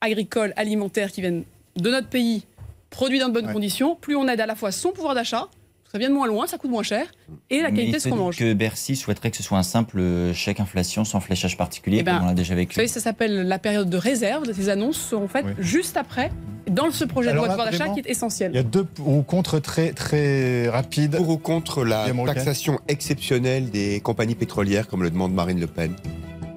agricoles, 0.00 0.52
alimentaires 0.56 1.10
qui 1.12 1.20
viennent 1.20 1.44
de 1.76 1.90
notre 1.90 2.08
pays, 2.08 2.44
produits 2.90 3.18
dans 3.18 3.28
de 3.28 3.32
bonnes 3.34 3.46
Ouais. 3.46 3.52
conditions, 3.52 3.96
plus 3.96 4.14
on 4.16 4.28
aide 4.28 4.40
à 4.40 4.46
la 4.46 4.54
fois 4.54 4.72
son 4.72 4.92
pouvoir 4.92 5.14
d'achat, 5.14 5.48
ça 5.94 5.98
vient 6.00 6.08
de 6.08 6.14
moins 6.14 6.26
loin, 6.26 6.48
ça 6.48 6.58
coûte 6.58 6.72
moins 6.72 6.82
cher, 6.82 7.06
et 7.50 7.62
la 7.62 7.70
qualité 7.70 7.92
de 7.92 7.98
ce 8.00 8.08
qu'on 8.08 8.16
mange. 8.16 8.36
que 8.36 8.52
Bercy 8.52 8.96
souhaiterait 8.96 9.30
que 9.30 9.36
ce 9.36 9.44
soit 9.44 9.58
un 9.58 9.62
simple 9.62 10.32
chèque 10.34 10.58
inflation 10.58 11.04
sans 11.04 11.20
fléchage 11.20 11.56
particulier, 11.56 11.98
Eh 12.00 12.02
ben, 12.02 12.14
comme 12.16 12.24
on 12.24 12.26
l'a 12.30 12.34
déjà 12.34 12.54
Vous 12.54 12.58
vécu. 12.58 12.74
savez, 12.74 12.88
ça 12.88 12.98
s'appelle 12.98 13.46
la 13.46 13.60
période 13.60 13.88
de 13.88 13.96
réserve. 13.96 14.52
Ces 14.52 14.68
annonces 14.70 14.96
seront 14.96 15.28
faites 15.28 15.44
Oui. 15.46 15.52
juste 15.60 15.96
après, 15.96 16.32
dans 16.68 16.90
ce 16.90 17.04
projet 17.04 17.28
Alors 17.30 17.44
de 17.44 17.46
loi 17.50 17.54
de 17.56 17.62
pouvoir 17.62 17.70
d'achat 17.86 17.94
qui 17.94 18.00
est 18.00 18.10
essentiel. 18.10 18.50
Il 18.52 18.56
y 18.56 18.58
a 18.58 18.64
deux 18.64 18.82
pour 18.82 19.06
ou 19.08 19.22
contre 19.22 19.60
très, 19.60 19.92
très 19.92 20.68
rapides. 20.68 21.14
Pour 21.16 21.28
ou 21.28 21.38
contre 21.38 21.84
la 21.84 22.06
taxation 22.26 22.80
exceptionnelle 22.88 23.70
des 23.70 24.00
compagnies 24.00 24.34
pétrolières, 24.34 24.88
comme 24.88 25.04
le 25.04 25.10
demande 25.10 25.32
Marine 25.32 25.60
Le 25.60 25.68
Pen 25.68 25.94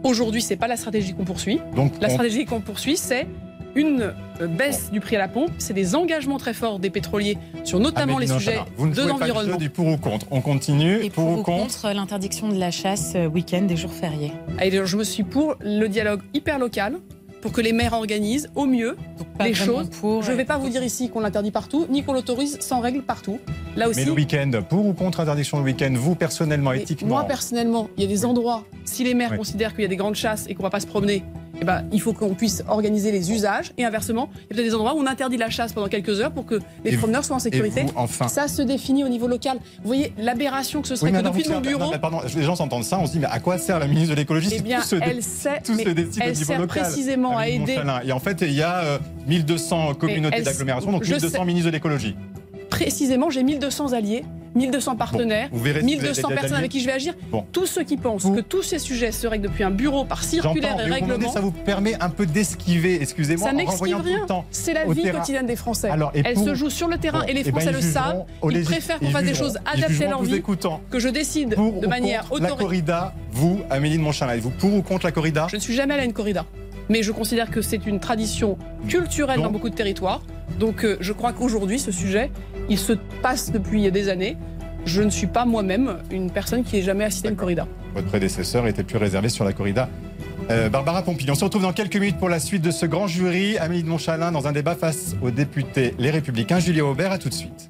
Aujourd'hui, 0.03 0.41
c'est 0.41 0.55
pas 0.55 0.67
la 0.67 0.77
stratégie 0.77 1.13
qu'on 1.13 1.25
poursuit. 1.25 1.59
Donc, 1.75 1.93
La 2.01 2.07
on- 2.07 2.11
stratégie 2.11 2.45
qu'on 2.45 2.61
poursuit, 2.61 2.97
c'est 2.97 3.27
une 3.77 4.13
euh, 4.41 4.47
baisse 4.47 4.91
du 4.91 4.99
prix 4.99 5.15
à 5.15 5.19
la 5.19 5.27
pompe, 5.27 5.51
c'est 5.59 5.73
des 5.73 5.95
engagements 5.95 6.37
très 6.39 6.53
forts 6.53 6.79
des 6.79 6.89
pétroliers 6.89 7.37
sur 7.63 7.79
notamment 7.79 8.17
Amélie 8.17 8.31
les 8.31 8.39
sujets 8.39 8.55
Nonchalin, 8.55 8.71
vous 8.75 8.87
ne 8.87 8.93
de 8.95 9.01
l'environnement. 9.03 9.57
du 9.57 9.69
pour 9.69 9.87
ou 9.87 9.97
contre. 9.97 10.25
On 10.31 10.41
continue. 10.41 11.03
Et 11.03 11.09
pour, 11.09 11.25
pour 11.25 11.39
ou 11.39 11.43
contre. 11.43 11.81
contre 11.81 11.93
l'interdiction 11.95 12.49
de 12.49 12.57
la 12.57 12.71
chasse 12.71 13.13
euh, 13.15 13.27
week-end 13.27 13.61
des 13.61 13.77
jours 13.77 13.93
fériés. 13.93 14.33
Allez, 14.57 14.81
je 14.83 14.97
me 14.97 15.03
suis 15.03 15.23
pour 15.23 15.55
le 15.61 15.87
dialogue 15.87 16.21
hyper 16.33 16.57
local, 16.57 16.97
pour 17.41 17.51
que 17.51 17.61
les 17.61 17.71
maires 17.71 17.93
organisent 17.93 18.49
au 18.55 18.65
mieux 18.65 18.97
les 19.39 19.53
choses. 19.53 19.89
pour. 19.89 20.23
Je 20.23 20.31
ne 20.31 20.37
vais 20.37 20.45
pas 20.45 20.57
vous 20.57 20.69
dire 20.69 20.83
ici 20.83 21.09
qu'on 21.09 21.19
l'interdit 21.19 21.51
partout, 21.51 21.85
ni 21.89 22.03
qu'on 22.03 22.13
l'autorise 22.13 22.57
sans 22.59 22.79
règle 22.79 23.03
partout. 23.03 23.39
Là 23.75 23.87
aussi, 23.89 23.99
Mais 23.99 24.05
le 24.05 24.11
week-end, 24.13 24.51
pour 24.67 24.87
ou 24.87 24.93
contre 24.93 25.19
interdiction 25.19 25.59
le 25.59 25.63
week-end, 25.63 25.93
vous 25.95 26.15
personnellement, 26.15 26.71
éthiquement 26.73 27.09
Moi, 27.09 27.23
personnellement, 27.25 27.89
il 27.95 28.03
y 28.03 28.05
a 28.07 28.09
des 28.09 28.25
endroits, 28.25 28.63
si 28.85 29.03
les 29.03 29.13
maires 29.13 29.31
Oui. 29.33 29.37
considèrent 29.37 29.73
qu'il 29.73 29.83
y 29.83 29.85
a 29.85 29.89
des 29.89 29.95
grandes 29.95 30.15
chasses 30.15 30.45
et 30.49 30.55
qu'on 30.55 30.63
va 30.63 30.71
pas 30.71 30.79
se 30.79 30.87
promener, 30.87 31.23
eh 31.61 31.65
ben, 31.65 31.83
il 31.91 32.01
faut 32.01 32.13
qu'on 32.13 32.33
puisse 32.33 32.63
organiser 32.67 33.11
les 33.11 33.31
usages. 33.31 33.71
Et 33.77 33.85
inversement, 33.85 34.29
il 34.35 34.41
y 34.41 34.43
a 34.45 34.47
peut-être 34.55 34.65
des 34.65 34.75
endroits 34.75 34.93
où 34.95 34.99
on 34.99 35.07
interdit 35.07 35.37
la 35.37 35.49
chasse 35.49 35.73
pendant 35.73 35.87
quelques 35.87 36.19
heures 36.21 36.31
pour 36.31 36.45
que 36.45 36.59
les 36.83 36.93
Et 36.93 36.97
promeneurs 36.97 37.25
soient 37.25 37.35
en 37.35 37.39
sécurité. 37.39 37.83
vous, 37.83 37.93
enfin. 37.95 38.27
Ça 38.27 38.47
se 38.47 38.61
définit 38.61 39.03
au 39.03 39.09
niveau 39.09 39.27
local. 39.27 39.57
Vous 39.81 39.87
voyez 39.87 40.13
l'aberration 40.17 40.81
que 40.81 40.87
ce 40.87 40.95
serait 40.95 41.11
Oui, 41.11 41.17
que 41.17 41.23
depuis 41.23 41.47
mon 41.49 41.55
non, 41.55 41.61
bureau, 41.61 41.91
mais 41.91 41.99
pardon, 41.99 42.21
les 42.35 42.43
gens 42.43 42.55
s'entendent 42.55 42.83
ça, 42.83 42.99
on 42.99 43.05
se 43.07 43.13
dit, 43.13 43.19
mais 43.19 43.27
à 43.27 43.39
quoi 43.39 43.57
sert 43.57 43.79
la 43.79 43.87
ministre 43.87 44.11
de 44.11 44.19
l'écologie 44.19 44.49
eh 44.51 44.61
bien, 44.61 44.81
tout 44.81 44.87
se 44.87 44.95
elle 45.01 45.23
sait, 45.23 45.61
tout 45.63 45.73
mais 45.75 45.83
se 45.83 45.89
décide 45.89 46.21
au 46.21 46.25
elle 46.25 46.33
niveau 46.33 46.45
sert 46.45 46.59
local 46.59 46.83
précisément 46.83 47.37
à 47.37 47.47
aider, 47.47 47.75
Montchalin. 47.77 48.01
Et 48.05 48.11
en 48.11 48.19
fait, 48.19 48.41
il 48.41 48.53
y 48.53 48.61
a 48.61 48.77
euh, 48.83 48.97
1200 49.27 49.95
communautés 49.95 50.41
d'agglomération, 50.41 50.91
donc 50.91 51.03
je 51.03 51.11
1200 51.11 51.37
sais. 51.37 51.45
ministres 51.45 51.67
de 51.69 51.73
l'écologie. 51.73 52.15
précisément, 52.69 53.29
j'ai 53.29 53.43
1200 53.43 53.93
alliés, 53.93 54.23
1200 54.57 54.95
partenaires. 54.95 55.49
Vous 55.51 55.63
verrez 55.63 55.79
si 55.81 55.85
vous 55.85 55.91
avez 55.93 56.01
1200 56.01 56.27
des 56.29 56.33
personnes 56.35 56.57
avec 56.57 56.71
qui 56.71 56.79
je 56.81 56.85
vais 56.85 56.93
agir. 56.93 57.13
Bon. 57.31 57.45
Tous 57.51 57.65
ceux 57.65 57.83
qui 57.83 57.97
pensent 57.97 58.23
Vous- 58.23 58.35
que 58.35 58.41
tous 58.41 58.63
ces 58.63 58.79
sujets 58.79 59.11
se 59.11 59.27
règlent 59.27 59.47
depuis 59.47 59.63
un 59.63 59.71
bureau 59.71 60.03
par 60.05 60.23
circulaire 60.23 60.77
et 60.79 60.89
règlement, 60.89 61.31
ça 61.31 61.39
vous 61.41 61.51
permet 61.51 61.95
un 62.01 62.09
peu 62.09 62.25
d'esquiver, 62.25 63.01
excusez-moi, 63.01 63.49
ça 63.49 63.55
tout 63.65 63.81
rien. 63.81 64.01
C'est 64.51 64.73
la 64.73 64.85
vie 64.85 65.01
terrain. 65.03 65.19
quotidienne 65.19 65.45
des 65.45 65.55
Français. 65.55 65.89
Alors, 65.89 66.11
Elle 66.13 66.33
pour- 66.33 66.45
se 66.45 66.55
joue 66.55 66.69
sur 66.69 66.87
le 66.87 66.97
terrain 66.97 67.19
Bon, 67.21 67.25
et 67.27 67.33
les 67.33 67.41
eh 67.41 67.51
ben, 67.51 67.51
Français 67.51 67.71
le 67.71 67.81
savent. 67.81 68.25
Ils 68.49 68.63
préfèrent 68.63 68.99
qu'on 68.99 69.09
fasse 69.11 69.23
des 69.25 69.33
choses 69.35 69.57
adaptées 69.65 69.83
à 69.83 69.87
jugeront 69.87 70.09
leur 70.09 70.19
en 70.19 70.23
vous 70.23 70.29
vie, 70.29 70.35
écoutant. 70.35 70.81
que 70.89 70.99
je 70.99 71.09
décide 71.09 71.55
Pour 71.55 71.79
de 71.79 71.87
manière 71.87 72.21
contre 72.27 72.41
la 72.41 72.47
autoritaire. 72.53 72.57
corrida, 72.57 73.13
vous, 73.31 73.61
Amélie 73.69 73.97
de 73.97 74.01
Montchalin, 74.03 74.33
êtes-vous 74.33 74.49
pour 74.51 74.73
ou 74.73 74.81
contre 74.81 75.05
la 75.05 75.11
corrida 75.11 75.47
Je 75.49 75.55
ne 75.55 75.61
suis 75.61 75.73
jamais 75.75 75.93
allée 75.93 76.03
à 76.03 76.05
une 76.05 76.13
corrida. 76.13 76.45
Mais 76.89 77.03
je 77.03 77.11
considère 77.11 77.51
que 77.51 77.61
c'est 77.61 77.85
une 77.85 77.99
tradition 77.99 78.57
culturelle 78.87 79.35
Donc- 79.37 79.45
dans 79.45 79.51
beaucoup 79.51 79.69
de 79.69 79.75
territoires. 79.75 80.21
Donc 80.59 80.85
euh, 80.85 80.97
je 81.01 81.11
crois 81.11 81.33
qu'aujourd'hui, 81.33 81.79
ce 81.79 81.91
sujet, 81.91 82.31
il 82.69 82.77
se 82.77 82.93
passe 83.21 83.51
depuis 83.51 83.89
des 83.91 84.09
années. 84.09 84.37
Je 84.85 85.01
ne 85.01 85.09
suis 85.09 85.27
pas 85.27 85.45
moi-même 85.45 85.97
une 86.11 86.31
personne 86.31 86.63
qui 86.63 86.77
n'ait 86.77 86.81
jamais 86.81 87.03
assisté 87.03 87.27
à 87.27 87.31
une 87.31 87.37
corrida. 87.37 87.67
Votre 87.93 88.07
prédécesseur 88.07 88.67
était 88.67 88.83
plus 88.83 88.97
réservé 88.97 89.29
sur 89.29 89.43
la 89.43 89.53
corrida. 89.53 89.89
Euh, 90.49 90.69
Barbara 90.69 91.01
Pompili, 91.01 91.29
on 91.29 91.35
se 91.35 91.43
retrouve 91.43 91.63
dans 91.63 91.73
quelques 91.73 91.97
minutes 91.97 92.17
pour 92.17 92.29
la 92.29 92.39
suite 92.39 92.61
de 92.61 92.71
ce 92.71 92.85
grand 92.85 93.07
jury. 93.07 93.57
Amélie 93.57 93.83
de 93.83 93.89
Montchalin 93.89 94.31
dans 94.31 94.47
un 94.47 94.53
débat 94.53 94.75
face 94.75 95.15
aux 95.21 95.31
députés 95.31 95.93
Les 95.99 96.09
Républicains. 96.09 96.59
Julien 96.59 96.85
Aubert, 96.85 97.11
à 97.11 97.17
tout 97.17 97.27
de 97.29 97.33
suite. 97.33 97.67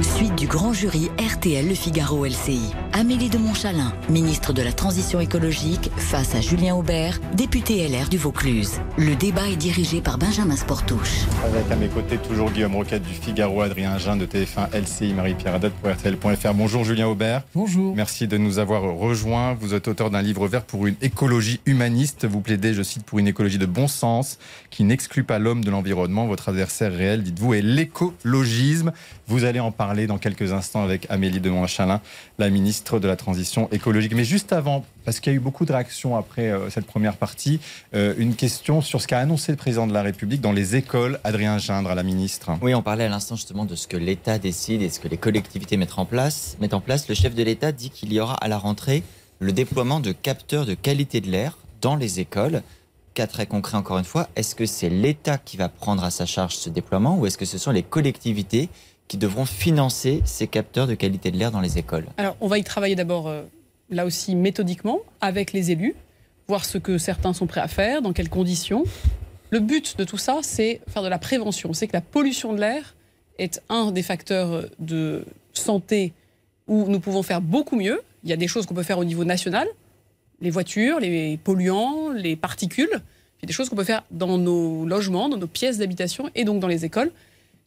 Suite 0.00 0.34
du 0.36 0.46
grand 0.46 0.72
jury 0.72 1.10
RTL 1.18 1.68
Le 1.68 1.74
Figaro 1.74 2.24
LCI. 2.24 2.72
Amélie 2.98 3.28
de 3.28 3.38
Montchalin, 3.38 3.92
ministre 4.10 4.52
de 4.52 4.60
la 4.60 4.72
Transition 4.72 5.20
écologique, 5.20 5.88
face 5.98 6.34
à 6.34 6.40
Julien 6.40 6.74
Aubert, 6.74 7.20
député 7.32 7.86
LR 7.86 8.08
du 8.08 8.18
Vaucluse. 8.18 8.80
Le 8.96 9.14
débat 9.14 9.46
est 9.48 9.54
dirigé 9.54 10.00
par 10.00 10.18
Benjamin 10.18 10.56
Sportouche. 10.56 11.20
Avec 11.44 11.70
à 11.70 11.76
mes 11.76 11.86
côtés 11.86 12.18
toujours 12.18 12.50
Guillaume 12.50 12.74
Roquette 12.74 13.04
du 13.04 13.14
Figaro, 13.14 13.60
Adrien 13.60 13.98
Jean 13.98 14.16
de 14.16 14.26
TF1 14.26 14.76
LCI, 14.76 15.14
Marie-Pierre 15.14 15.54
Adat 15.54 15.70
pour 15.70 15.92
RTL.fr. 15.92 16.54
Bonjour 16.54 16.82
Julien 16.82 17.06
Aubert. 17.06 17.44
Bonjour. 17.54 17.94
Merci 17.94 18.26
de 18.26 18.36
nous 18.36 18.58
avoir 18.58 18.82
rejoints. 18.82 19.54
Vous 19.54 19.74
êtes 19.74 19.86
auteur 19.86 20.10
d'un 20.10 20.20
livre 20.20 20.48
vert 20.48 20.64
pour 20.64 20.88
une 20.88 20.96
écologie 21.00 21.60
humaniste. 21.66 22.24
Vous 22.24 22.40
plaidez, 22.40 22.74
je 22.74 22.82
cite, 22.82 23.04
pour 23.04 23.20
une 23.20 23.28
écologie 23.28 23.58
de 23.58 23.66
bon 23.66 23.86
sens 23.86 24.40
qui 24.70 24.82
n'exclut 24.82 25.22
pas 25.22 25.38
l'homme 25.38 25.64
de 25.64 25.70
l'environnement. 25.70 26.26
Votre 26.26 26.48
adversaire 26.48 26.92
réel, 26.92 27.22
dites-vous, 27.22 27.54
est 27.54 27.62
l'écologisme. 27.62 28.90
Vous 29.28 29.44
allez 29.44 29.60
en 29.60 29.70
parler 29.70 30.08
dans 30.08 30.18
quelques 30.18 30.52
instants 30.52 30.82
avec 30.82 31.06
Amélie 31.10 31.38
de 31.38 31.50
Montchalin, 31.50 32.00
la 32.38 32.50
ministre 32.50 32.87
de 32.96 33.06
la 33.06 33.16
Transition 33.16 33.68
écologique. 33.70 34.14
Mais 34.14 34.24
juste 34.24 34.52
avant, 34.52 34.84
parce 35.04 35.20
qu'il 35.20 35.32
y 35.32 35.36
a 35.36 35.36
eu 35.36 35.40
beaucoup 35.40 35.66
de 35.66 35.72
réactions 35.72 36.16
après 36.16 36.48
euh, 36.48 36.70
cette 36.70 36.86
première 36.86 37.16
partie, 37.16 37.60
euh, 37.94 38.14
une 38.16 38.34
question 38.34 38.80
sur 38.80 39.02
ce 39.02 39.06
qu'a 39.06 39.18
annoncé 39.18 39.52
le 39.52 39.58
président 39.58 39.86
de 39.86 39.92
la 39.92 40.02
République 40.02 40.40
dans 40.40 40.52
les 40.52 40.76
écoles. 40.76 41.20
Adrien 41.24 41.58
Gindre, 41.58 41.90
à 41.90 41.94
la 41.94 42.02
ministre. 42.02 42.50
Oui, 42.62 42.74
on 42.74 42.82
parlait 42.82 43.04
à 43.04 43.08
l'instant 43.08 43.36
justement 43.36 43.66
de 43.66 43.74
ce 43.74 43.86
que 43.86 43.98
l'État 43.98 44.38
décide 44.38 44.80
et 44.80 44.88
ce 44.88 45.00
que 45.00 45.08
les 45.08 45.18
collectivités 45.18 45.76
mettent 45.76 45.98
en 45.98 46.06
place. 46.06 46.56
Mettent 46.60 46.74
en 46.74 46.80
place. 46.80 47.08
Le 47.08 47.14
chef 47.14 47.34
de 47.34 47.42
l'État 47.42 47.72
dit 47.72 47.90
qu'il 47.90 48.12
y 48.12 48.20
aura 48.20 48.34
à 48.34 48.48
la 48.48 48.58
rentrée 48.58 49.02
le 49.40 49.52
déploiement 49.52 50.00
de 50.00 50.12
capteurs 50.12 50.64
de 50.64 50.74
qualité 50.74 51.20
de 51.20 51.30
l'air 51.30 51.58
dans 51.80 51.94
les 51.94 52.18
écoles 52.20 52.62
cas 53.18 53.26
très 53.26 53.46
concret 53.46 53.76
encore 53.76 53.98
une 53.98 54.04
fois, 54.04 54.28
est-ce 54.36 54.54
que 54.54 54.64
c'est 54.64 54.90
l'État 54.90 55.38
qui 55.38 55.56
va 55.56 55.68
prendre 55.68 56.04
à 56.04 56.10
sa 56.12 56.24
charge 56.24 56.54
ce 56.54 56.70
déploiement 56.70 57.18
ou 57.18 57.26
est-ce 57.26 57.36
que 57.36 57.46
ce 57.46 57.58
sont 57.58 57.72
les 57.72 57.82
collectivités 57.82 58.68
qui 59.08 59.16
devront 59.16 59.46
financer 59.46 60.22
ces 60.24 60.46
capteurs 60.46 60.86
de 60.86 60.94
qualité 60.94 61.30
de 61.30 61.38
l'air 61.38 61.50
dans 61.50 61.60
les 61.60 61.78
écoles 61.78 62.06
Alors, 62.18 62.36
on 62.40 62.46
va 62.46 62.58
y 62.58 62.64
travailler 62.64 62.94
d'abord, 62.94 63.26
euh, 63.26 63.42
là 63.90 64.04
aussi, 64.04 64.36
méthodiquement, 64.36 65.00
avec 65.20 65.52
les 65.52 65.70
élus, 65.70 65.94
voir 66.46 66.64
ce 66.64 66.78
que 66.78 66.98
certains 66.98 67.32
sont 67.32 67.46
prêts 67.46 67.62
à 67.62 67.68
faire, 67.68 68.02
dans 68.02 68.12
quelles 68.12 68.28
conditions. 68.28 68.84
Le 69.50 69.60
but 69.60 69.96
de 69.96 70.04
tout 70.04 70.18
ça, 70.18 70.40
c'est 70.42 70.80
faire 70.88 71.02
de 71.02 71.08
la 71.08 71.18
prévention. 71.18 71.72
C'est 71.72 71.88
que 71.88 71.94
la 71.94 72.02
pollution 72.02 72.52
de 72.52 72.60
l'air 72.60 72.94
est 73.38 73.62
un 73.70 73.90
des 73.90 74.02
facteurs 74.02 74.66
de 74.78 75.24
santé 75.54 76.12
où 76.66 76.86
nous 76.88 77.00
pouvons 77.00 77.22
faire 77.22 77.40
beaucoup 77.40 77.76
mieux. 77.76 78.02
Il 78.24 78.30
y 78.30 78.32
a 78.32 78.36
des 78.36 78.48
choses 78.48 78.66
qu'on 78.66 78.74
peut 78.74 78.82
faire 78.82 78.98
au 78.98 79.04
niveau 79.04 79.24
national, 79.24 79.66
les 80.40 80.50
voitures, 80.50 81.00
les 81.00 81.38
polluants, 81.42 82.10
les 82.10 82.36
particules. 82.36 82.90
Il 82.92 83.42
y 83.42 83.46
a 83.46 83.46
des 83.46 83.52
choses 83.52 83.70
qu'on 83.70 83.76
peut 83.76 83.84
faire 83.84 84.04
dans 84.10 84.36
nos 84.36 84.84
logements, 84.84 85.28
dans 85.28 85.38
nos 85.38 85.46
pièces 85.46 85.78
d'habitation 85.78 86.28
et 86.34 86.44
donc 86.44 86.60
dans 86.60 86.68
les 86.68 86.84
écoles. 86.84 87.10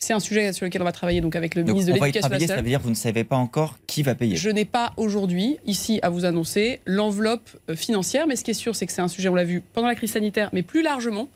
C'est 0.04 0.14
un 0.14 0.20
sujet 0.20 0.52
sur 0.52 0.66
lequel 0.66 0.82
on 0.82 0.86
va 0.86 0.92
travailler 0.92 1.22
donc 1.22 1.36
avec 1.36 1.54
le 1.54 1.64
Donc, 1.64 1.74
ministre 1.76 1.94
de 1.94 1.98
on 1.98 2.00
va 2.02 2.08
y 2.08 2.10
l'Éducation 2.10 2.28
travailler, 2.28 2.48
ça 2.48 2.54
nationale. 2.56 2.64
veut 2.66 2.70
dire 2.72 2.80
que 2.80 2.84
vous 2.86 2.90
ne 2.90 2.96
savez 2.96 3.24
pas 3.24 3.36
encore 3.38 3.78
qui 3.86 4.02
va 4.02 4.16
payer. 4.16 4.36
Je 4.36 4.50
n'ai 4.50 4.66
pas 4.66 4.94
aujourd'hui 4.98 5.58
ici 5.68 6.00
à 6.02 6.10
vous 6.10 6.26
annoncer 6.26 6.80
l'enveloppe 6.88 7.50
euh, 7.70 7.76
financière, 7.76 8.26
mais 8.26 8.36
ce 8.36 8.44
qui 8.44 8.50
est 8.50 8.56
sûr, 8.56 8.76
c'est 8.76 8.88
que 8.88 8.94
c'est 8.94 9.04
un 9.04 9.08
sujet, 9.08 9.30
on 9.30 9.36
l'a 9.36 9.44
vu 9.44 9.62
pendant 9.74 9.88
la 9.88 9.94
crise 9.94 10.12
sanitaire, 10.14 10.50
mais 10.54 10.64
plus 10.64 10.82
largement, 10.82 11.30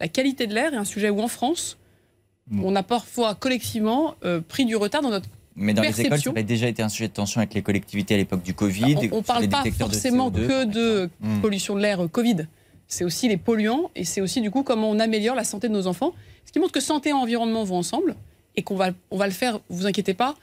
la 0.00 0.08
qualité 0.08 0.48
de 0.48 0.54
l'air 0.54 0.74
est 0.74 0.76
un 0.76 0.84
sujet 0.84 1.10
où 1.10 1.20
en 1.20 1.28
France, 1.28 1.78
on 2.52 2.74
a 2.74 2.82
parfois 2.82 3.34
collectivement 3.36 4.14
euh, 4.24 4.40
pris 4.40 4.64
du 4.64 4.74
retard 4.74 5.02
dans 5.02 5.10
notre 5.10 5.28
Mais 5.54 5.72
dans 5.74 5.82
les 5.82 6.00
écoles, 6.00 6.18
ça 6.20 6.30
avait 6.30 6.42
déjà 6.42 6.66
été 6.66 6.82
un 6.82 6.88
sujet 6.88 7.06
de 7.08 7.12
tension 7.12 7.40
avec 7.40 7.54
les 7.54 7.62
collectivités 7.62 8.14
à 8.14 8.16
l'époque 8.16 8.42
du 8.42 8.54
Covid. 8.54 8.96
on 9.12 9.18
ne 9.18 9.22
parle 9.22 9.48
pas 9.48 9.62
de 9.62 9.70
forcément 9.70 10.30
CO2, 10.30 10.46
que 10.48 10.64
de 10.64 11.10
Hmm. 11.20 11.40
pollution 11.40 11.76
de 11.76 11.82
l'air 11.82 12.02
euh, 12.02 12.08
Covid. 12.08 12.46
C'est 12.88 13.04
aussi 13.04 13.28
les 13.28 13.36
polluants 13.36 13.90
et 13.94 14.04
c'est 14.04 14.20
aussi 14.20 14.40
du 14.40 14.50
coup 14.50 14.62
comment 14.62 14.90
on 14.90 14.98
améliore 14.98 15.36
la 15.36 15.44
santé 15.44 15.68
de 15.68 15.72
nos 15.72 15.86
enfants. 15.86 16.14
Ce 16.46 16.52
qui 16.52 16.58
montre 16.58 16.72
que 16.72 16.80
santé 16.80 17.10
et 17.10 17.12
environnement 17.12 17.62
vont 17.64 17.76
ensemble 17.76 18.16
et 18.56 18.62
qu'on 18.62 18.76
va, 18.76 18.90
on 19.10 19.18
va 19.18 19.26
le 19.26 19.32
faire, 19.32 19.60
vous 19.68 19.86
inquiétez 19.86 20.14
pas, 20.14 20.34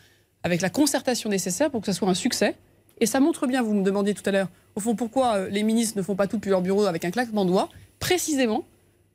avec 0.43 0.61
la 0.61 0.69
concertation 0.69 1.29
nécessaire 1.29 1.71
pour 1.71 1.81
que 1.81 1.87
ça 1.87 1.93
soit 1.93 2.07
un 2.07 2.13
succès. 2.13 2.55
Et 3.01 3.07
ça 3.07 3.19
montre 3.19 3.47
bien, 3.47 3.61
vous 3.61 3.73
me 3.73 3.83
demandiez 3.83 4.13
tout 4.13 4.23
à 4.25 4.31
l'heure, 4.31 4.47
au 4.75 4.79
fond, 4.79 4.95
pourquoi 4.95 5.35
euh, 5.35 5.49
les 5.49 5.63
ministres 5.63 5.97
ne 5.97 6.03
font 6.03 6.15
pas 6.15 6.27
tout 6.27 6.37
depuis 6.37 6.49
leur 6.49 6.61
bureau 6.61 6.85
avec 6.85 7.03
un 7.03 7.11
claquement 7.11 7.43
de 7.43 7.49
doigts 7.49 7.69
Précisément 7.99 8.63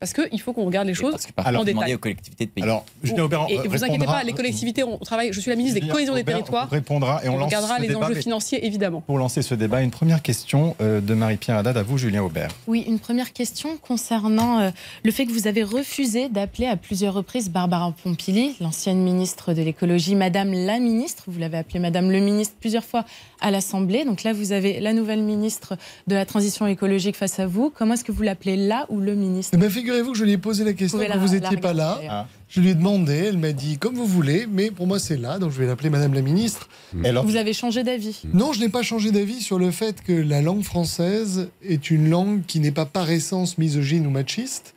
parce 0.01 0.15
qu'il 0.15 0.41
faut 0.41 0.55
qu'on 0.55 0.65
regarde 0.65 0.87
les 0.87 0.93
Et 0.93 0.95
choses 0.95 1.11
Parce 1.11 1.27
que 1.27 1.33
parfois, 1.33 1.59
en 1.61 1.65
détail. 1.65 1.95
aux 1.95 1.99
collectivités 1.99 2.47
de 2.47 2.51
payer. 2.51 2.65
Alors, 2.65 2.87
Julien 3.03 3.25
Aubert 3.25 3.47
Et 3.51 3.69
vous 3.69 3.85
inquiétez 3.85 4.07
pas, 4.07 4.25
les 4.25 4.33
collectivités, 4.33 4.83
on 4.83 4.97
travaille, 4.97 5.31
je 5.31 5.39
suis 5.41 5.51
la 5.51 5.57
ministre 5.57 5.79
des 5.79 5.87
cohésions 5.87 6.15
des 6.15 6.25
territoires, 6.25 6.71
répondra 6.71 7.21
et 7.23 7.29
on, 7.29 7.35
on 7.35 7.45
regardera 7.45 7.79
les 7.79 7.89
débat, 7.89 8.07
enjeux 8.07 8.15
financiers 8.15 8.65
évidemment. 8.67 9.03
Pour 9.03 9.19
lancer 9.19 9.43
ce 9.43 9.55
débat, 9.55 9.83
une 9.83 9.91
première 9.91 10.23
question 10.23 10.75
euh, 10.81 11.03
de 11.03 11.13
Marie-Pierre 11.13 11.59
Haddad 11.59 11.77
à 11.77 11.83
vous, 11.83 11.99
Julien 11.99 12.23
Aubert. 12.23 12.49
Oui, 12.67 12.83
une 12.89 12.99
première 12.99 13.35
question 13.35 13.77
concernant 13.77 14.61
euh, 14.61 14.71
le 15.05 15.11
fait 15.11 15.27
que 15.27 15.33
vous 15.33 15.47
avez 15.47 15.63
refusé 15.63 16.31
d'appeler 16.31 16.67
à 16.67 16.77
plusieurs 16.77 17.13
reprises 17.13 17.51
Barbara 17.51 17.93
Pompili, 18.03 18.57
l'ancienne 18.59 19.03
ministre 19.03 19.53
de 19.53 19.61
l'écologie, 19.61 20.15
Madame 20.15 20.55
la 20.55 20.79
ministre. 20.79 21.25
Vous 21.27 21.39
l'avez 21.39 21.59
appelée 21.59 21.79
Madame 21.79 22.11
le 22.11 22.21
ministre 22.21 22.55
plusieurs 22.59 22.85
fois 22.85 23.05
à 23.43 23.51
l'Assemblée. 23.51 24.07
Donc 24.07 24.23
là, 24.23 24.33
vous 24.33 24.53
avez 24.53 24.81
la 24.81 24.95
nouvelle 24.95 25.23
ministre 25.23 25.77
de 26.07 26.15
la 26.15 26.25
transition 26.25 26.67
écologique 26.67 27.17
face 27.17 27.39
à 27.39 27.47
vous. 27.47 27.71
Comment 27.77 27.95
est-ce 27.95 28.05
que 28.05 28.13
vous 28.13 28.23
l'appelez 28.23 28.57
là 28.57 28.87
ou 28.89 29.01
le 29.01 29.15
ministre 29.15 29.55
Eh 29.55 29.59
figurez-vous 29.91 30.13
que 30.13 30.19
je 30.19 30.25
lui 30.25 30.33
ai 30.33 30.39
posé 30.39 30.65
la 30.65 30.73
question 30.73 30.99
quand 30.99 31.09
la- 31.09 31.17
vous 31.17 31.29
n'étiez 31.35 31.57
pas 31.57 31.73
là. 31.73 32.01
Ah. 32.09 32.27
Je 32.49 32.61
lui 32.61 32.71
ai 32.71 32.75
demandé, 32.75 33.13
elle 33.15 33.39
m'a 33.39 33.53
dit 33.53 33.79
comme 33.79 33.95
vous 33.95 34.07
voulez, 34.07 34.47
mais 34.51 34.71
pour 34.71 34.87
moi 34.87 34.99
c'est 34.99 35.17
là, 35.17 35.39
donc 35.39 35.53
je 35.53 35.59
vais 35.61 35.67
l'appeler 35.67 35.91
Madame 35.91 36.15
la 36.15 36.21
Ministre. 36.23 36.69
Et 37.05 37.09
alors, 37.09 37.25
Vous 37.25 37.37
avez 37.37 37.53
changé 37.53 37.83
d'avis 37.85 38.23
Non, 38.33 38.53
je 38.53 38.61
n'ai 38.61 38.69
pas 38.69 38.83
changé 38.83 39.11
d'avis 39.13 39.41
sur 39.41 39.59
le 39.59 39.71
fait 39.71 40.03
que 40.03 40.13
la 40.13 40.43
langue 40.43 40.63
française 40.63 41.49
est 41.63 41.91
une 41.91 42.09
langue 42.11 42.43
qui 42.47 42.59
n'est 42.61 42.73
pas 42.73 42.87
par 42.87 43.11
essence 43.11 43.59
misogyne 43.59 44.07
ou 44.07 44.11
machiste, 44.11 44.75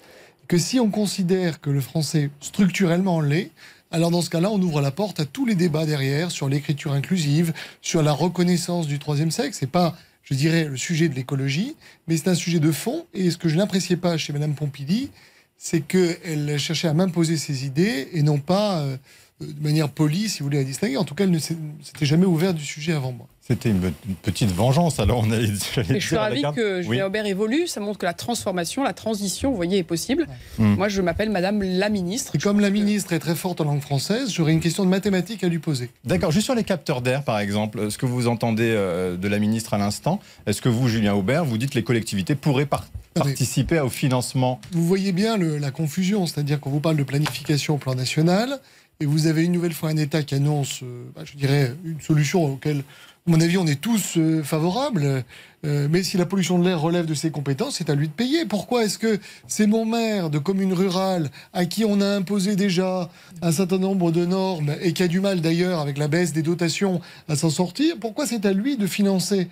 que 0.48 0.58
si 0.58 0.80
on 0.80 0.90
considère 0.90 1.62
que 1.62 1.70
le 1.70 1.82
français 1.82 2.30
structurellement 2.42 3.22
l'est, 3.22 3.52
alors 3.92 4.10
dans 4.12 4.22
ce 4.22 4.30
cas-là, 4.30 4.50
on 4.52 4.62
ouvre 4.62 4.82
la 4.82 4.92
porte 4.92 5.20
à 5.20 5.26
tous 5.26 5.46
les 5.46 5.56
débats 5.56 5.86
derrière 5.86 6.32
sur 6.32 6.50
l'écriture 6.50 6.94
inclusive, 6.94 7.54
sur 7.82 8.02
la 8.04 8.12
reconnaissance 8.12 8.88
du 8.88 8.98
troisième 9.00 9.30
sexe. 9.32 9.58
C'est 9.60 9.68
pas, 9.70 9.96
je 10.24 10.34
dirais, 10.34 10.66
le 10.66 10.78
sujet 10.78 11.10
de 11.10 11.16
l'écologie, 11.16 11.76
mais 12.08 12.18
c'est 12.18 12.30
un 12.30 12.36
sujet 12.36 12.60
de 12.60 12.72
fond. 12.72 13.06
Et 13.14 13.30
ce 13.32 13.38
que 13.38 13.50
je 13.50 13.58
n'appréciais 13.58 13.98
pas 13.98 14.18
chez 14.18 14.34
Madame 14.34 14.56
Pompili, 14.56 15.12
c'est 15.58 15.82
qu'elle 15.82 16.58
cherchait 16.58 16.88
à 16.88 16.94
m'imposer 16.94 17.38
ses 17.38 17.66
idées 17.66 18.10
et 18.14 18.24
non 18.24 18.40
pas 18.40 18.82
euh, 18.82 18.98
de 19.42 19.62
manière 19.62 19.90
polie, 19.90 20.30
si 20.30 20.40
vous 20.40 20.46
voulez, 20.46 20.60
à 20.60 20.64
distinguer. 20.64 20.98
En 20.98 21.04
tout 21.04 21.16
cas, 21.16 21.24
elle 21.26 21.32
ne 21.32 21.40
s'était 21.40 22.06
jamais 22.06 22.26
ouvert 22.26 22.54
du 22.54 22.64
sujet 22.64 22.94
avant 22.94 23.12
moi. 23.12 23.28
c'était 23.42 23.70
une, 23.70 23.92
une 24.08 24.16
petite 24.16 24.52
vengeance, 24.52 25.00
alors 25.00 25.20
on 25.26 25.32
allait 25.32 25.48
je 25.48 26.00
suis 26.00 26.16
ravie 26.16 26.44
que 26.56 26.78
Oui. 26.80 26.84
Julien 26.84 27.08
Aubert 27.08 27.26
évolue. 27.26 27.68
Ça 27.68 27.80
montre 27.82 27.98
que 28.00 28.06
la 28.06 28.14
transformation, 28.14 28.84
la 28.84 28.94
transition, 28.94 29.50
vous 29.50 29.56
voyez, 29.58 29.80
est 29.80 29.84
possible. 29.84 30.28
Mm. 30.60 30.76
Moi, 30.76 30.88
je 30.88 31.02
m'appelle 31.02 31.30
Madame 31.30 31.62
la 31.62 31.90
ministre. 31.90 32.36
Et 32.36 32.40
comme 32.40 32.60
la 32.62 32.70
ministre 32.70 33.12
est 33.14 33.20
très 33.20 33.36
forte 33.36 33.60
en 33.60 33.66
langue 33.66 33.82
française, 33.82 34.32
j'aurais 34.32 34.54
une 34.54 34.62
question 34.62 34.86
de 34.86 34.90
mathématiques 34.90 35.44
à 35.44 35.50
lui 35.50 35.60
poser. 35.60 35.90
D'accord, 36.06 36.32
juste 36.32 36.46
sur 36.46 36.56
les 36.56 36.64
capteurs 36.64 37.02
d'air, 37.02 37.24
par 37.24 37.40
exemple, 37.40 37.92
ce 37.92 37.98
que 37.98 38.06
vous 38.06 38.28
entendez 38.28 38.72
euh, 38.76 39.18
de 39.18 39.28
la 39.28 39.40
ministre 39.40 39.74
à 39.74 39.78
l'instant, 39.78 40.22
est-ce 40.46 40.62
que 40.62 40.70
vous, 40.70 40.88
Julien 40.88 41.16
Aubert, 41.16 41.44
vous 41.44 41.58
dites 41.58 41.72
que 41.72 41.76
les 41.76 41.84
collectivités 41.84 42.36
pourraient 42.36 42.66
par- 42.66 42.88
participer 43.14 43.80
au 43.80 43.90
financement? 43.90 44.62
Vous 44.72 44.86
voyez 44.88 45.12
bien 45.12 45.36
le- 45.38 45.58
la 45.58 45.72
confusion, 45.72 46.26
c'est-à-dire 46.28 46.60
qu'on 46.62 46.70
vous 46.70 46.80
parle 46.80 46.96
de 46.98 47.04
planification 47.04 47.76
au 47.76 47.78
plan 47.78 47.94
national, 47.96 48.60
et 49.00 49.06
vous 49.06 49.28
avez 49.28 49.44
une 49.44 49.52
nouvelle 49.52 49.74
fois 49.74 49.90
un 49.90 49.98
État 49.98 50.24
qui 50.24 50.36
annonce, 50.36 50.82
euh, 50.84 51.06
bah, 51.16 51.24
je 51.26 51.36
dirais, 51.36 51.76
une 51.84 52.00
solution 52.00 52.46
auquel, 52.46 52.80
à 52.80 53.32
mon 53.32 53.40
avis, 53.40 53.58
on 53.58 53.66
est 53.66 53.80
tous 53.80 54.18
euh, 54.18 54.44
favorables. 54.44 55.24
Euh, 55.66 55.88
mais 55.90 56.04
si 56.04 56.18
la 56.18 56.26
pollution 56.26 56.60
de 56.60 56.66
l'air 56.66 56.82
relève 56.82 57.06
de 57.06 57.14
ses 57.14 57.32
compétences, 57.32 57.78
c'est 57.78 57.90
à 57.90 57.96
lui 57.96 58.10
de 58.10 58.14
payer. 58.14 58.46
Pourquoi 58.46 58.84
est-ce 58.84 58.98
que 58.98 59.20
c'est 59.48 59.66
mon 59.66 59.86
maire 59.86 60.30
de 60.30 60.38
commune 60.38 60.74
rurale 60.74 61.32
à 61.54 61.66
qui 61.66 61.86
on 61.86 62.02
a 62.02 62.08
imposé 62.08 62.58
déjà 62.58 63.10
un 63.42 63.52
certain 63.52 63.78
nombre 63.78 64.12
de 64.12 64.26
normes 64.26 64.76
et 64.82 64.92
qui 64.92 65.04
a 65.04 65.08
du 65.08 65.22
mal 65.22 65.40
d'ailleurs 65.40 65.80
avec 65.80 65.98
la 65.98 66.10
baisse 66.10 66.34
des 66.34 66.42
dotations 66.42 67.00
à 67.30 67.38
s'en 67.38 67.50
sortir 67.50 67.96
Pourquoi 68.00 68.28
c'est 68.28 68.46
à 68.46 68.52
lui 68.52 68.76
de 68.76 68.88
financer 68.88 69.48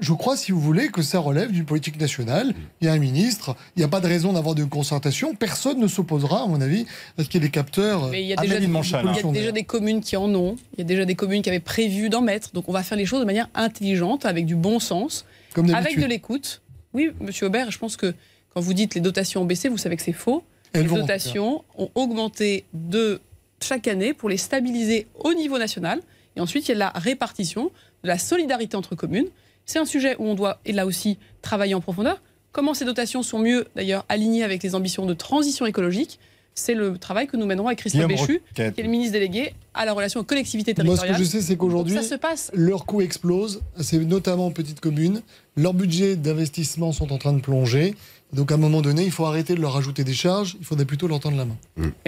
je 0.00 0.12
crois, 0.12 0.36
si 0.36 0.52
vous 0.52 0.60
voulez, 0.60 0.88
que 0.88 1.02
ça 1.02 1.18
relève 1.18 1.50
d'une 1.52 1.64
politique 1.64 1.98
nationale. 2.00 2.54
Il 2.80 2.86
y 2.86 2.88
a 2.88 2.92
un 2.92 2.98
ministre, 2.98 3.56
il 3.74 3.80
n'y 3.80 3.84
a 3.84 3.88
pas 3.88 4.00
de 4.00 4.06
raison 4.06 4.32
d'avoir 4.32 4.54
de 4.54 4.64
concertation. 4.64 5.34
Personne 5.34 5.78
ne 5.78 5.86
s'opposera, 5.86 6.42
à 6.42 6.46
mon 6.46 6.60
avis, 6.60 6.86
à 7.18 7.24
ce 7.24 7.28
qu'il 7.28 7.40
y 7.40 7.44
ait 7.44 7.48
des 7.48 7.52
capteurs. 7.52 8.08
Mais 8.08 8.22
il 8.22 8.26
y 8.28 8.32
a 8.32 8.36
déjà, 8.36 8.54
de 8.54 8.60
des- 8.60 8.66
il 8.66 8.72
y 8.72 9.28
a 9.28 9.32
déjà 9.32 9.52
des 9.52 9.64
communes 9.64 10.00
qui 10.00 10.16
en 10.16 10.32
ont. 10.34 10.56
Il 10.74 10.78
y 10.78 10.82
a 10.82 10.84
déjà 10.84 11.04
des 11.04 11.14
communes 11.14 11.42
qui 11.42 11.48
avaient 11.48 11.60
prévu 11.60 12.08
d'en 12.10 12.20
mettre. 12.20 12.52
Donc, 12.52 12.68
on 12.68 12.72
va 12.72 12.82
faire 12.82 12.98
les 12.98 13.06
choses 13.06 13.20
de 13.20 13.24
manière 13.24 13.48
intelligente, 13.54 14.26
avec 14.26 14.44
du 14.46 14.54
bon 14.56 14.78
sens, 14.80 15.24
Comme 15.54 15.72
avec 15.74 15.98
de 15.98 16.06
l'écoute. 16.06 16.62
Oui, 16.92 17.10
Monsieur 17.20 17.46
Aubert, 17.46 17.70
je 17.70 17.78
pense 17.78 17.96
que 17.96 18.14
quand 18.54 18.60
vous 18.60 18.74
dites 18.74 18.94
les 18.94 19.00
dotations 19.00 19.42
ont 19.42 19.46
baissé, 19.46 19.68
vous 19.68 19.78
savez 19.78 19.96
que 19.96 20.02
c'est 20.02 20.12
faux. 20.12 20.42
Elles 20.72 20.82
les 20.82 20.88
dotations 20.94 21.64
ont 21.78 21.90
augmenté 21.94 22.64
de 22.74 23.20
chaque 23.62 23.88
année 23.88 24.12
pour 24.12 24.28
les 24.28 24.36
stabiliser 24.36 25.06
au 25.14 25.32
niveau 25.34 25.58
national. 25.58 26.00
Et 26.36 26.40
ensuite, 26.40 26.68
il 26.68 26.72
y 26.72 26.74
a 26.74 26.78
la 26.78 26.90
répartition 26.90 27.70
de 28.02 28.08
la 28.08 28.18
solidarité 28.18 28.76
entre 28.76 28.94
communes. 28.94 29.26
C'est 29.66 29.78
un 29.80 29.84
sujet 29.84 30.14
où 30.18 30.24
on 30.26 30.34
doit, 30.34 30.60
et 30.64 30.72
là 30.72 30.86
aussi, 30.86 31.18
travailler 31.42 31.74
en 31.74 31.80
profondeur. 31.80 32.22
Comment 32.52 32.72
ces 32.72 32.84
dotations 32.84 33.22
sont 33.22 33.38
mieux, 33.40 33.66
d'ailleurs, 33.74 34.04
alignées 34.08 34.44
avec 34.44 34.62
les 34.62 34.74
ambitions 34.74 35.04
de 35.06 35.12
transition 35.12 35.66
écologique 35.66 36.18
C'est 36.54 36.72
le 36.74 36.96
travail 36.96 37.26
que 37.26 37.36
nous 37.36 37.44
mènerons 37.46 37.66
avec 37.66 37.80
Christophe 37.80 38.06
Guillaume 38.06 38.26
Béchu, 38.26 38.40
qui 38.54 38.62
est 38.62 38.82
le 38.82 38.88
ministre 38.88 39.12
délégué 39.12 39.52
à 39.74 39.84
la 39.84 39.92
relation 39.92 40.20
aux 40.20 40.24
collectivités 40.24 40.72
Moi, 40.72 40.84
ce 40.96 41.02
que 41.02 41.06
territoriales. 41.06 41.18
je 41.20 41.24
sais, 41.28 41.42
c'est 41.42 41.56
qu'aujourd'hui, 41.56 41.94
Ça 41.96 42.02
se 42.02 42.14
passe. 42.14 42.50
leur 42.54 42.86
coût 42.86 43.00
explose. 43.02 43.60
C'est 43.80 43.98
notamment 43.98 44.46
en 44.46 44.50
petites 44.52 44.80
communes. 44.80 45.20
Leurs 45.56 45.74
budgets 45.74 46.16
d'investissement 46.16 46.92
sont 46.92 47.12
en 47.12 47.18
train 47.18 47.32
de 47.34 47.40
plonger. 47.40 47.94
Donc, 48.32 48.52
à 48.52 48.54
un 48.54 48.58
moment 48.58 48.80
donné, 48.82 49.04
il 49.04 49.10
faut 49.12 49.26
arrêter 49.26 49.54
de 49.54 49.60
leur 49.60 49.76
ajouter 49.76 50.02
des 50.04 50.14
charges. 50.14 50.56
Il 50.60 50.64
faudrait 50.64 50.84
plutôt 50.86 51.08
leur 51.08 51.20
tendre 51.20 51.36
la 51.36 51.44
main. 51.44 51.56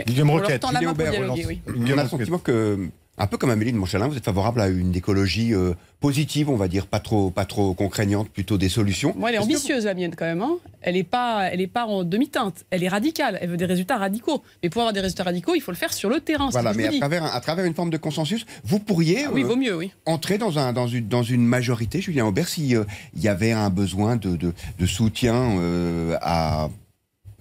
Guillaume 0.06 0.30
On 0.30 0.36
leur 0.36 0.46
Roquette. 0.46 0.62
pour 0.62 0.70
Aubert 0.90 1.12
oui. 1.46 1.60
On 1.68 1.72
Guillaume 1.72 1.98
a 1.98 2.04
le 2.04 2.08
sentiment 2.08 2.38
que 2.38 2.88
Un 3.20 3.26
peu 3.26 3.36
comme 3.36 3.50
Amélie 3.50 3.72
de 3.72 3.76
Montchalin, 3.76 4.06
vous 4.06 4.16
êtes 4.16 4.24
favorable 4.24 4.60
à 4.60 4.68
une 4.68 4.94
écologie 4.94 5.52
euh, 5.52 5.74
positive, 6.00 6.48
on 6.50 6.56
va 6.56 6.68
dire, 6.68 6.86
pas 6.86 7.00
trop, 7.00 7.30
pas 7.30 7.44
trop 7.44 7.74
contraignante, 7.74 8.28
plutôt 8.28 8.58
des 8.58 8.68
solutions. 8.68 9.14
Elle 9.26 9.34
est 9.34 9.38
ambitieuse, 9.38 9.86
la 9.86 9.94
mienne, 9.94 10.14
quand 10.16 10.24
même. 10.24 10.40
hein. 10.40 10.56
Elle 10.82 10.94
n'est 10.94 11.02
pas, 11.02 11.48
elle 11.50 11.60
est 11.60 11.66
pas 11.66 11.84
en 11.86 12.04
demi-teinte. 12.04 12.64
Elle 12.70 12.84
est 12.84 12.88
radicale. 12.88 13.36
Elle 13.40 13.50
veut 13.50 13.56
des 13.56 13.64
résultats 13.64 13.96
radicaux. 13.96 14.42
Mais 14.62 14.70
pour 14.70 14.82
avoir 14.82 14.92
des 14.92 15.00
résultats 15.00 15.24
radicaux, 15.24 15.54
il 15.56 15.60
faut 15.60 15.72
le 15.72 15.76
faire 15.76 15.92
sur 15.92 16.08
le 16.08 16.20
terrain. 16.20 16.48
Voilà, 16.50 16.72
mais 16.74 16.86
à 16.86 16.92
travers, 16.98 17.24
à 17.34 17.40
travers 17.40 17.64
une 17.64 17.74
forme 17.74 17.90
de 17.90 17.96
consensus, 17.96 18.46
vous 18.64 18.78
pourriez 18.78 19.24
Ah 19.26 19.30
oui, 19.32 19.42
euh, 19.42 19.46
vaut 19.46 19.56
mieux, 19.56 19.76
oui. 19.76 19.90
entrer 20.06 20.38
dans, 20.38 20.58
un, 20.60 20.72
dans, 20.72 20.86
une, 20.86 21.08
dans 21.08 21.24
une 21.24 21.44
majorité, 21.44 22.00
Julien 22.00 22.26
Aubert, 22.26 22.46
s'il 22.48 22.84
y 23.16 23.28
avait 23.28 23.52
un 23.52 23.70
besoin 23.70 24.14
de, 24.16 24.36
de, 24.36 24.52
de 24.78 24.86
soutien 24.86 25.58
euh, 25.58 26.16
à 26.22 26.68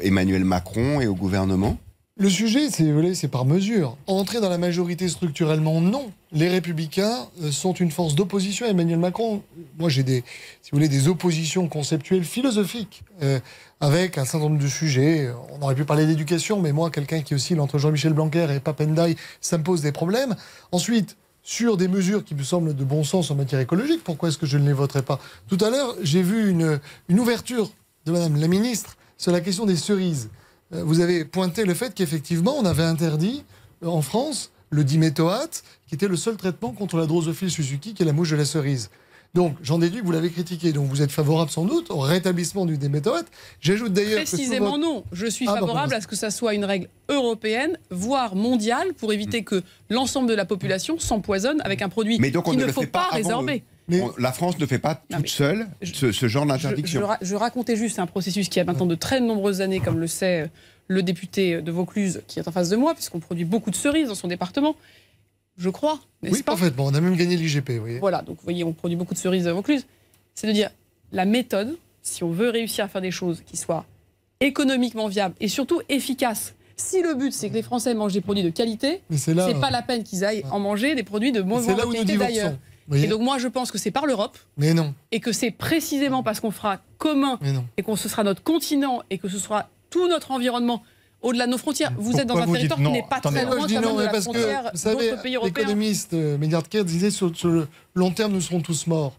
Emmanuel 0.02 0.44
Macron 0.44 1.02
et 1.02 1.08
au 1.08 1.16
gouvernement? 1.16 1.78
Le 2.20 2.32
sujet, 2.32 2.72
c'est 2.72 3.14
c'est 3.14 3.28
par 3.28 3.46
mesure. 3.46 3.96
Entrer 4.08 4.42
dans 4.42 4.50
la 4.50 4.58
majorité 4.58 5.08
structurellement, 5.08 5.82
non. 5.82 6.12
Les 6.32 6.50
Républicains 6.50 7.28
euh, 7.44 7.52
sont 7.52 7.74
une 7.74 7.92
force 7.92 8.16
d'opposition 8.16 8.66
à 8.66 8.70
Emmanuel 8.70 8.98
Macron. 8.98 9.44
Moi, 9.78 9.90
j'ai 9.90 10.02
des, 10.02 10.24
si 10.64 10.72
vous 10.72 10.78
voulez, 10.78 10.90
des 10.90 11.08
oppositions 11.10 11.68
conceptuelles, 11.68 12.24
philosophiques, 12.24 13.04
euh, 13.22 13.40
avec 13.82 14.18
un 14.18 14.26
certain 14.26 14.50
nombre 14.50 14.60
de 14.60 14.68
sujets. 14.68 15.30
On 15.52 15.62
aurait 15.62 15.76
pu 15.76 15.86
parler 15.86 16.08
d'éducation, 16.08 16.60
mais 16.60 16.72
moi, 16.72 16.90
quelqu'un 16.90 17.22
qui 17.22 17.36
oscille 17.36 17.60
entre 17.60 17.78
Jean-Michel 17.78 18.14
Blanquer 18.14 18.48
et 18.52 18.60
Papendaï, 18.60 19.16
ça 19.40 19.60
me 19.60 19.64
pose 19.64 19.82
des 19.82 19.92
problèmes. 19.92 20.36
Ensuite, 20.72 21.18
sur 21.44 21.78
des 21.78 21.88
mesures 21.88 22.26
qui 22.26 22.34
me 22.34 22.42
semblent 22.42 22.76
de 22.76 22.84
bon 22.84 23.04
sens 23.04 23.30
en 23.30 23.36
matière 23.36 23.62
écologique, 23.62 24.04
pourquoi 24.04 24.30
est-ce 24.30 24.40
que 24.40 24.48
je 24.48 24.58
ne 24.58 24.66
les 24.66 24.74
voterai 24.74 25.04
pas? 25.04 25.20
Tout 25.48 25.60
à 25.62 25.70
l'heure, 25.70 25.96
j'ai 26.02 26.24
vu 26.24 26.50
une, 26.50 26.80
une 27.10 27.20
ouverture 27.20 27.70
de 28.08 28.12
Madame 28.12 28.38
la 28.38 28.48
Ministre 28.48 28.98
sur 29.20 29.32
la 29.32 29.40
question 29.40 29.68
des 29.68 29.76
cerises. 29.76 30.30
Euh, 30.74 30.84
Vous 30.84 31.00
avez 31.00 31.26
pointé 31.26 31.66
le 31.66 31.74
fait 31.74 31.94
qu'effectivement, 31.94 32.56
on 32.58 32.66
avait 32.66 32.84
interdit 32.84 33.44
euh, 33.84 33.88
en 33.88 34.02
France 34.02 34.52
le 34.70 34.84
diméthoate, 34.84 35.64
qui 35.88 35.96
était 35.96 36.08
le 36.10 36.18
seul 36.18 36.36
traitement 36.36 36.72
contre 36.74 36.98
la 36.98 37.06
drosophile 37.06 37.50
Suzuki, 37.50 37.94
qui 37.94 38.04
est 38.04 38.06
la 38.06 38.12
mouche 38.14 38.32
de 38.32 38.36
la 38.36 38.44
cerise. 38.46 38.90
Donc, 39.34 39.56
j'en 39.62 39.78
déduis 39.78 40.02
que 40.02 40.06
vous 40.06 40.12
l'avez 40.12 40.30
critiqué. 40.30 40.74
Donc, 40.74 40.88
vous 40.88 41.02
êtes 41.02 41.12
favorable 41.12 41.52
sans 41.52 41.64
doute 41.66 41.90
au 41.92 42.00
rétablissement 42.00 42.66
du 42.66 42.78
diméthoate. 42.78 43.28
J'ajoute 43.62 43.94
d'ailleurs 43.94 44.24
que 44.24 44.28
Précisément 44.28 44.72
votre- 44.72 44.80
non. 44.80 45.04
Je 45.12 45.26
suis 45.28 45.46
Ah, 45.48 45.54
bah, 45.54 45.60
favorable 45.62 45.92
bah, 45.92 45.98
à 45.98 46.02
ce 46.02 46.08
que 46.08 46.16
ça 46.16 46.32
soit 46.32 46.54
une 46.54 46.66
règle 46.66 46.90
européenne, 47.08 47.78
voire 47.92 48.36
mondiale, 48.36 48.94
pour 48.98 49.14
éviter 49.14 49.44
que 49.44 49.64
l'ensemble 49.90 50.28
de 50.28 50.34
la 50.34 50.46
population 50.46 50.98
s'empoisonne 51.00 51.62
avec 51.64 51.82
un 51.82 51.90
produit 51.90 52.18
qu'il 52.20 52.26
ne 52.34 52.60
ne 52.62 52.66
le 52.66 52.72
faut 52.74 52.82
fait 52.82 52.88
pas 52.88 53.00
pas 53.04 53.06
avant 53.16 53.16
résorber. 53.18 53.64
Mais 53.90 54.02
On- 54.02 54.14
La 54.18 54.32
France 54.34 54.60
ne 54.60 54.66
fait 54.66 54.80
pas 54.80 54.96
toute 55.10 55.30
seule 55.30 55.68
je- 55.82 55.94
ce, 55.94 56.12
ce 56.12 56.28
genre 56.28 56.46
d'interdiction. 56.46 57.00
je 57.00 57.06
ra- 57.06 57.18
je 57.22 57.36
racontais 57.36 57.76
juste 57.76 58.00
un 58.00 58.06
processus 58.08 58.50
qui 58.50 58.60
a 58.60 58.64
maintenant 58.66 58.86
de 58.86 58.96
très 58.96 59.20
nombreuses 59.22 59.62
années, 59.62 59.80
comme 59.80 60.00
le 60.00 60.08
sait 60.08 60.42
euh, 60.42 60.48
le 60.88 61.04
député 61.04 61.62
de 61.62 61.72
Vaucluse 61.72 62.22
qui 62.28 62.40
est 62.40 62.48
en 62.48 62.52
face 62.52 62.70
de 62.70 62.76
moi, 62.76 62.94
puisqu'on 62.94 63.20
produit 63.20 63.46
beaucoup 63.46 63.72
de 63.72 63.76
cerises 63.76 64.10
dans 64.10 64.16
son 64.16 64.28
département. 64.28 64.76
Je 65.58 65.70
crois, 65.70 66.00
n'est-ce 66.22 66.36
Oui, 66.36 66.44
pas? 66.44 66.52
parfaitement. 66.54 66.86
On 66.86 66.94
a 66.94 67.02
même 67.02 67.16
gagné 67.16 67.36
l'IGP, 67.38 67.72
vous 67.72 67.80
voyez. 67.82 68.00
Voilà, 68.00 68.22
donc 68.22 68.38
vous 68.38 68.44
voyez, 68.44 68.64
on 68.64 68.74
produit 68.74 68.96
beaucoup 68.98 69.14
de 69.14 69.20
cerises 69.20 69.48
à 69.48 69.54
Vaucluse. 69.54 69.86
C'est 70.36 70.48
de 70.48 70.52
dire 70.52 70.70
la 71.12 71.26
méthode, 71.26 71.78
si 72.04 72.24
on 72.24 72.30
veut 72.32 72.50
réussir 72.50 72.86
à 72.86 72.88
faire 72.90 73.02
des 73.02 73.12
choses 73.12 73.42
qui 73.46 73.58
soient 73.58 73.86
économiquement 74.40 75.08
viables 75.08 75.36
et 75.40 75.48
surtout 75.48 75.82
efficaces. 75.90 76.54
Si 76.76 77.02
le 77.02 77.16
but 77.16 77.34
c'est 77.34 77.50
que 77.50 77.56
les 77.56 77.64
Français 77.64 77.96
mangent 77.96 78.14
des 78.14 78.22
produits 78.22 78.44
de 78.44 78.52
qualité, 78.52 79.02
c'est 79.16 79.34
pas 79.60 79.72
la 79.72 79.82
peine 79.82 80.04
qu'ils 80.04 80.24
aillent 80.24 80.44
en 80.52 80.60
manger 80.60 80.94
des 80.94 81.02
produits 81.04 81.32
de 81.32 81.40
c'est 81.40 81.46
mauvaise 81.46 81.76
là 81.76 81.86
où 81.86 81.90
nous 81.90 81.94
qualité 81.96 82.18
d'ailleurs. 82.18 82.54
Et 82.94 83.08
donc 83.08 83.22
moi 83.22 83.38
je 83.38 83.48
pense 83.48 83.72
que 83.72 83.78
c'est 83.78 83.92
par 83.92 84.06
l'Europe 84.06 84.38
Mais 84.58 84.74
non, 84.74 84.94
et 85.12 85.20
que 85.20 85.32
c'est 85.32 85.52
précisément 85.52 86.24
parce 86.24 86.40
qu'on 86.40 86.52
fera 86.52 86.80
commun 86.98 87.38
mais 87.42 87.52
non. 87.52 87.66
et 87.78 87.84
qu'on 87.84 87.96
ce 87.96 88.08
sera 88.08 88.24
notre 88.24 88.42
continent 88.44 89.02
et 89.10 89.18
que 89.18 89.28
ce 89.28 89.38
sera 89.40 89.70
tout 89.90 90.08
notre 90.08 90.32
environnement 90.32 90.84
au-delà 91.22 91.48
de 91.48 91.52
nos 91.52 91.58
frontières. 91.58 91.92
Vous 91.98 92.18
êtes 92.18 92.28
dans 92.28 92.38
un 92.38 92.46
territoire 92.52 92.80
qui 92.80 92.90
n'est 92.90 93.02
pas 93.10 93.18
Attendez, 93.18 93.38
très 93.42 93.46
loin 93.46 93.62
je 93.64 93.68
dis 93.68 93.76
non, 93.80 93.96
de 93.96 94.04
la 94.04 94.10
parce 94.10 94.26
que, 94.28 94.32
frontière 94.34 94.70
vous 94.72 94.78
savez, 94.80 95.14
pays 95.24 95.36
européens. 95.36 95.64
l'économiste 95.66 96.14
euh, 96.14 96.84
disait 96.84 97.10
sur, 97.12 97.36
sur 97.36 97.50
le 97.50 97.68
long 97.96 98.12
terme, 98.12 98.32
nous 98.34 98.42
serons 98.42 98.62
tous 98.62 98.86
morts. 98.88 99.18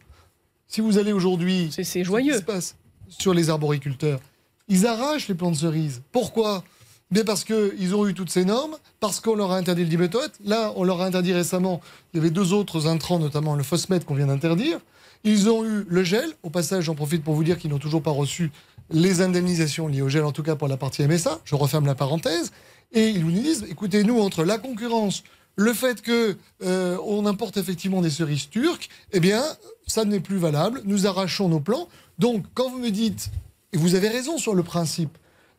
Si 0.69 0.81
vous 0.81 0.97
allez 0.99 1.13
aujourd'hui 1.13 1.69
C'est- 1.73 1.83
C'est 1.85 1.85
Ce 1.85 1.99
qui 1.99 2.05
joyeux. 2.05 2.37
se 2.37 2.43
passe 2.43 2.77
sur 3.09 3.35
les 3.35 3.51
arboriculteurs? 3.51 4.21
Ils 4.69 4.87
arrachent 4.87 5.29
les 5.29 5.35
plants 5.35 5.51
de 5.51 5.57
cerises. 5.57 6.03
Pourquoi? 6.13 6.63
Mais 7.11 7.25
parce 7.25 7.45
qu'ils 7.45 7.95
ont 7.95 8.07
eu 8.07 8.15
toutes 8.15 8.31
ces 8.31 8.45
normes, 8.45 8.77
parce 9.01 9.21
qu'on 9.21 9.35
leur 9.35 9.53
a 9.53 9.57
interdit 9.57 9.83
le 9.83 9.89
diméthoate. 9.89 10.33
Là, 10.45 10.73
on 10.77 10.85
leur 10.85 11.01
a 11.01 11.07
interdit 11.07 11.33
récemment. 11.33 11.81
Il 12.13 12.19
y 12.19 12.21
avait 12.21 12.31
deux 12.31 12.53
autres 12.53 12.87
intrants, 12.87 13.19
notamment 13.19 13.55
le 13.55 13.63
phosmètre 13.63 14.05
qu'on 14.05 14.15
vient 14.15 14.27
d'interdire. 14.27 14.79
Ils 15.25 15.49
ont 15.49 15.65
eu 15.65 15.85
le 15.89 16.05
gel. 16.05 16.31
Au 16.43 16.51
passage, 16.51 16.85
j'en 16.85 16.95
profite 16.95 17.25
pour 17.25 17.35
vous 17.35 17.45
dire 17.45 17.59
qu'ils 17.59 17.71
n'ont 17.71 17.79
toujours 17.79 18.03
pas 18.03 18.11
reçu 18.11 18.53
les 18.91 19.21
indemnisations 19.21 19.89
liées 19.89 20.03
au 20.03 20.09
gel, 20.09 20.25
en 20.25 20.33
tout 20.33 20.43
cas 20.43 20.55
pour 20.55 20.69
la 20.69 20.77
partie 20.77 21.03
MSA. 21.03 21.41
Je 21.45 21.55
referme 21.55 21.87
la 21.87 21.95
parenthèse. 21.95 22.53
Et 22.93 23.09
ils 23.09 23.25
nous 23.25 23.33
disent, 23.33 23.67
écoutez, 23.71 24.05
nous, 24.05 24.21
entre 24.21 24.45
la 24.45 24.59
concurrence, 24.59 25.25
le 25.57 25.73
fait 25.73 26.03
que 26.03 26.37
euh, 26.63 27.27
importe 27.27 27.57
effectivement 27.57 28.01
des 28.01 28.11
cerises 28.11 28.49
turques, 28.49 28.89
eh 29.13 29.21
bien, 29.21 29.43
ça 29.87 30.05
n'est 30.05 30.21
plus 30.21 30.39
valable. 30.39 30.83
Nous 30.85 31.07
arrachons 31.07 31.49
nos 31.49 31.61
plans. 31.61 31.89
Donc, 32.19 32.45
quand 32.55 32.71
vous 32.71 32.79
me 32.79 32.91
dites, 32.91 33.31
et 33.73 33.77
vous 33.77 33.95
avez 33.95 34.09
raison 34.09 34.39
sur 34.39 34.55
le 34.55 34.63
principe, 34.63 35.19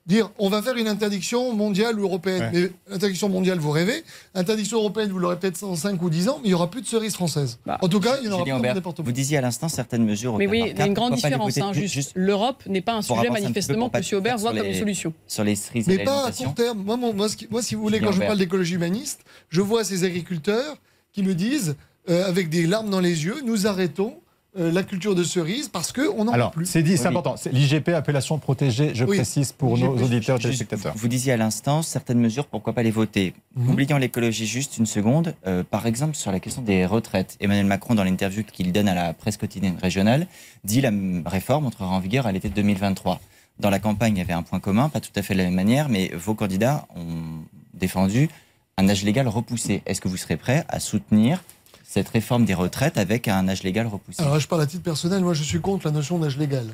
dire 0.10 0.30
on 0.40 0.50
va 0.50 0.62
faire 0.62 0.76
une 0.76 0.88
interdiction 0.90 1.54
mondiale 1.54 1.98
ou 2.00 2.04
européenne. 2.04 2.50
Mais 2.54 2.72
interdiction 2.94 3.30
mondiale, 3.30 3.60
vous 3.60 3.72
rêvez. 3.72 4.04
Interdiction 4.36 4.80
européenne, 4.80 5.10
vous 5.12 5.20
l'aurez 5.20 5.40
peut-être 5.40 5.62
dans 5.62 5.76
5 5.76 6.02
ou 6.02 6.10
10 6.10 6.28
ans, 6.28 6.40
mais 6.42 6.48
il 6.50 6.52
n'y 6.52 6.56
aura 6.56 6.70
plus 6.70 6.82
de 6.82 6.88
cerises 6.88 7.14
françaises. 7.14 7.60
Bah, 7.66 7.78
en 7.82 7.88
tout 7.88 8.00
cas, 8.02 8.18
il 8.22 8.26
y 8.26 8.30
en 8.30 8.34
aura 8.34 8.44
Julien 8.44 8.60
plus 8.60 8.74
n'importe 8.74 9.00
où. 9.00 9.04
vous 9.04 9.12
disiez 9.14 9.38
à 9.38 9.42
l'instant 9.42 9.70
certaines 9.70 10.04
mesures. 10.04 10.36
Mais 10.38 10.48
oui, 10.48 10.64
il 10.72 10.78
y 10.78 10.82
a 10.82 10.86
une 10.88 10.94
grande 10.94 11.14
différence. 11.14 11.58
hein, 11.60 11.72
Ju- 11.74 11.82
juste, 11.82 11.94
juste 11.94 12.12
l'Europe 12.16 12.64
n'est 12.68 12.82
pas 12.82 12.94
un 12.96 13.02
sujet 13.02 13.30
manifestement 13.30 13.90
que 13.90 13.98
M. 13.98 14.04
Aubert 14.18 14.38
voit 14.38 14.50
comme 14.52 14.60
une 14.66 14.72
les- 14.74 14.80
solution. 14.80 15.14
sur 15.28 15.44
les 15.46 15.56
cerises 15.56 15.88
et 15.88 15.98
Mais 15.98 16.04
pas 16.04 16.26
à 16.28 16.32
court 16.32 16.54
terme. 16.56 16.84
Moi, 16.84 16.98
mon- 16.98 17.14
moi, 17.14 17.30
ce 17.30 17.38
qui- 17.38 17.48
moi, 17.50 17.62
si 17.62 17.76
vous 17.76 17.82
voulez, 17.84 17.98
Julien 18.00 18.12
quand 18.12 18.16
je 18.20 18.22
parle 18.26 18.38
d'écologie 18.38 18.76
humaniste, 18.76 19.22
je 19.50 19.62
vois 19.62 19.84
ces 19.84 20.04
agriculteurs 20.04 20.76
qui 21.14 21.24
me 21.24 21.34
disent, 21.36 21.76
euh, 22.10 22.28
avec 22.28 22.50
des 22.50 22.66
larmes 22.66 22.90
dans 22.90 23.00
les 23.00 23.26
yeux, 23.26 23.38
nous 23.46 23.68
arrêtons 23.68 24.16
euh, 24.60 24.72
la 24.72 24.84
culture 24.84 25.16
de 25.16 25.24
cerises 25.24 25.70
parce 25.70 25.92
qu'on 25.92 26.24
n'en 26.24 26.32
peut 26.32 26.36
Alors, 26.36 26.52
plus. 26.52 26.66
c'est 26.66 26.84
dit, 26.84 26.98
c'est 26.98 27.04
Oui. 27.04 27.08
important. 27.10 27.36
C'est 27.38 27.52
L'IGP, 27.54 27.90
appellation 27.90 28.38
protégée, 28.38 28.92
je 28.94 29.06
Oui. 29.06 29.18
précise 29.18 29.52
pour 29.52 29.78
IGP, 29.78 29.86
nos 29.88 30.04
auditeurs 30.04 30.38
et 30.38 30.42
téléspectateurs. 30.42 30.94
Vous 30.96 31.08
disiez 31.08 31.34
à 31.34 31.38
l'instant 31.38 31.82
certaines 31.82 32.20
mesures, 32.20 32.46
pourquoi 32.46 32.74
pas 32.74 32.84
les 32.84 32.92
voter? 32.92 33.34
Mhm. 33.56 33.70
Oubliant 33.70 33.98
l'écologie 33.98 34.46
juste 34.46 34.78
une 34.78 34.86
seconde, 34.86 35.36
euh, 35.48 35.64
par 35.64 35.86
exemple 35.88 36.16
sur 36.16 36.32
la 36.32 36.40
question 36.40 36.62
des 36.62 36.86
retraites. 36.86 37.38
Emmanuel 37.40 37.66
Macron, 37.66 37.96
dans 37.96 38.04
l'interview 38.04 38.44
qu'il 38.44 38.72
donne 38.72 38.88
à 38.88 38.96
la 38.96 39.14
presse 39.14 39.38
quotidienne 39.38 39.78
régionale, 39.82 40.28
dit 40.64 40.82
la 40.82 40.92
réforme 41.26 41.66
entrera 41.66 41.88
en 41.96 42.00
vigueur 42.00 42.28
à 42.28 42.32
l'été 42.32 42.50
2023. 42.50 43.20
Dans 43.60 43.70
la 43.70 43.80
campagne, 43.80 44.16
il 44.16 44.20
y 44.20 44.22
avait 44.22 44.34
un 44.34 44.44
point 44.44 44.60
commun, 44.60 44.90
pas 44.90 45.02
tout 45.02 45.12
à 45.16 45.22
fait 45.22 45.34
de 45.34 45.40
la 45.40 45.46
même 45.46 45.54
manière, 45.56 45.90
mais 45.90 46.12
vos 46.16 46.34
candidats 46.34 46.88
ont 46.96 47.44
défendu 47.74 48.30
un 48.78 48.88
âge 48.88 49.04
légal 49.04 49.28
repoussé. 49.28 49.82
Est-ce 49.86 50.00
que 50.00 50.08
vous 50.08 50.16
serez 50.16 50.38
prêt 50.38 50.64
à 50.70 50.80
soutenir 50.80 51.44
cette 51.90 52.10
réforme 52.10 52.46
des 52.46 52.54
retraites 52.54 53.00
avec 53.00 53.28
un 53.28 53.50
âge 53.50 53.64
légal 53.64 53.88
repoussé 53.88 54.22
Alors, 54.22 54.40
je 54.40 54.48
parle 54.48 54.62
à 54.62 54.68
titre 54.68 54.84
personnel. 54.84 55.24
Moi, 55.24 55.34
je 55.34 55.42
suis 55.42 55.60
contre 55.60 55.88
la 55.88 55.92
notion 55.92 56.20
d'âge 56.20 56.38
légal. 56.38 56.68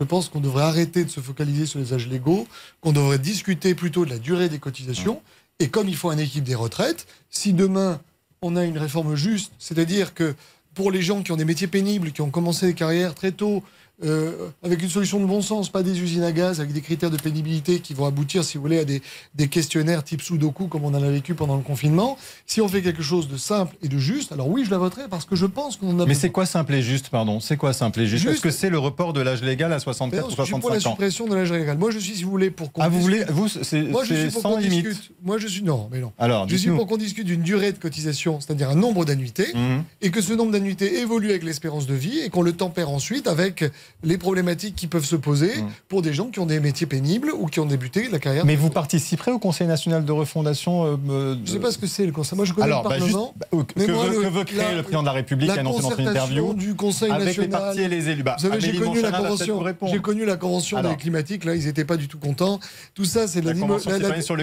Je 0.00 0.04
pense 0.04 0.30
qu'on 0.30 0.40
devrait 0.40 0.62
arrêter 0.62 1.04
de 1.04 1.10
se 1.10 1.20
focaliser 1.20 1.66
sur 1.66 1.78
les 1.78 1.92
âges 1.92 2.08
légaux, 2.08 2.48
qu'on 2.80 2.92
devrait 2.92 3.18
discuter 3.18 3.74
plutôt 3.74 4.06
de 4.06 4.10
la 4.10 4.18
durée 4.18 4.48
des 4.48 4.58
cotisations. 4.58 5.20
Et 5.58 5.68
comme 5.68 5.90
il 5.90 5.96
faut 5.96 6.08
un 6.08 6.16
équipe 6.16 6.44
des 6.44 6.54
retraites, 6.54 7.06
si 7.28 7.52
demain 7.52 8.00
on 8.40 8.56
a 8.56 8.64
une 8.64 8.78
réforme 8.78 9.14
juste, 9.14 9.52
c'est-à-dire 9.58 10.14
que 10.14 10.34
pour 10.74 10.90
les 10.90 11.02
gens 11.02 11.22
qui 11.22 11.32
ont 11.32 11.36
des 11.36 11.44
métiers 11.44 11.66
pénibles, 11.66 12.10
qui 12.10 12.22
ont 12.22 12.30
commencé 12.30 12.66
des 12.66 12.74
carrières 12.74 13.14
très 13.14 13.32
tôt, 13.32 13.62
euh, 14.04 14.48
avec 14.64 14.82
une 14.82 14.88
solution 14.88 15.20
de 15.20 15.26
bon 15.26 15.42
sens, 15.42 15.68
pas 15.68 15.82
des 15.82 16.00
usines 16.00 16.24
à 16.24 16.32
gaz, 16.32 16.60
avec 16.60 16.72
des 16.72 16.80
critères 16.80 17.10
de 17.10 17.16
pénibilité 17.16 17.78
qui 17.80 17.94
vont 17.94 18.04
aboutir, 18.06 18.42
si 18.42 18.56
vous 18.56 18.62
voulez, 18.62 18.78
à 18.80 18.84
des, 18.84 19.00
des 19.36 19.46
questionnaires 19.48 20.02
type 20.02 20.22
Sudoku, 20.22 20.66
comme 20.66 20.84
on 20.84 20.88
en 20.94 21.02
a 21.02 21.10
vécu 21.10 21.34
pendant 21.34 21.56
le 21.56 21.62
confinement. 21.62 22.16
Si 22.46 22.60
on 22.60 22.66
fait 22.68 22.82
quelque 22.82 23.02
chose 23.02 23.28
de 23.28 23.36
simple 23.36 23.76
et 23.82 23.88
de 23.88 23.98
juste, 23.98 24.32
alors 24.32 24.48
oui, 24.48 24.64
je 24.64 24.70
la 24.70 24.78
voterai 24.78 25.02
parce 25.08 25.24
que 25.24 25.36
je 25.36 25.46
pense 25.46 25.76
qu'on 25.76 25.90
en 25.94 26.00
a 26.00 26.06
Mais 26.06 26.14
c'est 26.14 26.30
quoi 26.30 26.46
simple 26.46 26.74
et 26.74 26.82
juste, 26.82 27.10
pardon? 27.10 27.38
C'est 27.38 27.56
quoi 27.56 27.72
simple 27.72 28.00
et 28.00 28.06
juste, 28.06 28.22
Juste. 28.22 28.34
Est-ce 28.34 28.42
que 28.42 28.50
c'est 28.50 28.70
le 28.70 28.78
report 28.78 29.12
de 29.12 29.20
l'âge 29.20 29.42
légal 29.42 29.72
à 29.72 29.76
Mais 29.76 29.80
64 29.80 30.20
non, 30.20 30.26
ou 30.26 30.30
je 30.36 30.42
suis 30.42 30.52
pour 30.60 30.70
la 30.70 30.80
65 30.80 30.88
ans? 30.88 30.92
suppression 30.92 31.26
de 31.28 31.34
l'âge 31.36 31.52
légal. 31.52 31.78
Moi, 31.78 31.90
je 31.92 31.98
suis, 31.98 32.16
si 32.16 32.24
vous 32.24 32.30
voulez, 32.30 32.50
pour 32.50 32.72
qu'on 32.72 32.82
Ah, 32.82 32.88
vous 32.88 33.00
voulez 33.00 33.24
Vous, 33.28 33.46
c'est 33.48 33.82
Moi, 33.82 34.02
je 34.04 34.14
c'est 34.14 34.20
suis 34.22 34.30
pour 34.32 34.42
sans 34.42 34.50
qu'on 34.54 34.58
limite. 34.58 34.86
discute. 34.88 35.12
Moi, 35.22 35.38
je 35.38 35.46
suis 35.46 35.62
non, 35.62 35.88
mais 35.92 36.00
non. 36.00 36.12
Alors, 36.18 36.48
Je 36.48 36.56
suis 36.56 36.70
pour 36.70 36.86
qu'on 36.86 36.96
discute 36.96 37.26
d'une 37.26 37.42
durée 37.42 37.72
de 37.72 37.78
cotisation, 37.78 38.40
c'est-à-dire 38.40 38.70
un 38.70 38.74
nombre 38.74 39.04
d'annuités, 39.04 39.46
Mhm. 39.54 39.84
et 40.00 40.10
que 40.10 40.20
ce 40.20 40.32
nombre 40.32 40.50
d'annuités 40.52 40.98
évolue 41.00 41.30
avec 41.30 41.44
l'espérance 41.44 41.86
de 41.86 41.94
vie, 41.94 42.18
et 42.18 42.30
qu'on 42.30 42.42
le 42.42 42.52
tempère 42.52 42.90
ensuite 42.90 43.26
avec 43.28 43.64
les 44.04 44.18
problématiques 44.18 44.74
qui 44.74 44.86
peuvent 44.86 45.04
se 45.04 45.16
poser 45.16 45.56
Mhm. 45.56 45.68
pour 45.88 46.02
des 46.02 46.12
gens 46.12 46.26
qui 46.26 46.40
ont 46.40 46.46
des 46.46 46.58
métiers 46.60 46.86
pénibles 46.86 47.30
ou 47.38 47.46
qui 47.46 47.60
ont 47.60 47.66
débuté 47.66 48.08
la 48.10 48.18
carrière. 48.18 48.44
Mais 48.44 48.56
vous 48.56 48.70
participerez 48.70 49.30
au 49.32 49.38
Conseil 49.38 49.66
national 49.66 50.04
de 50.04 50.12
refondation 50.12 50.84
euh, 50.84 50.96
euh, 51.10 51.34
Je 51.36 51.40
ne 51.40 51.46
sais 51.56 51.60
pas 51.60 51.70
ce 51.70 51.78
que 51.78 51.86
c'est 51.86 52.04
le 52.06 52.12
conseil. 52.12 52.36
Moi, 52.36 52.44
je 52.44 52.52
connais 52.52 52.66
Alors, 52.66 52.82
le 52.82 52.88
bah, 52.88 52.94
juste, 52.96 53.10
Parlement. 53.12 53.34
bah, 53.36 53.46
euh, 53.54 53.62
que, 53.62 53.72
Mais 53.76 53.86
moi, 53.86 54.06
veut, 54.06 54.10
le- 54.16 54.22
que 54.22 54.26
veut 54.34 54.44
créer 54.44 54.58
la- 54.58 54.74
le 54.74 54.82
président 54.82 55.02
de 55.02 55.06
la 55.06 55.12
République 55.12 55.48
La 55.48 55.54
a 55.54 55.58
annoncé 55.60 55.82
dans 55.82 55.96
une 55.96 56.08
interview 56.08 56.54
du 56.54 56.74
Conseil 56.74 57.10
avec 57.10 57.36
les 57.36 57.46
national. 57.46 57.50
partis 57.60 57.80
et 57.82 57.88
les 57.88 58.08
élus. 58.08 58.22
Bah, 58.22 58.36
Vous 58.38 58.48
savez, 58.48 58.60
j'ai 58.60 58.68
Amélie 58.70 58.84
connu, 58.84 59.00
la 59.02 59.12
convention, 59.12 59.64
j'ai 59.86 59.98
connu 60.00 60.24
la 60.24 60.36
convention 60.36 60.76
Alors. 60.78 60.92
des 60.92 60.96
climatiques, 60.98 61.44
là, 61.44 61.54
ils 61.54 61.64
n'étaient 61.66 61.84
pas 61.84 61.96
du 61.96 62.08
tout 62.08 62.18
contents. 62.18 62.58
Tout 62.94 63.04
ça, 63.04 63.28
c'est 63.28 63.40
de 63.40 63.46
la, 63.46 63.52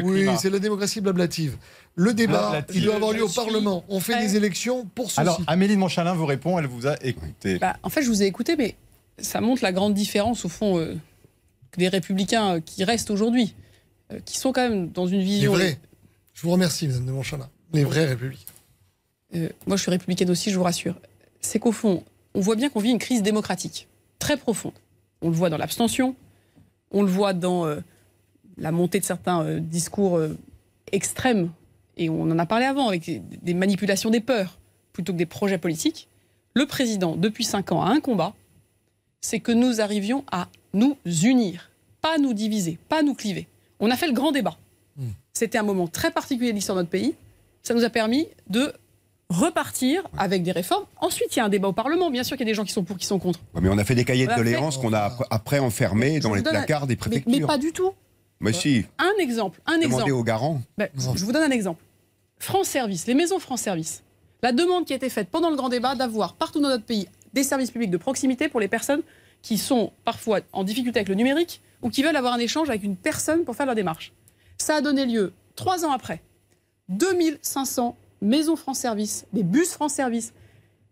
oui, 0.03 0.27
c'est 0.39 0.49
la 0.49 0.59
démocratie 0.59 1.01
blablative. 1.01 1.57
Le 1.95 2.13
débat, 2.13 2.49
Blablative. 2.51 2.75
il 2.81 2.85
doit 2.85 2.95
avoir 2.95 3.11
lieu 3.13 3.23
au 3.23 3.29
Parlement. 3.29 3.83
On 3.89 3.99
fait 3.99 4.19
des 4.21 4.35
élections 4.35 4.85
pour 4.95 5.07
ceci. 5.09 5.19
Alors, 5.19 5.41
Amélie 5.47 5.75
de 5.75 5.79
Montchalin 5.79 6.13
vous 6.13 6.25
répond, 6.25 6.57
elle 6.57 6.67
vous 6.67 6.87
a 6.87 6.95
écouté. 7.03 7.57
Bah, 7.59 7.75
en 7.83 7.89
fait, 7.89 8.03
je 8.03 8.07
vous 8.07 8.23
ai 8.23 8.25
écouté, 8.25 8.55
mais 8.57 8.75
ça 9.22 9.41
montre 9.41 9.63
la 9.63 9.72
grande 9.72 9.93
différence, 9.93 10.45
au 10.45 10.49
fond, 10.49 10.78
euh, 10.78 10.95
des 11.78 11.88
républicains 11.88 12.55
euh, 12.55 12.59
qui 12.59 12.84
restent 12.84 13.11
aujourd'hui, 13.11 13.53
euh, 14.11 14.20
qui 14.26 14.38
sont 14.38 14.51
quand 14.51 14.67
même 14.67 14.89
dans 14.89 15.07
une 15.07 15.20
les 15.20 15.26
vision. 15.26 15.53
vrais. 15.53 15.80
Je 16.34 16.41
vous 16.41 16.51
remercie, 16.51 16.88
Madame 16.88 17.05
de 17.05 17.11
Montchalin. 17.11 17.49
Les 17.74 17.84
vrais 17.84 18.05
républicains. 18.05 18.53
moi 19.67 19.78
je 19.78 19.82
suis 19.82 19.91
républicaine 19.91 20.30
aussi, 20.32 20.49
je 20.49 20.57
vous 20.57 20.63
rassure, 20.63 20.95
c'est 21.41 21.59
qu'au 21.59 21.72
fond, 21.72 22.03
on 22.34 22.39
voit 22.39 22.55
bien 22.55 22.70
qu'on 22.70 22.80
vit 22.80 22.89
une 22.89 22.99
crise 22.99 23.22
démocratique 23.22 23.88
très 24.17 24.38
profonde. 24.38 24.74
On 25.22 25.30
le 25.30 25.36
voit 25.36 25.49
dans 25.49 25.57
l'abstention, 25.57 26.15
on 26.91 27.03
le 27.03 27.09
voit 27.09 27.34
dans 27.34 27.67
la 28.57 28.72
montée 28.72 28.99
de 28.99 29.05
certains 29.05 29.59
discours 29.59 30.20
extrêmes, 30.91 31.51
et 31.97 32.09
on 32.09 32.24
en 32.24 32.39
a 32.39 32.45
parlé 32.47 32.65
avant, 32.65 32.88
avec 32.88 33.22
des 33.43 33.53
manipulations 33.53 34.09
des 34.09 34.22
peurs 34.22 34.57
plutôt 34.93 35.13
que 35.13 35.17
des 35.17 35.28
projets 35.28 35.59
politiques. 35.59 36.07
Le 36.55 36.65
président, 36.65 37.15
depuis 37.15 37.43
cinq 37.43 37.72
ans, 37.72 37.84
a 37.84 37.89
un 37.89 37.99
combat, 37.99 38.34
c'est 39.22 39.39
que 39.39 39.51
nous 39.51 39.82
arrivions 39.82 40.24
à 40.32 40.47
nous 40.74 40.97
unir, 41.24 41.70
pas 42.01 42.17
nous 42.17 42.34
diviser, 42.34 42.78
pas 42.89 43.01
nous 43.03 43.13
cliver. 43.13 43.47
On 43.80 43.89
a 43.91 43.95
fait 43.97 44.07
le 44.07 44.13
grand 44.13 44.32
débat. 44.32 44.57
C'était 45.34 45.57
un 45.57 45.63
moment 45.63 45.88
très 45.88 46.11
particulier 46.11 46.51
de 46.51 46.55
l'histoire 46.55 46.76
de 46.76 46.82
notre 46.82 46.89
pays. 46.91 47.15
Ça 47.63 47.74
nous 47.74 47.84
a 47.86 47.89
permis 47.89 48.28
de 48.49 48.74
repartir 49.30 50.03
avec 50.17 50.43
des 50.43 50.51
réformes. 50.51 50.86
Ensuite, 50.99 51.34
il 51.36 51.39
y 51.39 51.41
a 51.41 51.45
un 51.45 51.49
débat 51.49 51.67
au 51.70 51.74
Parlement. 51.74 52.09
Bien 52.09 52.24
sûr 52.24 52.36
qu'il 52.36 52.45
y 52.45 52.49
a 52.49 52.51
des 52.51 52.55
gens 52.55 52.65
qui 52.65 52.74
sont 52.74 52.84
pour, 52.84 52.97
qui 52.97 53.05
sont 53.05 53.20
contre. 53.20 53.39
Ouais, 53.53 53.61
Mais 53.61 53.70
on 53.70 53.78
a 53.78 53.86
fait 53.86 53.95
des 53.95 54.03
cahiers 54.05 54.28
On 54.28 54.32
de 54.32 54.38
doléances 54.38 54.78
qu'on 54.78 54.91
a 54.93 54.99
ap- 55.01 55.24
après 55.30 55.59
enfermés 55.59 56.20
dans 56.20 56.34
les 56.34 56.41
un- 56.41 56.43
placards 56.43 56.88
des 56.88 56.93
Mais, 56.93 56.97
préfectures. 56.97 57.32
mais 57.39 57.45
pas 57.45 57.57
du 57.57 57.72
tout. 57.72 57.91
Mais 58.41 58.53
si, 58.53 58.86
Un 58.97 59.11
exemple. 59.22 59.61
Un 59.65 59.78
demandez 59.78 59.86
exemple. 60.03 60.11
aux 60.13 60.24
garants. 60.24 60.61
Ben, 60.78 60.89
je 60.97 61.24
vous 61.26 61.32
donne 61.32 61.43
un 61.43 61.51
exemple. 61.51 61.84
France 62.39 62.67
Service, 62.67 63.05
les 63.07 63.13
maisons 63.13 63.39
France 63.39 63.61
Service. 63.61 64.01
La 64.41 64.51
demande 64.53 64.86
qui 64.86 64.93
a 64.93 64.95
été 64.95 65.09
faite 65.09 65.28
pendant 65.30 65.49
le 65.49 65.57
grand 65.57 65.67
débat 65.70 65.95
d'avoir 65.95 66.34
partout 66.36 66.61
dans 66.61 66.70
notre 66.70 66.86
pays 66.86 67.07
des 67.34 67.43
services 67.43 67.71
publics 67.71 67.91
de 67.91 67.97
proximité 67.97 68.49
pour 68.49 68.59
les 68.59 68.67
personnes 68.67 69.01
qui 69.41 69.57
sont 69.57 69.93
parfois 70.03 70.41
en 70.51 70.63
difficulté 70.63 70.99
avec 70.99 71.09
le 71.09 71.15
numérique 71.15 71.61
ou 71.82 71.89
qui 71.89 72.03
veulent 72.03 72.15
avoir 72.15 72.34
un 72.34 72.39
échange 72.39 72.69
avec 72.69 72.84
une 72.84 72.97
personne 72.97 73.45
pour 73.45 73.55
faire 73.55 73.65
leur 73.65 73.75
démarche. 73.75 74.11
Ça 74.57 74.75
a 74.75 74.82
donné 74.82 75.05
lieu, 75.05 75.34
trois 75.55 75.86
ans 75.86 75.91
après, 75.91 76.21
2500 76.89 77.95
maisons 78.21 78.55
France 78.55 78.80
Service, 78.80 79.25
des 79.32 79.43
bus 79.43 79.71
France 79.71 79.93
Service. 79.93 80.34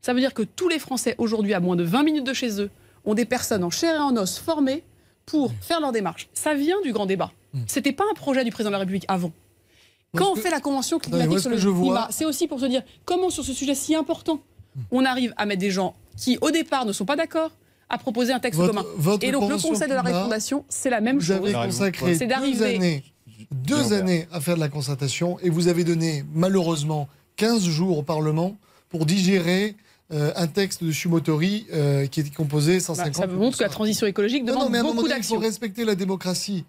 Ça 0.02 0.14
veut 0.14 0.20
dire 0.20 0.34
que 0.34 0.44
tous 0.44 0.70
les 0.70 0.80
Français 0.80 1.16
aujourd'hui, 1.18 1.54
à 1.54 1.60
moins 1.60 1.76
de 1.76 1.84
20 1.84 2.04
minutes 2.04 2.26
de 2.26 2.34
chez 2.34 2.62
eux, 2.62 2.70
ont 3.04 3.14
des 3.14 3.26
personnes 3.26 3.64
en 3.64 3.70
chair 3.70 3.96
et 3.96 4.00
en 4.00 4.16
os 4.16 4.38
formées 4.38 4.84
pour 5.26 5.52
faire 5.60 5.82
leur 5.82 5.92
démarche. 5.92 6.30
Ça 6.34 6.54
vient 6.54 6.80
du 6.82 6.94
grand 6.94 7.06
débat. 7.06 7.32
C'était 7.66 7.92
pas 7.92 8.04
un 8.10 8.14
projet 8.14 8.44
du 8.44 8.52
président 8.52 8.70
de 8.70 8.74
la 8.74 8.80
République 8.80 9.06
avant. 9.08 9.32
Quand 10.16 10.32
on 10.32 10.36
fait 10.36 10.50
la 10.50 10.62
convention 10.62 11.00
climatique 11.00 11.40
sur 11.40 11.50
le 11.50 11.58
climat, 11.58 12.08
c'est 12.12 12.26
aussi 12.26 12.48
pour 12.48 12.60
se 12.60 12.66
dire 12.66 12.84
comment 13.04 13.30
sur 13.30 13.44
ce 13.44 13.54
sujet 13.54 13.76
si 13.76 13.96
important, 13.96 14.40
on 14.92 15.06
arrive 15.06 15.34
à 15.38 15.46
mettre 15.46 15.62
des 15.62 15.72
gens 15.72 15.96
qui 16.16 16.38
au 16.42 16.52
départ 16.52 16.86
ne 16.86 16.94
sont 16.94 17.06
pas 17.06 17.16
d'accord 17.16 17.52
à 17.90 17.98
proposer 17.98 18.34
un 18.34 18.40
texte 18.40 18.60
Votre- 18.60 18.74
commun. 18.74 18.86
votre 18.98 19.24
Et 19.24 19.32
donc 19.32 19.50
le 19.50 19.56
Conseil 19.58 19.88
de 19.88 19.94
la 19.94 20.02
refondation, 20.02 20.66
c'est 20.68 20.90
la 20.90 21.00
même 21.02 21.18
Vous 21.20 21.26
chose. 21.26 21.38
avez 21.38 21.54
consacré 21.68 22.16
C'est 22.16 22.26
deux 22.26 22.30
d'arriver. 22.34 22.76
années, 22.76 23.04
deux 23.52 23.94
années 23.94 24.28
à 24.32 24.42
faire 24.42 24.56
de 24.56 24.60
la 24.60 24.70
concertation 24.70 25.38
et 25.42 25.50
vous 25.50 25.68
avez 25.68 25.84
donné 25.84 26.24
malheureusement 26.34 27.08
15 27.38 27.64
jours 27.66 27.98
au 28.00 28.04
Parlement 28.04 28.58
pour 28.90 29.06
digérer 29.06 29.76
euh, 30.14 30.32
un 30.36 30.48
texte 30.48 30.84
de 30.84 30.92
Sumotori 30.92 31.68
euh, 31.74 32.08
qui 32.08 32.22
est 32.22 32.34
composé 32.34 32.80
150. 32.80 33.14
Bah, 33.14 33.20
ça 33.22 33.28
montre 33.28 33.58
que 33.58 33.64
la 33.64 33.70
transition 33.70 34.08
écologique 34.08 34.44
Non, 34.44 34.54
demande 34.54 34.64
non, 34.66 34.70
mais 34.72 34.78
à 34.78 34.82
un 34.82 34.84
moment 34.84 34.96
beaucoup 34.96 35.08
donné, 35.10 35.20
il 35.20 35.24
faut 35.24 35.36
d'actions. 35.36 35.48
respecter 35.48 35.86
la 35.86 35.96
démocratie. 35.96 36.66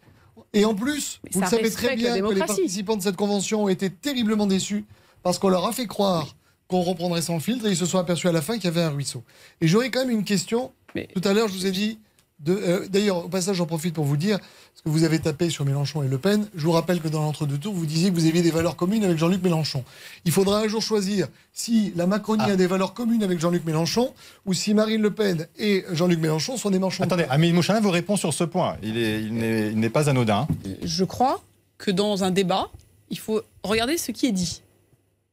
Et 0.52 0.64
en 0.64 0.74
plus, 0.74 1.20
Mais 1.24 1.30
vous 1.34 1.40
le 1.42 1.46
savez 1.46 1.70
très 1.70 1.94
bien 1.96 2.18
que 2.20 2.32
les 2.32 2.38
participants 2.40 2.96
de 2.96 3.02
cette 3.02 3.16
convention 3.16 3.64
ont 3.64 3.68
été 3.68 3.90
terriblement 3.90 4.46
déçus 4.46 4.84
parce 5.22 5.38
qu'on 5.38 5.48
leur 5.50 5.66
a 5.66 5.72
fait 5.72 5.86
croire 5.86 6.34
qu'on 6.68 6.82
reprendrait 6.82 7.22
sans 7.22 7.40
filtre 7.40 7.66
et 7.66 7.70
ils 7.70 7.76
se 7.76 7.86
sont 7.86 7.98
aperçus 7.98 8.28
à 8.28 8.32
la 8.32 8.42
fin 8.42 8.54
qu'il 8.56 8.64
y 8.64 8.68
avait 8.68 8.82
un 8.82 8.90
ruisseau. 8.90 9.22
Et 9.60 9.66
j'aurais 9.68 9.90
quand 9.90 10.00
même 10.00 10.10
une 10.10 10.24
question. 10.24 10.70
Mais- 10.94 11.08
Tout 11.14 11.26
à 11.26 11.32
l'heure, 11.32 11.48
je 11.48 11.54
vous 11.54 11.66
ai 11.66 11.70
dit. 11.70 11.98
euh, 12.48 12.86
D'ailleurs, 12.88 13.24
au 13.24 13.28
passage, 13.28 13.56
j'en 13.56 13.66
profite 13.66 13.94
pour 13.94 14.04
vous 14.04 14.16
dire, 14.18 14.38
parce 14.38 14.82
que 14.84 14.90
vous 14.90 15.02
avez 15.04 15.18
tapé 15.18 15.50
sur 15.50 15.64
Mélenchon 15.64 16.02
et 16.02 16.08
Le 16.08 16.18
Pen, 16.18 16.46
je 16.54 16.62
vous 16.64 16.70
rappelle 16.72 17.00
que 17.00 17.08
dans 17.08 17.22
l'entre-deux 17.22 17.58
tours, 17.58 17.72
vous 17.74 17.86
disiez 17.86 18.10
que 18.10 18.14
vous 18.14 18.26
aviez 18.26 18.42
des 18.42 18.50
valeurs 18.50 18.76
communes 18.76 19.02
avec 19.02 19.16
Jean-Luc 19.18 19.42
Mélenchon. 19.42 19.82
Il 20.26 20.30
faudra 20.30 20.60
un 20.60 20.68
jour 20.68 20.80
choisir 20.82 21.26
si 21.52 21.92
la 21.96 22.06
Macronie 22.06 22.44
Ah. 22.46 22.52
a 22.52 22.56
des 22.56 22.66
valeurs 22.66 22.92
communes 22.94 23.22
avec 23.24 23.40
Jean-Luc 23.40 23.64
Mélenchon 23.64 24.12
ou 24.46 24.52
si 24.54 24.72
Marine 24.74 25.00
Le 25.02 25.10
Pen 25.10 25.46
et 25.58 25.84
Jean-Luc 25.92 26.20
Mélenchon 26.20 26.56
sont 26.58 26.70
des 26.70 26.78
manchons. 26.78 27.02
de 27.02 27.06
Attendez. 27.08 27.24
Amélie 27.30 27.54
Monchalin 27.54 27.80
vous 27.80 27.90
répond 27.90 28.16
sur 28.16 28.32
ce 28.34 28.44
point. 28.44 28.76
Il 28.82 28.94
n'est 28.94 29.90
pas 29.90 30.08
anodin. 30.10 30.46
Je 30.84 31.04
crois 31.04 31.42
que 31.78 31.90
dans 31.90 32.22
un 32.24 32.30
débat, 32.30 32.70
il 33.10 33.18
faut 33.18 33.40
regarder 33.64 33.96
ce 33.98 34.12
qui 34.12 34.26
est 34.26 34.32
dit. 34.32 34.62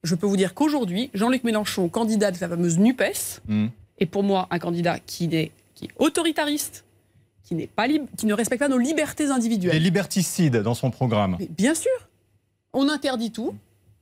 Je 0.06 0.16
peux 0.16 0.28
vous 0.28 0.38
dire 0.38 0.54
qu'aujourd'hui, 0.54 1.10
Jean-Luc 1.14 1.44
Mélenchon, 1.44 1.90
candidat 1.90 2.32
de 2.32 2.38
la 2.40 2.48
fameuse 2.50 2.78
NUPES, 2.78 3.42
Hmm. 3.48 3.68
est 4.00 4.06
pour 4.06 4.24
moi 4.24 4.48
un 4.52 4.60
candidat 4.60 5.00
qui 5.00 5.26
est, 5.36 5.52
qui 5.74 5.86
est 5.86 5.90
autoritariste, 5.98 6.86
qui, 7.44 7.56
n'est 7.56 7.68
pas 7.68 7.88
qui 7.88 8.26
ne 8.26 8.34
respecte 8.34 8.60
pas 8.62 8.68
nos 8.70 8.78
libertés 8.78 9.24
Il 9.26 9.30
est 9.30 9.34
individuelles. 9.34 9.82
liberticide 9.82 10.58
dans 10.58 10.74
son 10.76 10.92
programme. 10.92 11.36
Mais 11.40 11.48
bien 11.58 11.74
sûr, 11.76 11.92
on 12.74 12.88
interdit 12.90 13.32
tout. 13.32 13.56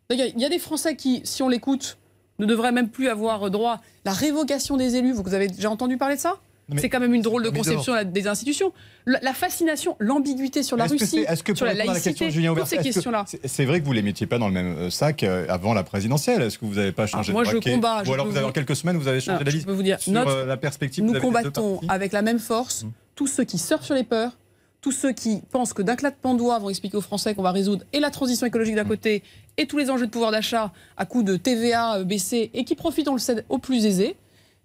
D'ailleurs, 0.09 0.27
Il 0.35 0.41
y 0.41 0.45
a 0.45 0.49
des 0.49 0.59
Français 0.59 0.95
qui, 0.95 1.21
si 1.23 1.41
on 1.43 1.49
l'écoute, 1.49 1.97
ne 2.39 2.45
devraient 2.45 2.71
même 2.71 2.89
plus 2.89 3.07
avoir 3.09 3.49
droit. 3.49 3.79
La 4.05 4.11
révocation 4.11 4.75
des 4.77 4.95
élus, 4.95 5.13
vous 5.13 5.33
avez 5.33 5.47
déjà 5.47 5.69
entendu 5.69 5.97
parler 5.97 6.15
de 6.15 6.21
ça? 6.21 6.37
C'est 6.77 6.89
quand 6.89 6.99
même 6.99 7.13
une 7.13 7.21
drôle 7.21 7.43
de 7.43 7.49
conception 7.49 7.93
des 8.05 8.27
institutions. 8.27 8.71
La, 9.05 9.33
fascination, 9.33 9.95
l'ambiguïté 9.99 10.63
sur 10.63 10.77
la 10.77 10.85
Russie, 10.85 11.25
que 11.43 11.55
sur 11.55 11.65
la 11.65 11.73
laïcité, 11.73 12.29
toutes 12.29 12.65
ces 12.67 12.77
questions-là. 12.77 13.25
c'est- 13.27 13.65
vrai 13.65 13.79
que 13.81 13.85
vous 13.85 13.91
ne 13.91 13.95
les 13.97 14.01
mettiez 14.01 14.27
pas 14.27 14.37
dans 14.37 14.47
le 14.47 14.53
même 14.53 14.75
euh, 14.77 14.89
sac 14.89 15.23
euh, 15.23 15.45
avant 15.49 15.73
la 15.73 15.83
présidentielle? 15.83 16.41
Est-ce 16.41 16.57
que 16.57 16.65
vous 16.65 16.75
n'avez 16.75 16.91
pas 16.91 17.05
changé 17.07 17.31
Ah, 17.31 17.33
moi, 17.33 17.43
de 17.43 17.47
je 17.49 17.51
braquet? 17.53 17.71
combats, 17.73 18.03
je 18.03 18.09
Ou 18.09 18.13
alors 18.13 18.27
vous 18.27 18.37
avez 18.37 18.45
en 18.45 18.51
quelques 18.51 18.75
semaines, 18.75 18.97
vous 18.97 19.07
avez 19.07 19.19
changé 19.21 19.43
peux 19.65 19.71
vous 19.71 19.83
dire, 19.83 19.99
sur 19.99 20.15
euh, 20.15 20.45
la 20.45 20.57
perspective 20.57 21.03
nous 21.03 21.19
combattons 21.19 21.81
avec 21.89 22.11
la 22.13 22.21
même 22.21 22.39
force 22.39 22.83
Mm. 22.83 22.91
tous 23.15 23.27
ceux 23.27 23.43
qui 23.43 23.57
surfent 23.57 23.85
sur 23.85 23.95
les 23.95 24.03
peurs, 24.03 24.31
tous 24.81 24.91
ceux 24.91 25.11
qui 25.11 25.41
pensent 25.51 25.73
que 25.73 25.81
d'un 25.81 25.95
claquement 25.95 26.33
de 26.33 26.39
doigts 26.39 26.59
vont 26.59 26.69
expliquer 26.69 26.97
aux 26.97 27.01
Français 27.01 27.35
qu'on 27.35 27.41
va 27.43 27.51
résoudre 27.51 27.83
et 27.93 27.99
la 27.99 28.09
transition 28.09 28.45
écologique 28.47 28.75
d'un 28.75 28.85
côté 28.85 29.23
et 29.57 29.65
tous 29.67 29.77
les 29.77 29.89
enjeux 29.89 30.07
de 30.07 30.11
pouvoir 30.11 30.31
d'achat 30.31 30.71
à 30.97 31.05
coup 31.05 31.23
de 31.23 31.35
TVA 31.37 31.97
euh, 31.97 32.03
baissé 32.03 32.51
et 32.53 32.63
qui 32.65 32.75
profitent, 32.75 33.07
on 33.07 33.13
le 33.13 33.19
sait, 33.19 33.43
aux 33.49 33.59
plus 33.59 33.85
aisés. 33.85 34.15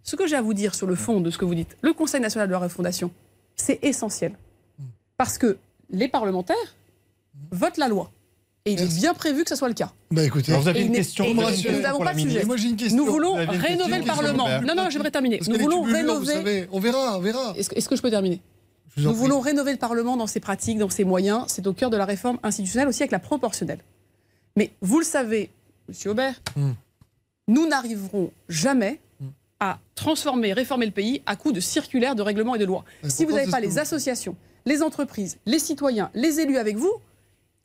Ce 0.03 0.16
que 0.16 0.26
j'ai 0.26 0.36
à 0.36 0.42
vous 0.42 0.55
dire 0.55 0.74
sur 0.74 0.86
le 0.86 0.94
fond 0.94 1.20
de 1.20 1.30
ce 1.30 1.38
que 1.38 1.44
vous 1.44 1.55
dites, 1.55 1.76
le 1.82 1.92
Conseil 1.92 2.20
national 2.20 2.49
de 2.49 2.53
la 2.53 2.59
refondation, 2.59 3.11
c'est 3.57 3.78
essentiel. 3.82 4.32
Parce 5.16 5.36
que 5.38 5.59
les 5.90 6.09
parlementaires 6.09 6.57
votent 7.51 7.76
la 7.76 7.88
loi. 7.88 8.11
Et 8.64 8.72
il 8.72 8.82
est 8.82 8.96
bien 8.99 9.14
prévu 9.14 9.44
que 9.44 9.49
ce 9.51 9.57
soit 9.57 9.68
le 9.68 9.74
cas. 9.74 9.92
Bah 10.11 10.22
écoutez, 10.24 10.53
Alors, 10.53 10.62
vous 10.62 10.68
avez 10.68 10.82
une 10.82 10.92
question 10.92 11.24
et 11.24 11.32
nous 11.34 11.80
n'avons 11.80 12.01
pas 12.01 12.12
de 12.12 12.20
sujet. 12.20 12.44
moi 12.44 12.57
j'ai 12.57 12.68
une 12.68 12.76
question. 12.76 12.96
Nous 12.99 13.11
voulons 13.11 13.34
rénover 13.34 13.57
question, 13.59 13.96
le 13.99 14.05
Parlement. 14.05 14.49
Non, 14.62 14.74
non, 14.74 14.90
j'aimerais 14.90 15.11
terminer. 15.11 15.38
Parce 15.38 15.49
Nous 15.49 15.59
voulons 15.59 15.82
rénover. 15.82 16.32
savez, 16.34 16.68
on 16.72 16.78
verra, 16.80 17.16
on 17.16 17.20
verra. 17.20 17.55
Est-ce 17.57 17.88
que, 17.88 17.96
je 17.96 18.03
peux 18.03 18.11
terminer 18.11 18.40
Nous 18.99 19.05
prie. 19.11 19.14
voulons 19.14 19.40
rénover 19.40 19.72
le 19.72 19.78
Parlement 19.78 20.16
dans 20.16 20.26
ses 20.26 20.40
pratiques, 20.40 20.78
dans 20.78 20.90
ses 20.90 21.05
moyens. 21.05 21.44
C'est 21.49 21.66
au 21.66 21.72
cœur 21.72 21.88
de 21.88 21.96
la 21.96 22.05
réforme 22.05 22.38
institutionnelle 22.42 22.88
aussi 22.88 23.03
avec 23.03 23.12
la 23.12 23.18
proportionnelle. 23.20 23.80
Mais 24.57 24.72
vous 24.82 24.99
le 24.99 25.05
savez, 25.05 25.51
Monsieur 25.88 26.11
Aubert, 26.11 26.34
Hmm. 26.57 26.72
nous 27.46 27.66
n'arriverons 27.68 28.30
jamais. 28.49 29.01
À 29.61 29.78
transformer, 29.94 30.52
réformer 30.52 30.86
le 30.86 30.92
pays 30.92 31.22
à 31.26 31.36
coup 31.36 31.52
de 31.52 31.61
circulaires, 31.61 32.14
de 32.14 32.22
règlements 32.22 32.54
et 32.54 32.59
de 32.59 32.64
lois. 32.64 32.84
Si 33.09 33.24
vous 33.24 33.32
n'avez 33.34 33.50
pas 33.50 33.61
les 33.61 33.78
associations, 33.78 34.36
les 34.66 34.82
entreprises, 34.82 35.38
les 35.46 35.59
citoyens, 35.59 36.11
les 36.14 36.40
élus 36.40 36.59
avec 36.59 36.76
vous, 36.76 36.92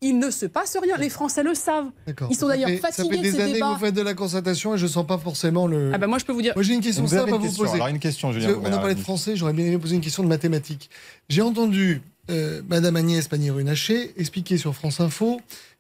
il 0.01 0.19
ne 0.19 0.31
se 0.31 0.45
passe 0.45 0.75
rien. 0.81 0.97
Les 0.97 1.09
Français 1.09 1.43
le 1.43 1.53
savent. 1.53 1.89
Ils 2.29 2.35
sont 2.35 2.47
d'ailleurs 2.49 2.69
fatigués 2.81 2.91
Ça 2.91 3.03
fait 3.09 3.17
de 3.17 3.21
des 3.21 3.31
ces 3.31 3.39
années 3.39 3.53
débats. 3.53 3.69
que 3.69 3.73
vous 3.79 3.85
faites 3.85 3.93
de 3.95 4.01
la 4.01 4.13
concertation 4.13 4.75
et 4.75 4.77
je 4.77 4.85
sens 4.85 5.07
pas 5.07 5.17
forcément 5.17 5.65
le. 5.65 5.91
Ah 5.93 5.97
ben 5.97 6.07
moi 6.07 6.17
je 6.17 6.25
peux 6.25 6.33
vous 6.33 6.41
dire. 6.41 6.53
Moi 6.55 6.63
j'ai 6.63 6.73
une 6.73 6.81
question 6.81 7.03
Vous 7.03 7.09
simple 7.09 7.21
avez 7.23 7.31
à 7.33 7.37
vous 7.37 7.43
question. 7.45 7.63
poser. 7.63 7.75
Alors 7.75 7.87
une 7.87 7.99
question, 7.99 8.31
Julien. 8.33 8.47
Que 8.53 8.59
on 8.59 8.65
a 8.65 8.77
parlé 8.79 8.95
de 8.95 8.99
français, 8.99 9.35
j'aurais 9.37 9.53
bien 9.53 9.65
aimé 9.65 9.77
poser 9.77 9.95
une 9.95 10.01
question 10.01 10.23
de 10.23 10.27
mathématiques. 10.27 10.89
J'ai 11.29 11.41
entendu 11.41 12.01
euh, 12.29 12.61
Madame 12.67 12.95
Agnès 12.97 13.27
Pannier-Runacher 13.29 14.13
expliquer 14.17 14.57
sur 14.57 14.75
France 14.75 14.99
Info 14.99 15.39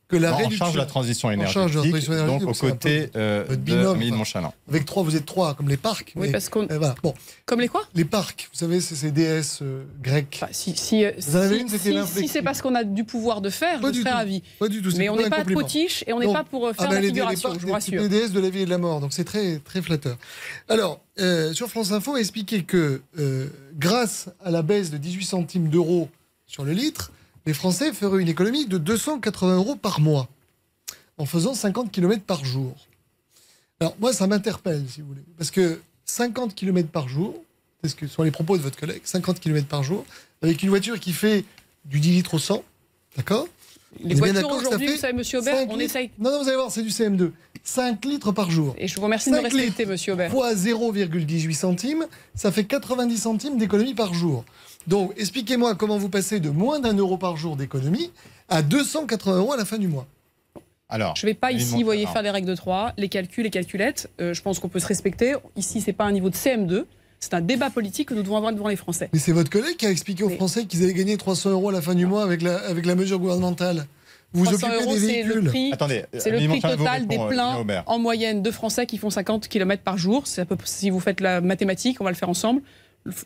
que 0.09 0.17
la 0.17 0.31
Non, 0.31 0.45
en 0.45 0.49
charge 0.51 0.73
de 0.73 0.77
la 0.77 0.85
transition 0.85 1.29
En 1.29 1.31
énergétique, 1.31 1.53
charge 1.53 1.71
de 1.71 1.77
la 1.77 1.89
transition 1.89 2.13
énergétique, 2.13 2.39
donc 2.45 2.49
aux 2.49 2.59
côtés 2.59 3.07
peu 3.07 3.19
euh, 3.19 3.39
votre 3.47 3.59
de 3.59 3.63
binôme, 3.63 3.99
de 3.99 4.03
enfin. 4.03 4.53
Avec 4.69 4.85
trois, 4.85 5.01
vous 5.03 5.15
êtes 5.15 5.25
trois 5.25 5.53
comme 5.55 5.69
les 5.69 5.77
parcs. 5.77 6.11
Oui, 6.15 6.27
mais- 6.27 6.31
parce 6.31 6.49
qu'on. 6.49 6.67
Eh 6.69 6.77
bon, 7.01 7.13
Comme 7.45 7.61
les 7.61 7.67
quoi 7.67 7.83
les 7.95 8.05
parcs, 8.05 8.49
vous 8.51 8.57
savez, 8.59 8.79
c'est 8.81 8.95
ces 8.95 9.11
déesses 9.11 9.59
euh, 9.61 9.83
grecques. 10.03 10.39
Enfin, 10.43 10.51
si, 10.51 10.75
si, 10.75 11.03
euh, 11.05 11.11
Vous 11.17 11.35
en 11.35 11.39
avez 11.39 11.55
si- 11.55 11.61
une, 11.61 11.69
c'était 11.69 12.03
si- 12.05 12.19
si 12.19 12.27
c'est 12.27 12.41
parce 12.41 12.61
qu'on 12.61 12.75
a 12.75 12.83
du 12.83 13.03
pouvoir 13.05 13.41
de 13.41 13.49
faire, 13.49 13.79
Pas 13.79 13.87
je 13.87 13.93
du 13.93 13.99
serais 14.01 14.11
tout. 14.11 14.17
ravi. 14.17 14.43
Pas 14.59 14.67
du 14.67 14.81
tout. 14.81 14.91
c'est 14.91 14.97
Mais 14.97 15.09
on 15.09 15.15
n'est 15.15 15.29
pas 15.29 15.43
potiche 15.45 16.03
et 16.05 16.13
on 16.13 16.19
n'est 16.19 16.31
pas 16.31 16.43
pour 16.43 16.67
euh, 16.67 16.73
faire 16.73 16.85
Ah 16.87 16.89
ben, 16.91 17.01
la 17.01 17.07
figuration, 17.07 17.49
parcs, 17.49 17.59
je 17.61 17.65
vous 17.65 17.67
c'est 17.69 17.73
rassure. 17.73 18.01
les 18.01 18.09
déesses 18.09 18.31
de 18.33 18.39
la 18.39 18.49
vie 18.49 18.59
et 18.61 18.65
de 18.65 18.69
la 18.69 18.77
mort, 18.77 18.99
donc 18.99 19.13
c'est 19.13 19.23
très, 19.25 19.59
très 19.59 19.81
flatteur. 19.81 20.17
Alors, 20.69 21.01
euh, 21.19 21.53
sur 21.53 21.69
France 21.69 21.91
Info, 21.91 22.17
expliqué 22.17 22.63
que 22.63 23.01
euh, 23.17 23.47
grâce 23.77 24.29
à 24.43 24.51
la 24.51 24.61
baisse 24.61 24.91
de 24.91 24.97
18 24.97 25.25
centimes 25.25 25.69
d'euros 25.69 26.09
sur 26.45 26.63
le 26.65 26.71
litre, 26.73 27.11
les 27.45 27.53
Français 27.53 27.93
feraient 27.93 28.21
une 28.21 28.27
économie 28.27 28.65
de 28.67 28.77
280 28.77 29.55
euros 29.57 29.75
par 29.75 29.99
mois, 29.99 30.29
en 31.17 31.25
faisant 31.25 31.53
50 31.53 31.91
km 31.91 32.23
par 32.23 32.43
jour. 32.45 32.75
Alors, 33.79 33.95
moi, 33.99 34.13
ça 34.13 34.27
m'interpelle, 34.27 34.83
si 34.89 35.01
vous 35.01 35.07
voulez, 35.07 35.23
parce 35.37 35.51
que 35.51 35.79
50 36.05 36.55
km 36.55 36.89
par 36.89 37.07
jour, 37.09 37.35
c'est 37.83 37.89
ce 37.89 37.95
que 37.95 38.07
sont 38.07 38.23
les 38.23 38.31
propos 38.31 38.57
de 38.57 38.61
votre 38.63 38.79
collègue, 38.79 39.01
50 39.03 39.39
km 39.39 39.67
par 39.67 39.83
jour, 39.83 40.05
avec 40.41 40.63
une 40.63 40.69
voiture 40.69 40.99
qui 40.99 41.11
fait 41.13 41.43
du 41.85 41.99
10 41.99 42.11
litres 42.11 42.35
au 42.35 42.39
100, 42.39 42.63
d'accord 43.17 43.47
Les 44.01 44.15
voitures 44.15 44.49
aujourd'hui, 44.49 44.87
vous 44.87 44.97
savez, 44.97 45.13
monsieur 45.13 45.39
Aubert, 45.39 45.55
5 45.57 45.67
on 45.69 45.75
litres- 45.75 45.83
essaye. 45.95 46.11
Non, 46.17 46.31
non, 46.31 46.41
vous 46.43 46.47
allez 46.47 46.55
voir, 46.57 46.71
c'est 46.71 46.81
du 46.83 46.89
CM2. 46.91 47.31
5 47.65 48.03
litres 48.05 48.31
par 48.31 48.49
jour. 48.51 48.73
Et 48.77 48.87
je 48.87 48.95
vous 48.95 49.01
remercie 49.01 49.29
de 49.31 49.35
me 49.35 49.41
5 49.41 49.51
respecter, 49.53 49.85
monsieur 49.85 50.13
Aubert. 50.13 50.31
fois 50.31 50.53
0,18 50.53 51.53
centimes, 51.53 52.05
ça 52.35 52.51
fait 52.51 52.63
90 52.65 53.17
centimes 53.17 53.57
d'économie 53.57 53.93
par 53.93 54.13
jour. 54.13 54.43
Donc, 54.87 55.13
expliquez-moi 55.17 55.75
comment 55.75 55.97
vous 55.97 56.09
passez 56.09 56.39
de 56.39 56.49
moins 56.49 56.79
d'un 56.79 56.93
euro 56.95 57.17
par 57.17 57.37
jour 57.37 57.55
d'économie 57.55 58.11
à 58.49 58.61
280 58.61 59.37
euros 59.37 59.53
à 59.53 59.57
la 59.57 59.65
fin 59.65 59.77
du 59.77 59.87
mois. 59.87 60.05
Alors, 60.89 61.15
Je 61.15 61.25
ne 61.25 61.31
vais 61.31 61.35
pas 61.35 61.51
ici, 61.51 61.77
vous 61.77 61.85
voyez, 61.85 62.05
faire 62.05 62.21
des 62.23 62.29
règles 62.29 62.47
de 62.47 62.55
3, 62.55 62.93
les 62.97 63.09
calculs, 63.09 63.43
les 63.45 63.49
calculettes. 63.49 64.09
Euh, 64.21 64.33
je 64.33 64.41
pense 64.41 64.59
qu'on 64.59 64.69
peut 64.69 64.79
se 64.79 64.85
respecter. 64.87 65.33
Ici, 65.55 65.81
c'est 65.81 65.93
pas 65.93 66.03
un 66.03 66.11
niveau 66.11 66.29
de 66.29 66.35
CM2. 66.35 66.85
C'est 67.19 67.33
un 67.33 67.41
débat 67.41 67.69
politique 67.69 68.09
que 68.09 68.13
nous 68.13 68.21
devons 68.21 68.35
avoir 68.35 68.51
devant 68.51 68.67
les 68.67 68.75
Français. 68.75 69.09
Mais 69.13 69.17
c'est 69.19 69.31
votre 69.31 69.49
collègue 69.49 69.77
qui 69.77 69.85
a 69.85 69.89
expliqué 69.91 70.23
aux 70.23 70.29
Mais- 70.29 70.35
Français 70.35 70.65
qu'ils 70.65 70.83
allaient 70.83 70.93
gagner 70.93 71.15
300 71.17 71.51
euros 71.51 71.69
à 71.69 71.71
la 71.71 71.81
fin 71.81 71.95
du 71.95 72.05
mois 72.05 72.21
avec 72.23 72.41
la, 72.41 72.57
avec 72.57 72.85
la 72.85 72.95
mesure 72.95 73.17
gouvernementale. 73.17 73.87
Vous 74.33 74.43
vous 74.43 74.45
300 74.57 74.67
occupez 74.67 74.83
euros, 74.83 74.93
des 74.95 74.99
c'est 74.99 75.23
le 75.23 75.43
prix, 75.43 75.71
Attendez, 75.71 76.05
c'est 76.17 76.31
le 76.31 76.37
Amélie 76.37 76.59
prix 76.59 76.61
total 76.61 77.07
des 77.07 77.15
répond, 77.17 77.29
pleins 77.29 77.83
en 77.85 77.99
moyenne 77.99 78.41
de 78.41 78.51
Français 78.51 78.85
qui 78.87 78.97
font 78.97 79.11
50 79.11 79.47
km 79.47 79.83
par 79.83 79.97
jour. 79.97 80.23
C'est 80.25 80.41
à 80.41 80.45
peu, 80.45 80.57
si 80.65 80.89
vous 80.89 80.99
faites 80.99 81.21
la 81.21 81.39
mathématique, 81.39 82.01
on 82.01 82.03
va 82.03 82.09
le 82.09 82.15
faire 82.15 82.29
ensemble. 82.29 82.61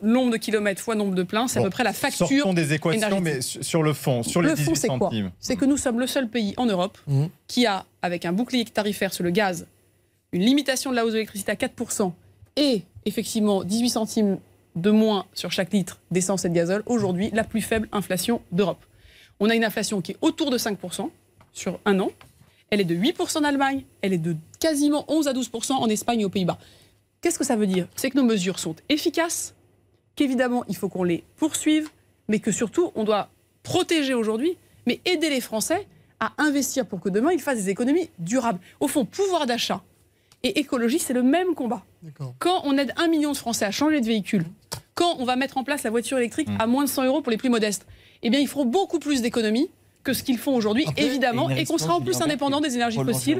Nombre 0.02 0.32
de 0.32 0.36
kilomètres 0.38 0.82
fois 0.82 0.96
nombre 0.96 1.14
de 1.14 1.22
pleins, 1.22 1.46
c'est 1.46 1.60
à 1.60 1.62
peu 1.62 1.70
près 1.70 1.84
la 1.84 1.92
facture. 1.92 2.26
Sortons 2.28 2.52
des 2.52 2.72
équations, 2.72 2.98
énergétique. 3.08 3.24
mais 3.24 3.62
sur 3.62 3.82
le 3.84 3.92
fond, 3.92 4.24
sur 4.24 4.42
les 4.42 4.48
Le 4.50 4.56
fond, 4.56 4.72
18 4.72 4.76
c'est 4.76 4.88
quoi. 4.88 5.10
C'est 5.38 5.54
que 5.56 5.64
nous 5.64 5.76
sommes 5.76 6.00
le 6.00 6.08
seul 6.08 6.28
pays 6.28 6.52
en 6.56 6.66
Europe 6.66 6.98
Mhm. 7.06 7.28
qui 7.46 7.64
a, 7.66 7.84
avec 8.02 8.24
un 8.24 8.32
bouclier 8.32 8.64
tarifaire 8.64 9.14
sur 9.14 9.22
le 9.22 9.30
gaz, 9.30 9.66
une 10.32 10.42
limitation 10.42 10.90
de 10.90 10.96
la 10.96 11.04
hausse 11.04 11.12
de 11.12 11.18
l'électricité 11.18 11.52
à 11.52 11.54
4% 11.54 12.12
et 12.56 12.82
effectivement 13.04 13.62
18 13.62 13.88
centimes 13.90 14.38
de 14.74 14.90
moins 14.90 15.26
sur 15.32 15.52
chaque 15.52 15.72
litre 15.72 15.98
d'essence 16.10 16.44
et 16.44 16.48
de 16.48 16.54
gazole, 16.54 16.82
aujourd'hui 16.86 17.30
la 17.32 17.44
plus 17.44 17.60
faible 17.62 17.88
inflation 17.92 18.40
d'Europe. 18.50 18.84
On 19.38 19.48
a 19.48 19.54
une 19.54 19.64
inflation 19.64 20.00
qui 20.00 20.12
est 20.12 20.16
autour 20.22 20.50
de 20.50 20.58
5% 20.58 21.08
sur 21.52 21.78
un 21.84 22.00
an. 22.00 22.10
Elle 22.70 22.80
est 22.80 22.84
de 22.84 22.94
8% 22.96 23.38
en 23.38 23.44
Allemagne, 23.44 23.84
elle 24.02 24.12
est 24.12 24.18
de 24.18 24.34
quasiment 24.58 25.04
11 25.06 25.28
à 25.28 25.32
12% 25.32 25.72
en 25.74 25.86
Espagne 25.88 26.20
et 26.20 26.24
aux 26.24 26.28
Pays-Bas. 26.30 26.58
Qu'est-ce 27.20 27.38
que 27.38 27.44
ça 27.44 27.54
veut 27.56 27.66
dire? 27.68 27.86
C'est 27.96 28.10
que 28.10 28.16
nos 28.18 28.24
mesures 28.24 28.58
sont 28.58 28.74
efficaces, 28.88 29.54
qu'évidemment 30.18 30.64
il 30.68 30.76
faut 30.76 30.88
qu'on 30.88 31.04
les 31.04 31.22
poursuive, 31.36 31.88
mais 32.26 32.40
que 32.40 32.50
surtout 32.50 32.90
on 32.96 33.04
doit 33.04 33.28
protéger 33.62 34.14
aujourd'hui, 34.14 34.56
mais 34.86 35.00
aider 35.04 35.30
les 35.30 35.40
Français 35.40 35.86
à 36.18 36.32
investir 36.38 36.86
pour 36.86 37.00
que 37.00 37.08
demain 37.08 37.30
ils 37.32 37.40
fassent 37.40 37.62
des 37.64 37.70
économies 37.70 38.10
durables. 38.18 38.58
Au 38.80 38.88
fond, 38.88 39.04
pouvoir 39.04 39.46
d'achat 39.46 39.80
et 40.42 40.58
écologie, 40.58 40.98
c'est 40.98 41.12
le 41.14 41.22
même 41.22 41.54
combat. 41.54 41.84
Quand 42.40 42.62
on 42.64 42.76
aide 42.78 42.92
un 42.96 43.06
million 43.06 43.30
de 43.30 43.36
Français 43.36 43.64
à 43.64 43.70
changer 43.70 44.00
de 44.00 44.06
véhicule, 44.06 44.44
quand 44.94 45.14
on 45.20 45.24
va 45.24 45.36
mettre 45.36 45.56
en 45.56 45.62
place 45.64 45.84
la 45.84 45.90
voiture 45.90 46.18
électrique 46.18 46.48
Mm. 46.48 46.56
à 46.60 46.66
moins 46.66 46.84
de 46.84 46.88
100 46.88 47.04
euros 47.04 47.20
pour 47.22 47.30
les 47.30 47.36
plus 47.36 47.48
modestes, 47.50 47.86
eh 48.22 48.30
bien, 48.30 48.40
ils 48.40 48.48
feront 48.48 48.64
beaucoup 48.64 48.98
plus 48.98 49.22
d'économies 49.22 49.70
que 50.08 50.14
ce 50.14 50.22
qu'ils 50.22 50.38
font 50.38 50.54
aujourd'hui, 50.54 50.86
évidemment, 50.96 51.50
Et 51.50 51.64
qu'on 51.66 51.76
sera 51.76 51.94
en 51.94 52.00
plus 52.00 52.20
indépendant 52.22 52.60
des 52.60 52.74
énergies 52.74 52.96
fossiles 53.04 53.38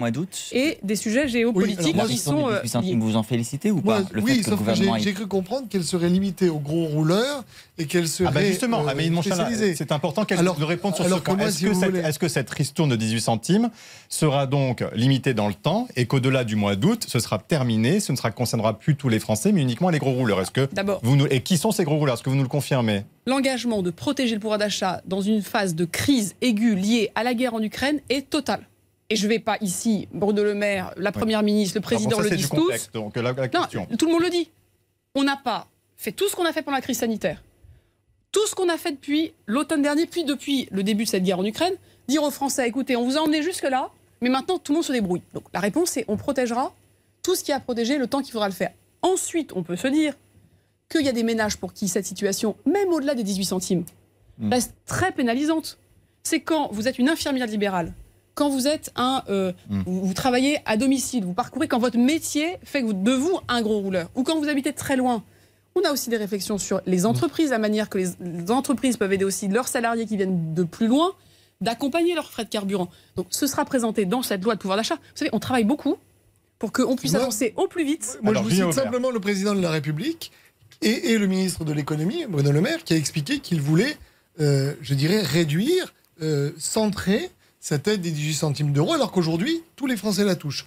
et 0.52 0.78
des 0.82 0.96
sujets 0.96 1.26
géopolitiques 1.28 1.96
qui 2.06 2.18
sont 2.18 2.48
euh, 2.48 2.60
18 2.62 2.68
centimes, 2.68 2.98
liés. 3.00 3.04
vous 3.06 3.16
en 3.16 3.22
félicitez 3.22 3.70
ou 3.70 3.80
pas 3.80 4.00
Le 4.12 4.20
oui, 4.22 4.36
fait 4.36 4.42
que 4.42 4.50
le 4.50 4.56
sauf 4.56 4.66
que 4.66 5.02
j'ai 5.02 5.14
cru 5.14 5.26
comprendre 5.26 5.66
qu'elle 5.68 5.84
serait 5.84 6.10
limitée 6.10 6.48
aux 6.50 6.58
gros 6.58 6.84
rouleurs 6.84 7.44
et 7.78 7.86
qu'elle 7.86 8.06
serait 8.08 8.28
Ah 8.28 8.32
bah 8.32 8.44
justement, 8.44 8.82
euh, 8.84 8.88
Amélie 8.88 9.16
c'est 9.76 9.92
important 9.92 10.24
qu'elle 10.24 10.38
Alors- 10.40 10.58
nous 10.58 10.66
réponde 10.66 10.94
sur 10.94 11.04
alors 11.06 11.18
ce 11.18 11.22
point. 11.22 11.38
Est-ce 11.38 11.58
si 11.58 11.64
que, 11.64 11.70
voulez- 11.70 12.00
est-ce 12.00 12.18
que 12.18 12.28
cette 12.28 12.50
ristourne 12.50 12.90
de 12.90 12.96
18 12.96 13.20
centimes 13.20 13.70
sera 14.08 14.46
donc 14.46 14.84
limitée 14.94 15.32
dans 15.34 15.48
le 15.48 15.54
temps 15.54 15.88
et 15.96 16.06
qu'au-delà 16.06 16.44
du 16.44 16.56
mois 16.56 16.76
d'août, 16.76 17.04
ce 17.08 17.18
sera 17.20 17.38
terminé, 17.38 18.00
ce 18.00 18.12
ne 18.12 18.16
sera, 18.16 18.30
concernera 18.30 18.78
plus 18.78 18.96
tous 18.96 19.08
les 19.08 19.18
Français, 19.20 19.52
mais 19.52 19.62
uniquement 19.62 19.88
les 19.90 19.98
gros 19.98 20.12
rouleurs? 20.12 20.40
Est-ce 20.40 20.50
que 20.50 20.68
D'abord, 20.72 21.00
vous 21.02 21.16
nous, 21.16 21.26
et 21.30 21.40
qui 21.40 21.56
sont 21.56 21.70
ces 21.72 21.84
gros 21.84 21.96
rouleurs? 21.96 22.14
Est-ce 22.16 22.22
que 22.22 22.30
vous 22.30 22.36
nous 22.36 22.42
le 22.42 22.48
confirmez? 22.48 23.04
L'engagement 23.26 23.82
de 23.82 23.90
protéger 23.90 24.34
le 24.34 24.40
pouvoir 24.40 24.58
d'achat 24.58 25.00
dans 25.06 25.20
une 25.20 25.42
phase 25.42 25.74
de 25.74 25.84
crise 25.84 26.34
aiguë 26.40 26.57
liée 26.74 27.10
à 27.14 27.22
la 27.24 27.34
guerre 27.34 27.54
en 27.54 27.62
Ukraine 27.62 28.00
est 28.08 28.28
total. 28.28 28.66
Et 29.10 29.16
je 29.16 29.24
ne 29.26 29.28
vais 29.32 29.38
pas 29.38 29.56
ici, 29.60 30.06
Bruno 30.12 30.42
Le 30.44 30.54
Maire, 30.54 30.92
la 30.96 31.12
Première 31.12 31.42
ministre, 31.42 31.76
le 31.76 31.80
bon, 31.80 31.86
président 31.86 32.16
ça, 32.18 32.22
le 32.24 32.30
disent 32.36 32.50
tous. 32.50 32.90
donc 32.92 33.16
la, 33.16 33.22
la 33.32 33.32
Non, 33.32 33.48
question. 33.48 33.86
tout 33.98 34.06
le 34.06 34.12
monde 34.12 34.22
le 34.22 34.30
dit. 34.30 34.50
On 35.14 35.24
n'a 35.24 35.36
pas 35.36 35.66
fait 35.96 36.12
tout 36.12 36.28
ce 36.28 36.36
qu'on 36.36 36.44
a 36.44 36.52
fait 36.52 36.62
pendant 36.62 36.76
la 36.76 36.82
crise 36.82 36.98
sanitaire, 36.98 37.42
tout 38.32 38.46
ce 38.46 38.54
qu'on 38.54 38.68
a 38.68 38.76
fait 38.76 38.92
depuis 38.92 39.32
l'automne 39.46 39.82
dernier, 39.82 40.06
puis 40.06 40.24
depuis 40.24 40.68
le 40.70 40.82
début 40.82 41.04
de 41.04 41.08
cette 41.08 41.22
guerre 41.24 41.38
en 41.38 41.44
Ukraine, 41.44 41.72
dire 42.06 42.22
aux 42.22 42.30
Français, 42.30 42.68
écoutez, 42.68 42.96
on 42.96 43.04
vous 43.04 43.16
a 43.16 43.20
emmené 43.20 43.42
jusque-là, 43.42 43.90
mais 44.20 44.28
maintenant 44.28 44.58
tout 44.58 44.72
le 44.72 44.76
monde 44.76 44.84
se 44.84 44.92
débrouille. 44.92 45.22
Donc 45.32 45.44
la 45.54 45.60
réponse 45.60 45.90
c'est 45.90 46.04
on 46.08 46.16
protégera 46.16 46.74
tout 47.22 47.34
ce 47.34 47.42
qui 47.42 47.52
a 47.52 47.60
protégé 47.60 47.96
le 47.98 48.06
temps 48.06 48.20
qu'il 48.22 48.32
faudra 48.32 48.48
le 48.48 48.54
faire. 48.54 48.70
Ensuite, 49.02 49.52
on 49.54 49.62
peut 49.62 49.76
se 49.76 49.88
dire 49.88 50.14
qu'il 50.90 51.02
y 51.02 51.08
a 51.08 51.12
des 51.12 51.22
ménages 51.22 51.56
pour 51.56 51.72
qui 51.72 51.88
cette 51.88 52.06
situation, 52.06 52.56
même 52.66 52.88
au-delà 52.92 53.14
des 53.14 53.22
18 53.24 53.44
centimes, 53.46 53.84
Mm. 54.40 54.52
reste 54.52 54.74
très 54.86 55.10
pénalisante. 55.10 55.78
C'est 56.22 56.40
quand 56.40 56.68
vous 56.72 56.88
êtes 56.88 56.98
une 56.98 57.08
infirmière 57.08 57.46
libérale, 57.46 57.92
quand 58.34 58.48
vous 58.50 58.66
êtes 58.68 58.90
un, 58.96 59.22
euh, 59.28 59.52
Mm. 59.68 59.82
vous, 59.86 60.04
vous 60.06 60.14
travaillez 60.14 60.58
à 60.66 60.76
domicile, 60.76 61.24
vous 61.24 61.32
parcourez, 61.32 61.68
quand 61.68 61.78
votre 61.78 61.98
métier 61.98 62.56
fait 62.64 62.80
que 62.82 62.86
vous- 62.86 62.92
de 62.92 63.12
vous 63.12 63.38
un 63.48 63.62
gros 63.62 63.80
rouleur, 63.80 64.10
ou 64.14 64.22
quand 64.22 64.38
vous 64.38 64.48
habitez 64.48 64.72
très 64.72 64.96
loin. 64.96 65.22
On 65.74 65.80
a 65.88 65.92
aussi 65.92 66.10
des 66.10 66.16
réflexions 66.16 66.58
sur 66.58 66.80
les 66.86 67.06
entreprises, 67.06 67.50
la 67.50 67.58
manière 67.58 67.88
que 67.88 67.98
les, 67.98 68.08
les 68.20 68.50
entreprises 68.50 68.96
peuvent 68.96 69.12
aider 69.12 69.24
aussi 69.24 69.48
leurs 69.48 69.68
salariés 69.68 70.06
qui 70.06 70.16
viennent 70.16 70.52
de 70.54 70.62
plus 70.64 70.86
loin, 70.88 71.12
d'accompagner 71.60 72.14
leurs 72.14 72.30
frais 72.30 72.44
de 72.44 72.48
carburant. 72.48 72.88
Donc 73.16 73.26
ce 73.30 73.46
sera 73.46 73.64
présenté 73.64 74.04
dans 74.04 74.22
cette 74.22 74.42
loi 74.44 74.54
de 74.54 74.60
pouvoir 74.60 74.76
d'achat. 74.76 74.94
Vous 74.96 75.00
savez, 75.16 75.30
on 75.32 75.38
travaille 75.40 75.64
beaucoup 75.64 75.96
pour 76.58 76.72
qu'on 76.72 76.96
puisse 76.96 77.12
Moi- 77.12 77.22
avancer 77.22 77.54
au 77.56 77.66
plus 77.68 77.84
vite. 77.84 78.18
Moi, 78.22 78.30
Alors, 78.32 78.44
je 78.44 78.48
vous 78.48 78.54
cite 78.70 78.72
simplement 78.72 79.10
le 79.10 79.20
président 79.20 79.54
de 79.54 79.60
la 79.60 79.70
République 79.70 80.32
et, 80.82 81.12
et 81.12 81.18
le 81.18 81.26
ministre 81.26 81.64
de 81.64 81.72
l'économie, 81.72 82.24
Bruno 82.28 82.50
Le 82.52 82.60
Maire, 82.60 82.82
qui 82.84 82.94
a 82.94 82.96
expliqué 82.96 83.38
qu'il 83.38 83.60
voulait, 83.60 83.96
euh, 84.40 84.74
je 84.82 84.94
dirais, 84.94 85.20
réduire, 85.22 85.92
euh, 86.22 86.52
centrer 86.58 87.30
cette 87.60 87.88
aide 87.88 88.00
des 88.00 88.10
18 88.10 88.34
centimes 88.34 88.72
d'euros, 88.72 88.92
alors 88.94 89.10
qu'aujourd'hui, 89.12 89.62
tous 89.76 89.86
les 89.86 89.96
Français 89.96 90.24
la 90.24 90.36
touchent. 90.36 90.64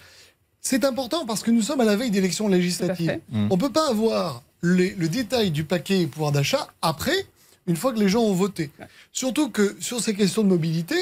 C'est 0.59 0.83
important 0.85 1.25
parce 1.25 1.41
que 1.41 1.49
nous 1.51 1.61
sommes 1.61 1.81
à 1.81 1.85
la 1.85 1.95
veille 1.95 2.11
d'élections 2.11 2.47
législatives. 2.47 3.19
On 3.31 3.55
ne 3.55 3.55
peut 3.59 3.71
pas 3.71 3.89
avoir 3.89 4.43
les- 4.61 4.93
le 4.95 5.07
détail 5.09 5.49
du 5.51 5.63
paquet 5.63 6.05
pouvoir 6.05 6.31
d'achat 6.31 6.67
après, 6.81 7.25
une 7.67 7.75
fois 7.75 7.93
que 7.93 7.99
les 7.99 8.09
gens 8.09 8.21
ont 8.21 8.33
voté. 8.33 8.69
Surtout 9.11 9.49
que 9.49 9.75
sur 9.79 10.01
ces 10.01 10.13
questions 10.13 10.43
de 10.43 10.47
mobilité, 10.49 10.95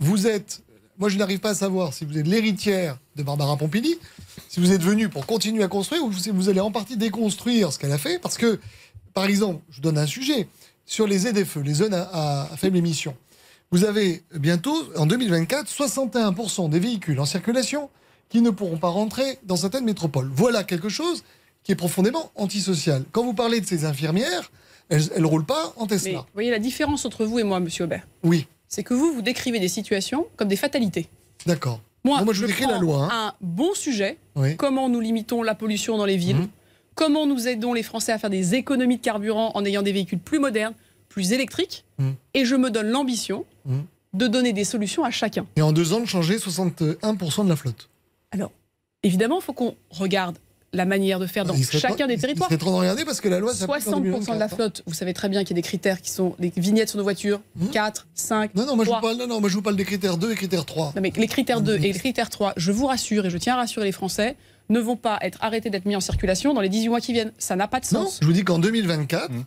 vous 0.00 0.26
êtes, 0.26 0.62
moi 0.98 1.08
je 1.08 1.16
n'arrive 1.18 1.38
pas 1.38 1.50
à 1.50 1.54
savoir 1.54 1.92
si 1.94 2.04
vous 2.04 2.18
êtes 2.18 2.26
l'héritière 2.26 2.98
de 3.14 3.22
Barbara 3.22 3.56
Pompili, 3.56 3.96
si 4.48 4.58
vous 4.58 4.72
êtes 4.72 4.82
venu 4.82 5.08
pour 5.08 5.26
continuer 5.26 5.62
à 5.62 5.68
construire 5.68 6.02
ou 6.04 6.12
si 6.12 6.30
vous 6.30 6.48
allez 6.48 6.60
en 6.60 6.72
partie 6.72 6.96
déconstruire 6.96 7.72
ce 7.72 7.78
qu'elle 7.78 7.92
a 7.92 7.98
fait. 7.98 8.18
Parce 8.18 8.36
que, 8.36 8.58
par 9.12 9.26
exemple, 9.26 9.60
je 9.70 9.76
vous 9.76 9.82
donne 9.82 9.98
un 9.98 10.06
sujet, 10.06 10.48
sur 10.86 11.06
les 11.06 11.18
ZFE, 11.20 11.58
les 11.62 11.74
zones 11.74 11.94
à, 11.94 12.02
à- 12.12 12.52
à 12.52 12.56
faible 12.56 12.76
émission, 12.78 13.14
vous 13.74 13.82
avez 13.84 14.22
bientôt, 14.36 14.76
en 14.96 15.04
2024, 15.04 15.66
61% 15.68 16.68
des 16.70 16.78
véhicules 16.78 17.18
en 17.18 17.24
circulation 17.24 17.90
qui 18.28 18.40
ne 18.40 18.50
pourront 18.50 18.76
pas 18.76 18.86
rentrer 18.88 19.40
dans 19.42 19.56
certaines 19.56 19.84
métropoles. 19.84 20.30
Voilà 20.32 20.62
quelque 20.62 20.88
chose 20.88 21.24
qui 21.64 21.72
est 21.72 21.74
profondément 21.74 22.30
antisocial. 22.36 23.02
Quand 23.10 23.24
vous 23.24 23.34
parlez 23.34 23.60
de 23.60 23.66
ces 23.66 23.84
infirmières, 23.84 24.52
elles 24.90 25.02
ne 25.18 25.26
roulent 25.26 25.44
pas 25.44 25.72
en 25.76 25.82
Mais 25.82 25.88
Tesla. 25.88 26.20
vous 26.20 26.24
voyez 26.34 26.52
la 26.52 26.60
différence 26.60 27.04
entre 27.04 27.24
vous 27.24 27.40
et 27.40 27.42
moi, 27.42 27.58
monsieur 27.58 27.82
Aubert? 27.86 28.06
Oui, 28.22 28.46
C'est 28.68 28.84
que 28.84 28.94
vous, 28.94 29.12
vous 29.12 29.22
décrivez 29.22 29.58
des 29.58 29.66
situations 29.68 30.28
comme 30.36 30.46
des 30.46 30.56
fatalités. 30.56 31.08
d'accord. 31.44 31.80
Moi, 32.04 32.20
je 32.32 32.42
vous 32.42 32.46
décris 32.46 32.66
la 32.66 32.78
loi, 32.78 33.08
hein. 33.10 33.28
Un 33.30 33.34
bon 33.40 33.74
sujet, 33.74 34.18
Oui. 34.36 34.56
comment 34.56 34.88
nous 34.88 35.00
limitons 35.00 35.42
la 35.42 35.56
pollution 35.56 35.96
dans 35.98 36.04
les 36.04 36.16
villes, 36.18 36.36
Mhm. 36.36 36.48
comment 36.94 37.26
nous 37.26 37.48
aidons 37.48 37.72
les 37.72 37.82
Français 37.82 38.12
à 38.12 38.18
faire 38.18 38.30
des 38.30 38.54
économies 38.54 38.98
de 38.98 39.02
carburant 39.02 39.50
en 39.54 39.64
ayant 39.64 39.82
des 39.82 39.92
véhicules 39.92 40.20
plus 40.20 40.38
modernes, 40.38 40.74
plus 41.14 41.32
électriques, 41.32 41.84
Mhm. 41.98 42.14
et 42.34 42.44
je 42.44 42.56
me 42.56 42.70
donne 42.70 42.88
l'ambition 42.88 43.44
Mhm. 43.66 43.84
de 44.14 44.26
donner 44.26 44.52
des 44.52 44.64
solutions 44.64 45.04
à 45.04 45.12
chacun. 45.12 45.46
Et 45.54 45.62
en 45.62 45.70
deux 45.72 45.92
ans, 45.92 46.00
de 46.00 46.06
changer 46.06 46.38
61% 46.40 47.44
de 47.44 47.48
la 47.48 47.54
flotte. 47.56 47.88
Alors, 48.32 48.50
évidemment, 49.04 49.38
il 49.38 49.42
faut 49.44 49.52
qu'on 49.52 49.76
regarde 49.90 50.36
la 50.72 50.86
manière 50.86 51.20
de 51.20 51.26
faire 51.28 51.44
dans 51.44 51.54
chacun 51.54 52.08
des 52.08 52.16
territoires. 52.18 52.48
Serait 52.48 52.58
temps 52.58 52.72
de 52.72 52.76
regarder 52.80 53.04
parce 53.04 53.20
que 53.20 53.28
la 53.28 53.38
loi 53.38 53.54
s'applique 53.54 53.86
en 53.86 53.90
60% 53.92 54.00
de 54.00 54.06
la 54.40 54.48
2024, 54.48 54.52
hein. 54.52 54.56
flotte, 54.56 54.82
vous 54.88 54.94
savez 54.94 55.14
très 55.14 55.28
bien 55.28 55.44
qu'il 55.44 55.50
y 55.50 55.54
a 55.54 55.62
des 55.62 55.62
critères 55.62 56.02
qui 56.02 56.10
sont 56.10 56.34
des 56.40 56.52
vignettes 56.56 56.88
sur 56.88 56.98
nos 56.98 57.04
voitures, 57.04 57.40
Mhm. 57.54 57.68
4, 57.70 58.08
5, 58.16 58.52
Non, 58.56 58.66
non, 58.66 58.74
moi 58.74 58.84
je, 58.84 58.90
vous 58.90 58.96
3. 58.96 59.00
parle, 59.00 59.16
non, 59.18 59.28
non, 59.28 59.40
moi 59.40 59.48
je 59.48 59.54
vous 59.54 59.62
parle 59.62 59.76
des 59.76 59.84
critères 59.84 60.16
2 60.16 60.32
et 60.32 60.34
critères 60.34 60.64
3. 60.66 60.92
Non, 60.96 61.00
mais 61.00 61.12
les 61.16 61.28
critères 61.28 61.60
2 61.60 61.76
et 61.76 61.78
les 61.78 61.92
critères 61.92 62.28
3, 62.28 62.54
je 62.56 62.72
vous 62.72 62.86
rassure 62.86 63.24
et 63.26 63.30
je 63.30 63.38
tiens 63.38 63.54
à 63.54 63.58
rassurer 63.58 63.86
les 63.86 63.92
Français, 63.92 64.34
ne 64.68 64.80
vont 64.80 64.96
pas 64.96 65.18
être 65.20 65.38
arrêtés 65.42 65.70
d'être 65.70 65.84
mis 65.86 65.94
en 65.94 66.00
circulation 66.00 66.54
dans 66.54 66.60
les 66.60 66.68
18 66.70 66.88
mois 66.88 67.00
qui 67.00 67.12
viennent. 67.12 67.32
Ça 67.38 67.54
n'a 67.54 67.68
pas 67.68 67.78
de 67.78 67.86
Non, 67.92 68.06
sens. 68.06 68.18
je 68.20 68.26
vous 68.26 68.32
dis 68.32 68.42
qu'en 68.42 68.58
2024, 68.58 69.30
Mhm. 69.30 69.44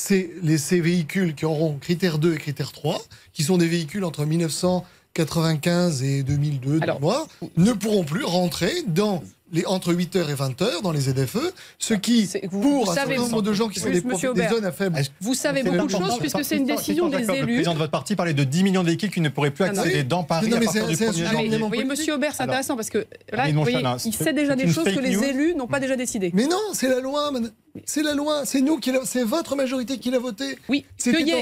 C'est 0.00 0.30
les, 0.42 0.58
ces 0.58 0.80
véhicules 0.80 1.34
qui 1.34 1.44
auront 1.44 1.74
critères 1.78 2.18
2 2.18 2.34
et 2.34 2.38
critères 2.38 2.72
3, 2.72 3.00
qui 3.32 3.42
sont 3.42 3.58
des 3.58 3.66
véhicules 3.66 4.04
entre 4.04 4.24
1995 4.24 6.02
et 6.02 6.22
2002, 6.22 6.78
de 6.78 6.82
Alors, 6.82 6.96
mémoire, 7.00 7.26
ne 7.56 7.72
pourront 7.72 8.04
plus 8.04 8.24
rentrer 8.24 8.72
dans 8.86 9.22
les, 9.50 9.64
entre 9.64 9.94
8h 9.94 10.28
et 10.30 10.34
20h 10.34 10.82
dans 10.82 10.92
les 10.92 11.00
ZFE, 11.00 11.38
ce 11.78 11.94
qui, 11.94 12.28
vous- 12.50 12.60
pour 12.60 12.84
vous 12.84 12.90
un 12.90 12.94
savez- 12.94 13.14
certain 13.16 13.22
nombre 13.30 13.40
de 13.42 13.52
gens 13.54 13.68
qui 13.68 13.80
sont 13.80 13.88
des, 13.88 14.02
des 14.02 14.48
zones 14.48 14.64
à 14.66 14.72
faible... 14.72 14.98
Est-ce- 14.98 15.08
Vous 15.22 15.32
savez 15.34 15.62
beaucoup 15.62 15.86
de 15.86 15.90
choses 15.90 16.18
puisque 16.20 16.44
c'est 16.44 16.58
une 16.58 16.66
décision 16.66 17.08
des 17.08 17.18
Le 17.24 17.34
élus. 17.34 17.44
président 17.54 17.72
de 17.72 17.78
votre 17.78 17.90
parti 17.90 18.14
parlait 18.14 18.34
de 18.34 18.44
10 18.44 18.62
millions 18.62 18.82
de 18.82 18.88
véhicules 18.88 19.10
qui 19.10 19.22
ne 19.22 19.30
pourraient 19.30 19.50
plus 19.50 19.64
Ah 19.64 19.68
accéder 19.70 20.04
dans 20.04 20.22
Paris 20.22 20.48
Non, 20.50 20.58
à 20.58 20.60
mais 20.60 20.66
partir 20.66 20.82
c'est- 20.84 20.90
du 20.90 20.96
c'est 20.96 21.06
un 21.06 21.10
1er 21.10 21.14
sujet 21.14 21.24
Ah, 21.24 21.30
mais, 21.30 21.36
janvier. 21.38 21.46
énormément 21.56 21.66
vous 21.66 21.74
voyez, 21.74 21.84
monsieur 21.88 22.14
Aubert, 22.14 22.34
c'est 22.34 22.42
intéressant 22.42 22.76
parce 22.76 22.90
que 22.90 23.06
là, 23.32 23.50
vous 23.50 23.62
voyez, 23.62 23.82
il 24.04 24.12
sait 24.14 24.34
déjà 24.34 24.54
des 24.54 24.68
choses 24.68 24.84
que 24.84 25.00
les 25.00 25.24
élus 25.24 25.54
n'ont 25.54 25.66
pas 25.66 25.80
déjà 25.80 25.96
décidées. 25.96 26.30
Mais 26.34 26.46
non, 26.46 26.60
c'est 26.74 26.88
la 26.88 27.00
loi, 27.00 27.30
madame. 27.30 27.50
C'est 27.86 28.02
la 28.02 28.14
loi, 28.14 28.44
c'est 28.44 28.60
nous 28.60 28.78
qui 28.78 28.92
c'est 29.04 29.24
votre 29.24 29.56
majorité 29.56 29.98
qui 29.98 30.10
l'a 30.10 30.18
voté. 30.18 30.58
Oui, 30.68 30.84
C'était 30.96 31.18
qu'il 31.18 31.28
y 31.28 31.32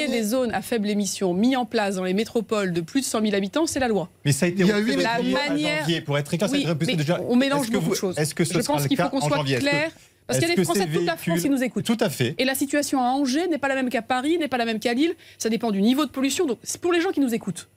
ait, 0.00 0.08
des 0.08 0.22
zones 0.22 0.52
à 0.52 0.62
faible 0.62 0.88
émission 0.88 1.32
mis 1.34 1.56
en 1.56 1.64
place 1.66 1.96
dans 1.96 2.04
les 2.04 2.14
métropoles 2.14 2.72
de 2.72 2.80
plus 2.80 3.00
de 3.00 3.06
100 3.06 3.22
000 3.22 3.34
habitants, 3.34 3.66
c'est 3.66 3.80
la 3.80 3.88
loi. 3.88 4.08
Mais 4.24 4.32
ça 4.32 4.46
a 4.46 4.48
été 4.48 4.60
Il 4.62 4.66
y 4.68 4.72
a 4.72 4.76
repoussé 4.76 4.96
la 4.96 5.16
janvier 5.16 5.36
à 5.36 5.48
manière- 5.50 5.78
janvier. 5.80 6.00
Pour 6.00 6.18
être 6.18 6.26
très 6.26 6.38
clair, 6.38 6.48
ça 6.48 6.54
a 6.54 6.56
Oui, 6.56 6.62
été 6.62 6.70
repoussé 6.70 6.90
mais 6.92 6.96
déjà. 6.96 7.20
on 7.28 7.36
mélange 7.36 7.70
beaucoup 7.70 7.84
vous- 7.86 7.90
de 7.92 7.96
choses. 7.96 8.18
Est-ce 8.18 8.34
que 8.34 8.44
ce 8.44 8.54
Je 8.54 8.60
sera 8.60 8.74
pense 8.78 8.86
qu'il 8.86 8.96
faut 8.96 9.08
qu'on 9.08 9.20
soit 9.20 9.44
clair. 9.44 9.90
Parce 10.26 10.38
qu'il 10.38 10.48
y 10.48 10.52
a 10.52 10.54
des 10.54 10.62
Français 10.64 10.86
de 10.86 10.94
toute 10.94 11.06
la 11.06 11.16
France 11.16 11.40
qui 11.40 11.50
nous 11.50 11.62
écoutent. 11.62 11.84
Tout 11.84 11.96
à 11.98 12.08
fait. 12.08 12.36
Et 12.38 12.44
la 12.44 12.54
situation 12.54 13.00
à 13.00 13.06
Angers 13.08 13.48
n'est 13.48 13.58
pas 13.58 13.66
la 13.66 13.74
même 13.74 13.88
qu'à 13.90 14.02
Paris, 14.02 14.38
n'est 14.38 14.46
pas 14.46 14.58
la 14.58 14.64
même 14.64 14.78
qu'à 14.78 14.94
Lille. 14.94 15.14
Ça 15.38 15.48
dépend 15.48 15.72
du 15.72 15.82
niveau 15.82 16.04
de 16.06 16.10
pollution. 16.10 16.46
Donc, 16.46 16.58
c'est 16.62 16.80
pour 16.80 16.92
les 16.92 17.00
gens 17.00 17.10
qui 17.10 17.18
nous 17.20 17.34
écoutent, 17.34 17.68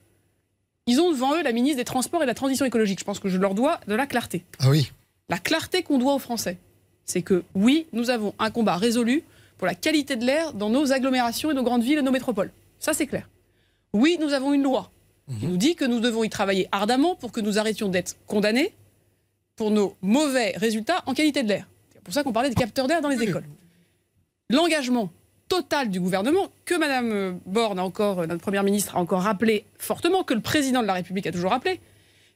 Ils 0.86 1.00
ont 1.00 1.10
devant 1.10 1.34
eux 1.34 1.42
la 1.42 1.52
ministre 1.52 1.78
des 1.78 1.84
Transports 1.84 2.20
et 2.22 2.26
de 2.26 2.30
la 2.30 2.34
Transition 2.34 2.64
écologique. 2.66 2.98
Je 3.00 3.04
pense 3.04 3.18
que 3.18 3.28
je 3.30 3.38
leur 3.38 3.54
dois 3.54 3.80
de 3.88 3.94
la 3.94 4.06
clarté. 4.06 4.44
Ah 4.60 4.68
oui. 4.70 4.92
La 5.30 5.38
clarté 5.38 5.82
qu'on 5.82 5.96
doit 5.98 6.14
aux 6.14 6.18
Français, 6.18 6.58
c'est 7.06 7.22
que 7.22 7.44
oui, 7.54 7.86
nous 7.92 8.10
avons 8.10 8.34
un 8.38 8.50
combat 8.50 8.76
résolu 8.76 9.24
pour 9.58 9.66
la 9.66 9.74
qualité 9.74 10.16
de 10.16 10.24
l'air 10.24 10.52
dans 10.52 10.70
nos 10.70 10.92
agglomérations 10.92 11.50
et 11.50 11.54
nos 11.54 11.62
grandes 11.62 11.82
villes 11.82 11.98
et 11.98 12.02
nos 12.02 12.10
métropoles. 12.10 12.50
Ça, 12.78 12.92
c'est 12.92 13.06
clair. 13.06 13.28
Oui, 13.92 14.18
nous 14.20 14.32
avons 14.32 14.52
une 14.52 14.62
loi 14.62 14.90
qui 15.38 15.46
nous 15.46 15.56
dit 15.56 15.74
que 15.74 15.84
nous 15.84 16.00
devons 16.00 16.22
y 16.22 16.28
travailler 16.28 16.68
ardemment 16.70 17.14
pour 17.14 17.32
que 17.32 17.40
nous 17.40 17.58
arrêtions 17.58 17.88
d'être 17.88 18.16
condamnés 18.26 18.74
pour 19.56 19.70
nos 19.70 19.96
mauvais 20.02 20.52
résultats 20.56 21.02
en 21.06 21.14
qualité 21.14 21.42
de 21.42 21.48
l'air. 21.48 21.66
C'est 21.92 22.02
pour 22.02 22.12
ça 22.12 22.22
qu'on 22.22 22.32
parlait 22.32 22.50
des 22.50 22.54
capteurs 22.54 22.88
d'air 22.88 23.00
dans 23.00 23.08
les 23.08 23.22
écoles. 23.22 23.44
L'engagement 24.50 25.10
total 25.48 25.90
du 25.90 26.00
gouvernement, 26.00 26.48
que 26.64 26.74
Mme 26.74 27.38
Borne, 27.46 27.78
a 27.78 27.84
encore, 27.84 28.20
euh, 28.20 28.26
notre 28.26 28.40
Première 28.40 28.64
ministre, 28.64 28.96
a 28.96 28.98
encore 28.98 29.22
rappelé 29.22 29.64
fortement, 29.78 30.24
que 30.24 30.34
le 30.34 30.40
président 30.40 30.82
de 30.82 30.86
la 30.86 30.94
République 30.94 31.26
a 31.26 31.32
toujours 31.32 31.50
rappelé, 31.50 31.80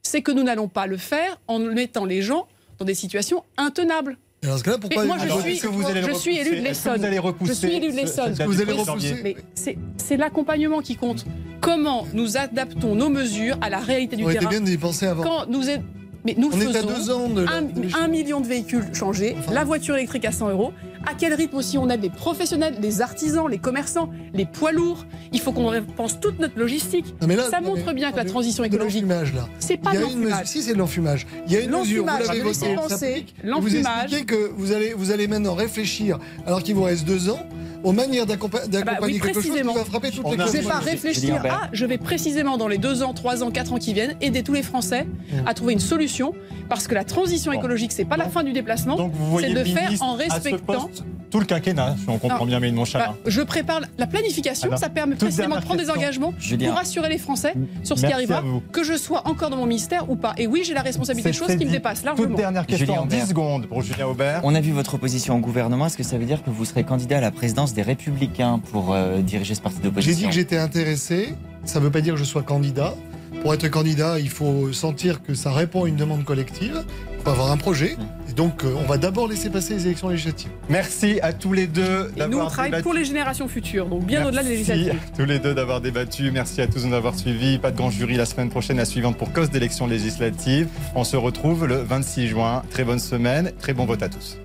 c'est 0.02 0.22
que 0.22 0.30
nous 0.30 0.42
n'allons 0.42 0.68
pas 0.68 0.86
le 0.86 0.96
faire 0.96 1.40
en 1.48 1.58
mettant 1.58 2.04
les 2.04 2.22
gens 2.22 2.46
dans 2.78 2.84
des 2.84 2.94
situations 2.94 3.44
intenables. 3.56 4.16
Et 4.42 4.46
dans 4.46 4.56
ce 4.56 4.62
cas-là, 4.64 4.78
pourquoi 4.78 5.02
Mais 5.02 5.08
moi, 5.08 5.16
je 5.18 5.40
suis, 5.40 5.52
est-ce 5.54 5.62
que 5.62 5.66
vous 5.66 5.84
allez 5.86 6.00
le 6.00 6.08
je 6.08 6.12
suis 6.12 6.38
élu 6.38 6.56
de 6.60 6.62
l'Essonne. 6.64 6.98
vous 6.98 7.04
allez 7.04 7.18
repousser 7.18 7.52
Je 7.52 7.58
suis 7.58 7.74
élu 7.74 7.86
de 7.88 7.92
ce- 7.92 7.96
l'Essonne. 7.96 8.34
date 8.34 8.46
Vous 8.46 8.54
allez 8.62 8.72
du 8.72 8.78
1er 8.80 8.90
repousser 8.90 9.20
Mais 9.24 9.36
c'est 9.54 9.76
c'est 9.96 10.16
l'accompagnement 10.16 10.80
qui 10.80 10.94
compte. 10.96 11.24
Comment 11.60 12.06
nous 12.14 12.36
adaptons 12.36 12.94
nos 12.94 13.08
mesures 13.08 13.58
à 13.60 13.68
la 13.68 13.78
réalité 13.80 14.14
du 14.16 14.24
On 14.24 14.30
était 14.30 14.38
terrain 14.38 14.50
bien 14.50 14.60
d'y 14.60 14.76
penser 14.78 15.06
avant. 15.06 15.24
Quand 15.24 15.46
nous 15.48 15.68
est- 15.68 15.80
mais 16.28 16.34
nous 16.38 16.50
On 16.52 16.60
est 16.60 16.66
à 16.66 16.72
faisons 16.82 16.88
deux 16.88 17.10
ans 17.10 17.28
de 17.30 17.46
un, 17.46 18.02
un 18.04 18.08
million 18.08 18.40
de 18.40 18.46
véhicules 18.46 18.84
changés, 18.92 19.34
Enfin. 19.38 19.52
la 19.54 19.64
voiture 19.64 19.94
électrique 19.96 20.24
à 20.26 20.32
100 20.32 20.50
euros. 20.50 20.72
À 21.06 21.14
quel 21.16 21.32
rythme 21.32 21.56
aussi 21.56 21.78
on 21.78 21.88
aide 21.88 22.02
les 22.02 22.10
professionnels, 22.10 22.74
les 22.82 23.00
artisans, 23.00 23.48
les 23.48 23.56
commerçants, 23.58 24.10
les 24.34 24.44
poids 24.44 24.72
lourds? 24.72 25.06
Il 25.32 25.40
faut 25.40 25.52
qu'on 25.52 25.68
repense 25.70 26.20
toute 26.20 26.38
notre 26.38 26.58
logistique. 26.58 27.06
Non, 27.22 27.28
mais 27.28 27.36
là- 27.36 27.44
Ça 27.50 27.60
non, 27.60 27.68
montre 27.68 27.82
mais- 27.86 27.94
bien 27.94 28.10
que 28.12 28.16
la 28.16 28.24
transition 28.26 28.64
écologique, 28.64 29.04
c'est 29.58 29.76
pas 29.78 29.90
Il 29.92 29.94
y 29.94 29.98
de 29.98 30.02
a 30.02 30.06
l'enfumage. 30.08 30.46
si 30.46 30.60
c'est 30.62 30.72
de 30.74 30.78
l'enfumage. 30.78 31.26
Il 31.46 31.52
y 31.52 31.56
a 31.56 31.60
une 31.60 31.70
mesure, 31.70 32.02
vous 32.02 32.08
L'enfumage, 32.08 32.26
l'avez 32.38 32.52
s'applique. 32.88 33.34
Vous 33.60 33.76
expliquez 33.76 34.24
que 34.26 34.50
vous 34.56 34.72
allez, 34.72 34.92
vous 34.92 35.10
allez 35.12 35.28
maintenant 35.28 35.54
réfléchir, 35.54 36.18
alors 36.46 36.62
qu'il 36.62 36.74
vous 36.74 36.82
reste 36.82 37.06
deux 37.06 37.30
ans, 37.30 37.40
aux 37.84 37.92
manières 37.92 38.26
d'accompagner 38.26 38.78
Ah 38.80 38.84
bah 38.84 38.98
oui, 39.02 39.12
quelque 39.20 39.34
chose 39.34 39.42
qui 39.42 39.48
précisément. 39.50 39.74
va 39.74 39.84
frapper 39.84 40.10
toutes 40.10 40.24
On 40.26 40.30
les 40.32 40.36
pas 40.36 40.78
réfléchir 40.78 41.42
à, 41.46 41.68
je 41.72 41.86
vais 41.86 41.98
précisément 41.98 42.56
dans 42.56 42.68
les 42.68 42.78
deux 42.78 43.02
ans, 43.02 43.14
trois 43.14 43.42
ans, 43.42 43.50
quatre 43.50 43.72
ans 43.72 43.78
qui 43.78 43.92
viennent, 43.92 44.16
aider 44.20 44.42
tous 44.42 44.52
les 44.52 44.62
Français 44.62 45.06
à 45.46 45.54
trouver 45.54 45.72
une 45.72 45.80
solution, 45.80 46.32
parce 46.68 46.86
que 46.86 46.94
la 46.94 47.04
transition 47.04 47.52
écologique, 47.52 47.92
c'est 47.92 48.04
pas 48.04 48.16
la 48.16 48.28
fin 48.28 48.42
du 48.42 48.52
déplacement, 48.52 49.10
c'est 49.40 49.50
de 49.50 49.58
le 49.58 49.64
faire 49.64 49.90
en 50.00 50.14
à 50.14 50.18
ce 50.18 50.22
respectant. 50.24 50.90
Tout 51.30 51.40
le 51.40 51.46
quinquennat, 51.46 51.96
si 51.98 52.08
on 52.08 52.18
comprend 52.18 52.46
bien, 52.46 52.60
mais 52.60 52.70
mon 52.72 52.84
chalin. 52.84 53.08
Bah, 53.08 53.16
je 53.26 53.40
prépare 53.42 53.80
la 53.98 54.06
planification, 54.06 54.68
Alors, 54.68 54.78
ça 54.78 54.88
permet 54.88 55.14
précisément 55.16 55.56
de 55.56 55.62
prendre 55.62 55.80
des 55.80 55.90
engagements 55.90 56.32
Julien. 56.38 56.68
pour 56.68 56.78
rassurer 56.78 57.08
les 57.08 57.18
Français 57.18 57.54
sur 57.82 57.98
ce 57.98 58.06
qui 58.06 58.12
arrivera, 58.12 58.42
que 58.72 58.82
je 58.84 58.96
sois 58.96 59.26
encore 59.28 59.50
dans 59.50 59.56
mon 59.56 59.66
ministère 59.66 60.08
ou 60.10 60.16
pas. 60.16 60.34
Et 60.38 60.46
oui, 60.46 60.62
j'ai 60.64 60.74
la 60.74 60.82
responsabilité 60.82 61.30
de 61.30 61.34
C'est 61.34 61.46
choses 61.46 61.56
qui 61.56 61.64
me 61.66 61.70
dépassent 61.70 61.98
Toute 62.02 62.06
largement. 62.18 62.36
dernière 62.36 62.66
question 62.66 62.86
Julien 62.86 63.00
en 63.02 63.06
10 63.06 63.14
Aubert. 63.16 63.26
secondes 63.28 63.66
pour 63.66 63.82
Julien 63.82 64.06
Aubert. 64.06 64.40
On 64.44 64.54
a 64.54 64.60
vu 64.60 64.72
votre 64.72 64.94
opposition 64.94 65.36
au 65.36 65.40
gouvernement. 65.40 65.86
Est-ce 65.86 65.96
que 65.96 66.02
ça 66.02 66.18
veut 66.18 66.24
dire 66.26 66.42
que 66.42 66.50
vous 66.50 66.64
serez 66.64 66.84
candidat 66.84 67.18
à 67.18 67.20
la 67.20 67.30
présidence 67.30 67.74
des 67.74 67.82
Républicains 67.82 68.60
pour 68.72 68.94
euh, 68.94 69.20
diriger 69.20 69.54
ce 69.54 69.60
parti 69.60 69.78
J'ai 69.78 69.82
dit 69.82 69.88
d'opposition 69.88 70.28
que 70.28 70.34
j'étais 70.34 70.58
intéressé. 70.58 71.34
Ça 71.64 71.78
ne 71.80 71.84
veut 71.84 71.90
pas 71.90 72.00
dire 72.00 72.14
que 72.14 72.20
je 72.20 72.24
sois 72.24 72.42
candidat. 72.42 72.94
Pour 73.42 73.54
être 73.54 73.68
candidat, 73.68 74.18
il 74.18 74.30
faut 74.30 74.72
sentir 74.72 75.22
que 75.22 75.34
ça 75.34 75.52
répond 75.52 75.84
à 75.84 75.88
une 75.88 75.96
demande 75.96 76.24
collective. 76.24 76.82
Il 77.18 77.24
faut 77.24 77.30
avoir 77.30 77.50
un 77.50 77.56
projet. 77.56 77.96
Et 78.28 78.32
donc, 78.32 78.64
euh, 78.64 78.72
on 78.78 78.86
va 78.86 78.96
d'abord 78.98 79.26
laisser 79.28 79.50
passer 79.50 79.74
les 79.74 79.86
élections 79.86 80.08
législatives. 80.08 80.50
Merci 80.68 81.18
à 81.22 81.32
tous 81.32 81.52
les 81.52 81.66
deux 81.66 82.10
Et 82.16 82.20
nous, 82.20 82.24
on 82.24 82.28
d'avoir 82.28 82.50
travaille 82.52 82.70
débattu. 82.70 82.82
pour 82.84 82.94
les 82.94 83.04
générations 83.04 83.48
futures, 83.48 83.86
donc 83.86 84.04
bien 84.06 84.24
au-delà 84.26 84.42
des 84.42 84.50
Merci 84.56 84.70
législatives. 84.72 85.00
à 85.12 85.16
tous 85.16 85.24
les 85.24 85.38
deux 85.38 85.54
d'avoir 85.54 85.80
débattu. 85.80 86.30
Merci 86.30 86.60
à 86.60 86.66
tous 86.66 86.82
de 86.82 86.88
nous 86.88 86.94
avoir 86.94 87.14
suivis. 87.18 87.58
Pas 87.58 87.70
de 87.70 87.76
grand 87.76 87.90
jury 87.90 88.16
la 88.16 88.26
semaine 88.26 88.48
prochaine, 88.50 88.76
la 88.76 88.84
suivante 88.84 89.16
pour 89.16 89.32
cause 89.32 89.50
d'élections 89.50 89.86
législatives. 89.86 90.68
On 90.94 91.04
se 91.04 91.16
retrouve 91.16 91.66
le 91.66 91.76
26 91.82 92.28
juin. 92.28 92.62
Très 92.70 92.84
bonne 92.84 92.98
semaine, 93.00 93.52
très 93.58 93.72
bon 93.74 93.84
vote 93.86 94.02
à 94.02 94.08
tous. 94.08 94.38